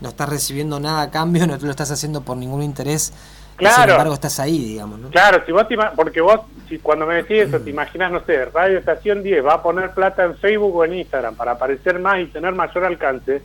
no 0.00 0.08
estás 0.08 0.28
recibiendo 0.28 0.80
nada 0.80 1.02
a 1.02 1.10
cambio, 1.12 1.46
no 1.46 1.56
te 1.56 1.66
lo 1.66 1.70
estás 1.70 1.92
haciendo 1.92 2.22
por 2.22 2.36
ningún 2.36 2.64
interés, 2.64 3.12
claro. 3.54 3.82
sin 3.82 3.90
embargo 3.90 4.14
estás 4.14 4.40
ahí, 4.40 4.58
digamos. 4.58 4.98
¿no? 4.98 5.10
Claro, 5.10 5.40
si 5.46 5.52
vos 5.52 5.66
porque 5.94 6.20
vos, 6.20 6.40
si 6.68 6.80
cuando 6.80 7.06
me 7.06 7.14
decís 7.14 7.42
eso, 7.46 7.60
te 7.60 7.70
imaginas, 7.70 8.10
no 8.10 8.24
sé, 8.24 8.46
Radio 8.46 8.76
Estación 8.76 9.22
10 9.22 9.46
va 9.46 9.54
a 9.54 9.62
poner 9.62 9.92
plata 9.92 10.24
en 10.24 10.36
Facebook 10.36 10.74
o 10.74 10.84
en 10.84 10.94
Instagram 10.94 11.36
para 11.36 11.52
aparecer 11.52 12.00
más 12.00 12.18
y 12.18 12.26
tener 12.26 12.54
mayor 12.54 12.86
alcance, 12.86 13.40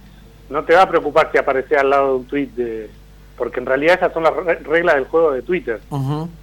no 0.50 0.64
te 0.64 0.74
va 0.74 0.82
a 0.82 0.90
preocupar 0.90 1.30
si 1.32 1.38
aparece 1.38 1.78
al 1.78 1.92
lado 1.92 2.08
de 2.08 2.16
un 2.16 2.26
tweet 2.26 2.50
de 2.56 2.90
porque 3.38 3.60
en 3.60 3.66
realidad 3.66 3.96
esas 3.96 4.14
son 4.14 4.24
las 4.24 4.34
reglas 4.34 4.96
del 4.96 5.06
juego 5.06 5.32
de 5.32 5.42
Twitter. 5.42 5.82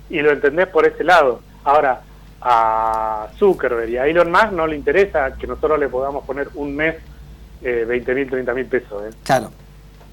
Y 0.08 0.20
lo 0.20 0.30
entendés 0.30 0.66
por 0.68 0.86
ese 0.86 1.04
lado. 1.04 1.40
Ahora, 1.64 2.02
a 2.40 3.28
Zuckerberg 3.38 3.90
y 3.90 3.96
a 3.98 4.06
Elon 4.06 4.30
Musk 4.30 4.52
no 4.52 4.66
le 4.66 4.76
interesa 4.76 5.34
que 5.34 5.46
nosotros 5.46 5.78
le 5.78 5.88
podamos 5.88 6.24
poner 6.24 6.48
un 6.54 6.74
mes 6.74 6.96
eh, 7.62 7.84
20 7.86 8.14
mil, 8.14 8.30
30 8.30 8.54
mil 8.54 8.66
pesos. 8.66 9.02
¿eh? 9.04 9.16
Claro, 9.24 9.50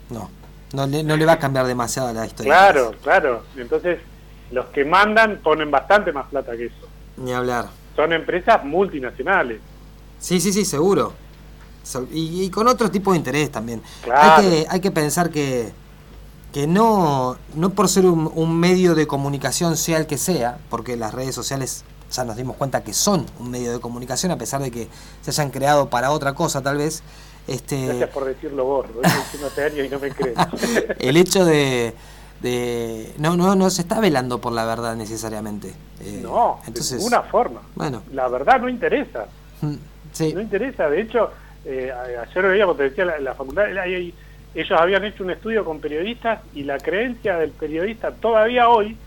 no. 0.09 0.29
No 0.73 0.85
le, 0.85 1.01
no 1.01 1.15
le 1.15 1.25
va 1.25 1.33
a 1.33 1.39
cambiar 1.39 1.65
demasiado 1.65 2.11
la 2.13 2.25
historia. 2.25 2.51
Claro, 2.51 2.93
claro. 3.01 3.43
Entonces, 3.55 3.99
los 4.51 4.65
que 4.67 4.83
mandan 4.83 5.37
ponen 5.37 5.71
bastante 5.71 6.11
más 6.11 6.27
plata 6.27 6.57
que 6.57 6.65
eso. 6.65 6.87
Ni 7.15 7.31
hablar. 7.31 7.67
Son 7.95 8.11
empresas 8.11 8.63
multinacionales. 8.65 9.61
Sí, 10.19 10.41
sí, 10.41 10.51
sí, 10.51 10.65
seguro. 10.65 11.13
Y, 12.11 12.49
con 12.49 12.67
otro 12.67 12.91
tipo 12.91 13.11
de 13.11 13.17
interés 13.17 13.49
también. 13.49 13.81
Hay, 14.13 14.43
que, 14.43 14.67
hay 14.69 14.81
que 14.81 14.91
pensar 14.91 15.29
que 15.29 15.71
que 16.53 16.67
no, 16.67 17.37
no 17.55 17.69
por 17.71 17.89
ser 17.89 18.05
un, 18.05 18.59
medio 18.59 18.95
de 18.95 19.07
comunicación 19.07 19.77
sea 19.77 19.97
el 19.97 20.07
que 20.07 20.17
sea, 20.17 20.57
porque 20.69 20.95
las 20.95 21.13
redes 21.13 21.35
sociales 21.35 21.83
ya 22.11 22.23
nos 22.23 22.37
dimos 22.37 22.55
cuenta 22.55 22.83
que 22.83 22.93
son 22.93 23.25
un 23.39 23.51
medio 23.51 23.73
de 23.73 23.79
comunicación, 23.79 24.31
a 24.31 24.37
pesar 24.37 24.61
de 24.61 24.71
que 24.71 24.87
se 25.21 25.31
hayan 25.31 25.51
creado 25.51 25.89
para 25.89 26.11
otra 26.11 26.33
cosa 26.33 26.61
tal 26.61 26.77
vez. 26.77 27.03
Este... 27.47 27.85
Gracias 27.85 28.09
por 28.09 28.25
decirlo 28.25 28.65
vos, 28.65 28.87
lo 28.93 29.01
diciendo 29.01 29.47
hace 29.47 29.63
años 29.65 29.85
y 29.85 29.89
no 29.89 29.99
me 29.99 30.11
crees. 30.11 30.37
el 30.99 31.17
hecho 31.17 31.45
de, 31.45 31.93
de... 32.41 33.13
No, 33.17 33.35
no, 33.37 33.55
no 33.55 33.69
se 33.69 33.81
está 33.81 33.99
velando 33.99 34.39
por 34.39 34.53
la 34.53 34.65
verdad 34.65 34.95
necesariamente. 34.95 35.73
Eh, 36.01 36.21
no, 36.23 36.59
entonces, 36.65 36.91
de 36.91 36.97
ninguna 36.97 37.23
forma. 37.23 37.61
Bueno. 37.75 38.03
La 38.13 38.27
verdad 38.29 38.59
no 38.59 38.69
interesa. 38.69 39.27
Mm, 39.61 39.75
sí. 40.11 40.33
No 40.33 40.41
interesa, 40.41 40.89
de 40.89 41.01
hecho, 41.01 41.29
eh, 41.65 41.91
ayer 41.91 42.45
veía, 42.45 42.65
como 42.65 42.77
te 42.77 42.83
decía, 42.83 43.05
la, 43.05 43.19
la 43.19 43.35
facultad, 43.35 43.65
hay, 43.77 44.13
ellos 44.57 44.79
habían 44.79 45.05
hecho 45.05 45.23
un 45.23 45.29
estudio 45.29 45.63
con 45.63 45.79
periodistas 45.79 46.41
y 46.55 46.63
la 46.63 46.79
creencia 46.79 47.37
del 47.37 47.51
periodista 47.51 48.11
todavía 48.11 48.69
hoy 48.69 48.97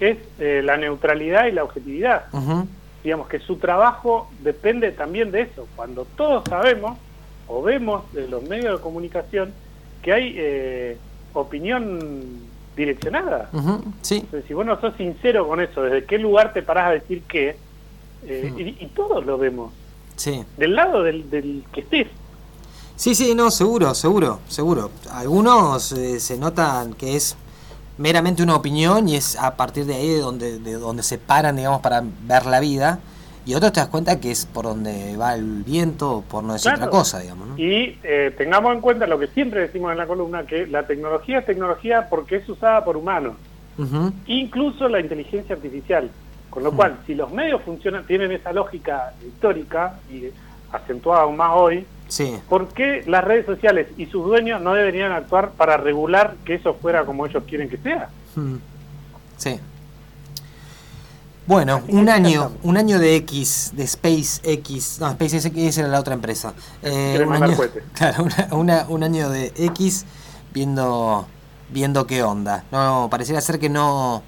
es 0.00 0.18
eh, 0.38 0.60
la 0.62 0.76
neutralidad 0.76 1.46
y 1.46 1.52
la 1.52 1.64
objetividad. 1.64 2.26
Digamos 3.02 3.26
que 3.28 3.38
su 3.38 3.56
trabajo 3.56 4.30
depende 4.42 4.92
también 4.92 5.30
de 5.30 5.42
eso. 5.42 5.66
Cuando 5.76 6.04
todos 6.04 6.44
sabemos 6.46 6.98
o 7.46 7.62
vemos 7.62 8.12
de 8.12 8.28
los 8.28 8.42
medios 8.42 8.78
de 8.78 8.82
comunicación 8.82 9.54
que 10.02 10.12
hay 10.12 10.34
eh, 10.36 10.98
opinión 11.32 12.46
direccionada. 12.76 13.50
sí. 14.02 14.28
si 14.46 14.52
vos 14.52 14.66
no 14.66 14.78
sos 14.78 14.94
sincero 14.96 15.48
con 15.48 15.62
eso, 15.62 15.82
desde 15.84 16.04
qué 16.04 16.18
lugar 16.18 16.52
te 16.52 16.62
parás 16.62 16.88
a 16.88 16.90
decir 16.90 17.22
qué, 17.26 17.56
eh, 18.26 18.74
y, 18.78 18.86
todos 18.88 19.24
lo 19.24 19.38
vemos. 19.38 19.72
Sí. 20.16 20.44
Del 20.58 20.74
lado 20.74 21.02
del, 21.02 21.30
del 21.30 21.64
que 21.72 21.80
estés. 21.80 22.08
Sí, 22.98 23.14
sí, 23.14 23.32
no, 23.32 23.52
seguro, 23.52 23.94
seguro, 23.94 24.40
seguro. 24.48 24.90
Algunos 25.12 25.92
eh, 25.92 26.18
se 26.18 26.36
notan 26.36 26.94
que 26.94 27.14
es 27.14 27.36
meramente 27.96 28.42
una 28.42 28.56
opinión 28.56 29.08
y 29.08 29.14
es 29.14 29.38
a 29.38 29.54
partir 29.54 29.84
de 29.84 29.94
ahí 29.94 30.08
de 30.08 30.18
donde, 30.18 30.58
de 30.58 30.72
donde 30.72 31.04
se 31.04 31.16
paran, 31.16 31.54
digamos, 31.54 31.80
para 31.80 32.02
ver 32.02 32.46
la 32.46 32.58
vida. 32.58 32.98
Y 33.46 33.54
otros 33.54 33.72
te 33.72 33.78
das 33.78 33.88
cuenta 33.88 34.18
que 34.18 34.32
es 34.32 34.46
por 34.46 34.64
donde 34.64 35.16
va 35.16 35.36
el 35.36 35.62
viento, 35.62 36.24
por 36.28 36.42
no 36.42 36.54
decir 36.54 36.72
otra 36.72 36.90
cosa, 36.90 37.20
digamos. 37.20 37.46
¿no? 37.46 37.56
Y 37.56 37.96
eh, 38.02 38.34
tengamos 38.36 38.74
en 38.74 38.80
cuenta 38.80 39.06
lo 39.06 39.16
que 39.16 39.28
siempre 39.28 39.60
decimos 39.60 39.92
en 39.92 39.98
la 39.98 40.08
columna, 40.08 40.44
que 40.44 40.66
la 40.66 40.84
tecnología 40.84 41.38
es 41.38 41.46
tecnología 41.46 42.08
porque 42.10 42.36
es 42.38 42.48
usada 42.48 42.84
por 42.84 42.96
humanos, 42.96 43.34
incluso 44.26 44.88
la 44.88 44.98
inteligencia 44.98 45.54
artificial. 45.54 46.10
Con 46.50 46.64
lo 46.64 46.72
cual, 46.72 46.98
si 47.06 47.14
los 47.14 47.30
medios 47.30 47.62
funcionan, 47.62 48.04
tienen 48.06 48.32
esa 48.32 48.52
lógica 48.52 49.12
histórica 49.24 50.00
y 50.10 50.30
acentuada 50.72 51.22
aún 51.22 51.36
más 51.36 51.52
hoy, 51.54 51.86
Sí. 52.08 52.38
¿Por 52.48 52.68
qué 52.68 53.04
las 53.06 53.22
redes 53.22 53.44
sociales 53.44 53.88
y 53.96 54.06
sus 54.06 54.24
dueños 54.24 54.60
no 54.62 54.72
deberían 54.72 55.12
actuar 55.12 55.50
para 55.50 55.76
regular 55.76 56.36
que 56.44 56.54
eso 56.54 56.74
fuera 56.74 57.04
como 57.04 57.26
ellos 57.26 57.44
quieren 57.46 57.68
que 57.68 57.76
sea? 57.76 58.08
Hmm. 58.34 58.56
Sí. 59.36 59.60
Bueno, 61.46 61.82
un 61.88 62.08
año, 62.08 62.52
un 62.62 62.76
año 62.76 62.98
de 62.98 63.16
X, 63.16 63.72
de 63.74 63.86
SpaceX, 63.86 65.00
no, 65.00 65.12
SpaceX 65.12 65.78
era 65.78 65.88
la 65.88 66.00
otra 66.00 66.14
empresa. 66.14 66.52
Eh, 66.82 67.24
un 67.26 67.42
año, 67.42 67.56
claro, 67.94 68.26
una, 68.52 68.86
un 68.88 69.02
año 69.02 69.30
de 69.30 69.52
X 69.56 70.04
viendo, 70.52 71.26
viendo 71.70 72.06
qué 72.06 72.22
onda. 72.22 72.64
No, 72.70 73.08
pareciera 73.10 73.40
ser 73.40 73.58
que 73.58 73.70
no, 73.70 74.22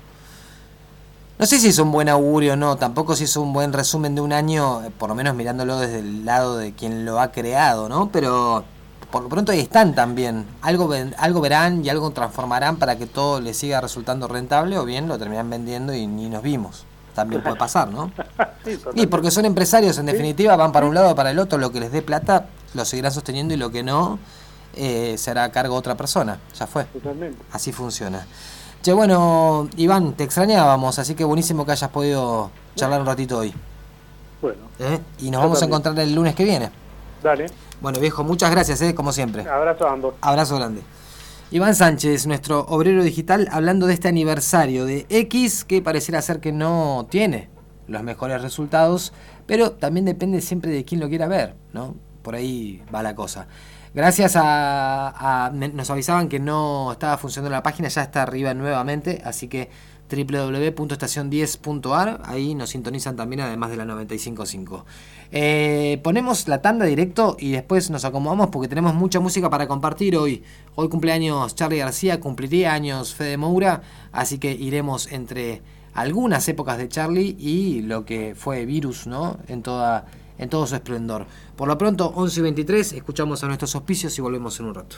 no 1.41 1.47
sé 1.47 1.59
si 1.59 1.69
es 1.69 1.79
un 1.79 1.91
buen 1.91 2.11
augurio 2.11 2.53
o 2.53 2.57
no, 2.57 2.77
tampoco 2.77 3.17
si 3.17 3.25
es 3.25 3.35
un 3.39 3.55
buen 3.55 3.73
resumen 3.73 4.15
de 4.15 4.21
un 4.21 4.35
año, 4.35 4.83
por 4.99 5.09
lo 5.09 5.15
menos 5.15 5.35
mirándolo 5.35 5.79
desde 5.79 6.01
el 6.01 6.27
lado 6.27 6.59
de 6.59 6.75
quien 6.75 7.07
lo 7.07 7.19
ha 7.19 7.33
creado, 7.33 7.89
¿no? 7.89 8.11
Pero 8.13 8.63
por 9.11 9.23
lo 9.23 9.31
pronto 9.31 9.51
ahí 9.51 9.61
están 9.61 9.95
también. 9.95 10.45
Algo, 10.61 10.93
algo 11.17 11.41
verán 11.41 11.83
y 11.83 11.89
algo 11.89 12.11
transformarán 12.11 12.77
para 12.77 12.99
que 12.99 13.07
todo 13.07 13.41
les 13.41 13.57
siga 13.57 13.81
resultando 13.81 14.29
rentable 14.29 14.77
o 14.77 14.85
bien 14.85 15.09
lo 15.09 15.19
terminan 15.19 15.49
vendiendo 15.49 15.95
y 15.95 16.07
ni 16.07 16.29
nos 16.29 16.43
vimos 16.43 16.85
también 17.15 17.43
puede 17.43 17.57
pasar, 17.57 17.89
¿no? 17.89 18.13
y 18.95 19.07
porque 19.07 19.31
son 19.31 19.47
empresarios, 19.47 19.97
en 19.97 20.07
definitiva, 20.07 20.57
van 20.57 20.73
para 20.73 20.87
un 20.87 20.95
lado 20.95 21.11
o 21.11 21.15
para 21.15 21.31
el 21.31 21.39
otro, 21.39 21.59
lo 21.59 21.73
que 21.73 21.81
les 21.81 21.91
dé 21.91 22.03
plata 22.03 22.49
lo 22.75 22.85
seguirán 22.85 23.13
sosteniendo 23.13 23.55
y 23.55 23.57
lo 23.57 23.71
que 23.71 23.83
no 23.83 24.19
eh, 24.75 25.17
será 25.17 25.45
a 25.45 25.51
cargo 25.51 25.75
de 25.75 25.79
otra 25.79 25.97
persona, 25.97 26.39
ya 26.55 26.67
fue. 26.67 26.85
Totalmente. 26.85 27.43
Así 27.51 27.73
funciona. 27.73 28.27
Che, 28.83 28.95
bueno, 28.95 29.69
Iván, 29.77 30.15
te 30.15 30.25
extrañábamos, 30.25 30.99
así 30.99 31.15
que 31.15 31.25
buenísimo 31.25 31.67
que 31.67 31.73
hayas 31.73 31.91
podido 31.91 32.51
charlar 32.77 33.01
un 33.01 33.07
ratito 33.07 33.39
hoy. 33.39 33.53
Bueno. 34.41 34.59
¿Eh? 34.79 34.99
Y 35.19 35.31
nos 35.31 35.43
vamos 35.43 35.63
a 35.63 35.67
encontrar 35.67 35.99
el 35.99 36.15
lunes 36.15 36.35
que 36.35 36.45
viene. 36.45 36.71
Dale. 37.23 37.47
Bueno, 37.83 38.01
viejo, 38.01 38.25
muchas 38.25 38.51
gracias, 38.51 38.81
¿eh? 38.81 38.95
como 38.95 39.13
siempre. 39.13 39.47
Abrazo 39.47 39.87
a 39.87 39.93
ambos. 39.93 40.15
Abrazo 40.23 40.57
grande. 40.57 40.81
Iván 41.51 41.75
Sánchez, 41.75 42.27
nuestro 42.27 42.61
obrero 42.69 43.03
digital, 43.03 43.49
hablando 43.53 43.87
de 43.87 43.93
este 43.93 44.09
aniversario 44.09 44.87
de 44.87 45.05
X 45.11 45.65
que 45.65 45.83
pareciera 45.83 46.23
ser 46.23 46.41
que 46.41 46.53
no 46.53 47.07
tiene 47.11 47.51
los 47.87 48.03
mejores 48.03 48.41
resultados, 48.41 49.13
pero 49.47 49.73
también 49.73 50.07
depende 50.07 50.41
siempre 50.41 50.71
de 50.71 50.87
quién 50.87 51.01
lo 51.01 51.09
quiera 51.11 51.29
ver, 51.29 51.55
¿no? 51.75 51.97
Por 52.23 52.35
ahí 52.35 52.83
va 52.95 53.03
la 53.03 53.15
cosa. 53.15 53.47
Gracias 53.93 54.35
a, 54.37 55.51
nos 55.53 55.91
avisaban 55.91 56.29
que 56.29 56.39
no 56.39 56.93
estaba 56.93 57.19
funcionando 57.19 57.51
la 57.51 57.65
página, 57.65 57.89
ya 57.89 58.03
está 58.03 58.23
arriba 58.23 58.55
nuevamente, 58.55 59.21
así 59.25 59.49
que 59.49 59.69
www.estacion10.ar, 60.09 62.23
ahí 62.25 62.55
nos 62.55 62.71
sintonizan 62.71 63.17
también 63.17 63.41
además 63.41 63.71
de 63.71 63.77
la 63.77 63.85
955. 63.85 64.87
Eh, 65.33 66.01
ponemos 66.05 66.47
la 66.47 66.63
tanda 66.63 66.85
directo 66.85 67.37
y 67.39 67.51
después 67.51 67.91
nos 67.91 68.05
acomodamos 68.05 68.51
porque 68.51 68.69
tenemos 68.69 68.95
mucha 68.95 69.19
música 69.19 69.51
para 69.51 69.67
compartir 69.67 70.17
hoy. 70.17 70.45
Hoy 70.77 70.89
cumpleaños 70.89 71.57
Charlie 71.57 71.79
García, 71.79 72.21
cumpliría 72.21 72.73
años 72.73 73.13
Fede 73.15 73.39
Moura, 73.39 73.83
así 74.13 74.39
que 74.39 74.53
iremos 74.53 75.11
entre 75.11 75.63
algunas 75.95 76.49
épocas 76.49 76.79
de 76.79 76.89
Charlie 76.89 77.35
y 77.39 77.83
lo 77.83 78.05
que 78.05 78.37
fue 78.37 78.67
Virus, 78.67 79.09
¿no? 79.09 79.39
En 79.49 79.63
toda 79.63 80.07
en 80.41 80.49
todo 80.49 80.67
su 80.67 80.75
esplendor. 80.75 81.27
Por 81.55 81.69
lo 81.69 81.77
pronto, 81.77 82.13
11 82.15 82.41
y 82.41 82.43
23, 82.43 82.93
escuchamos 82.95 83.45
a 83.45 83.47
nuestros 83.47 83.75
auspicios 83.75 84.19
y 84.19 84.23
volvemos 84.23 84.59
en 84.59 84.67
un 84.67 84.75
rato. 84.75 84.97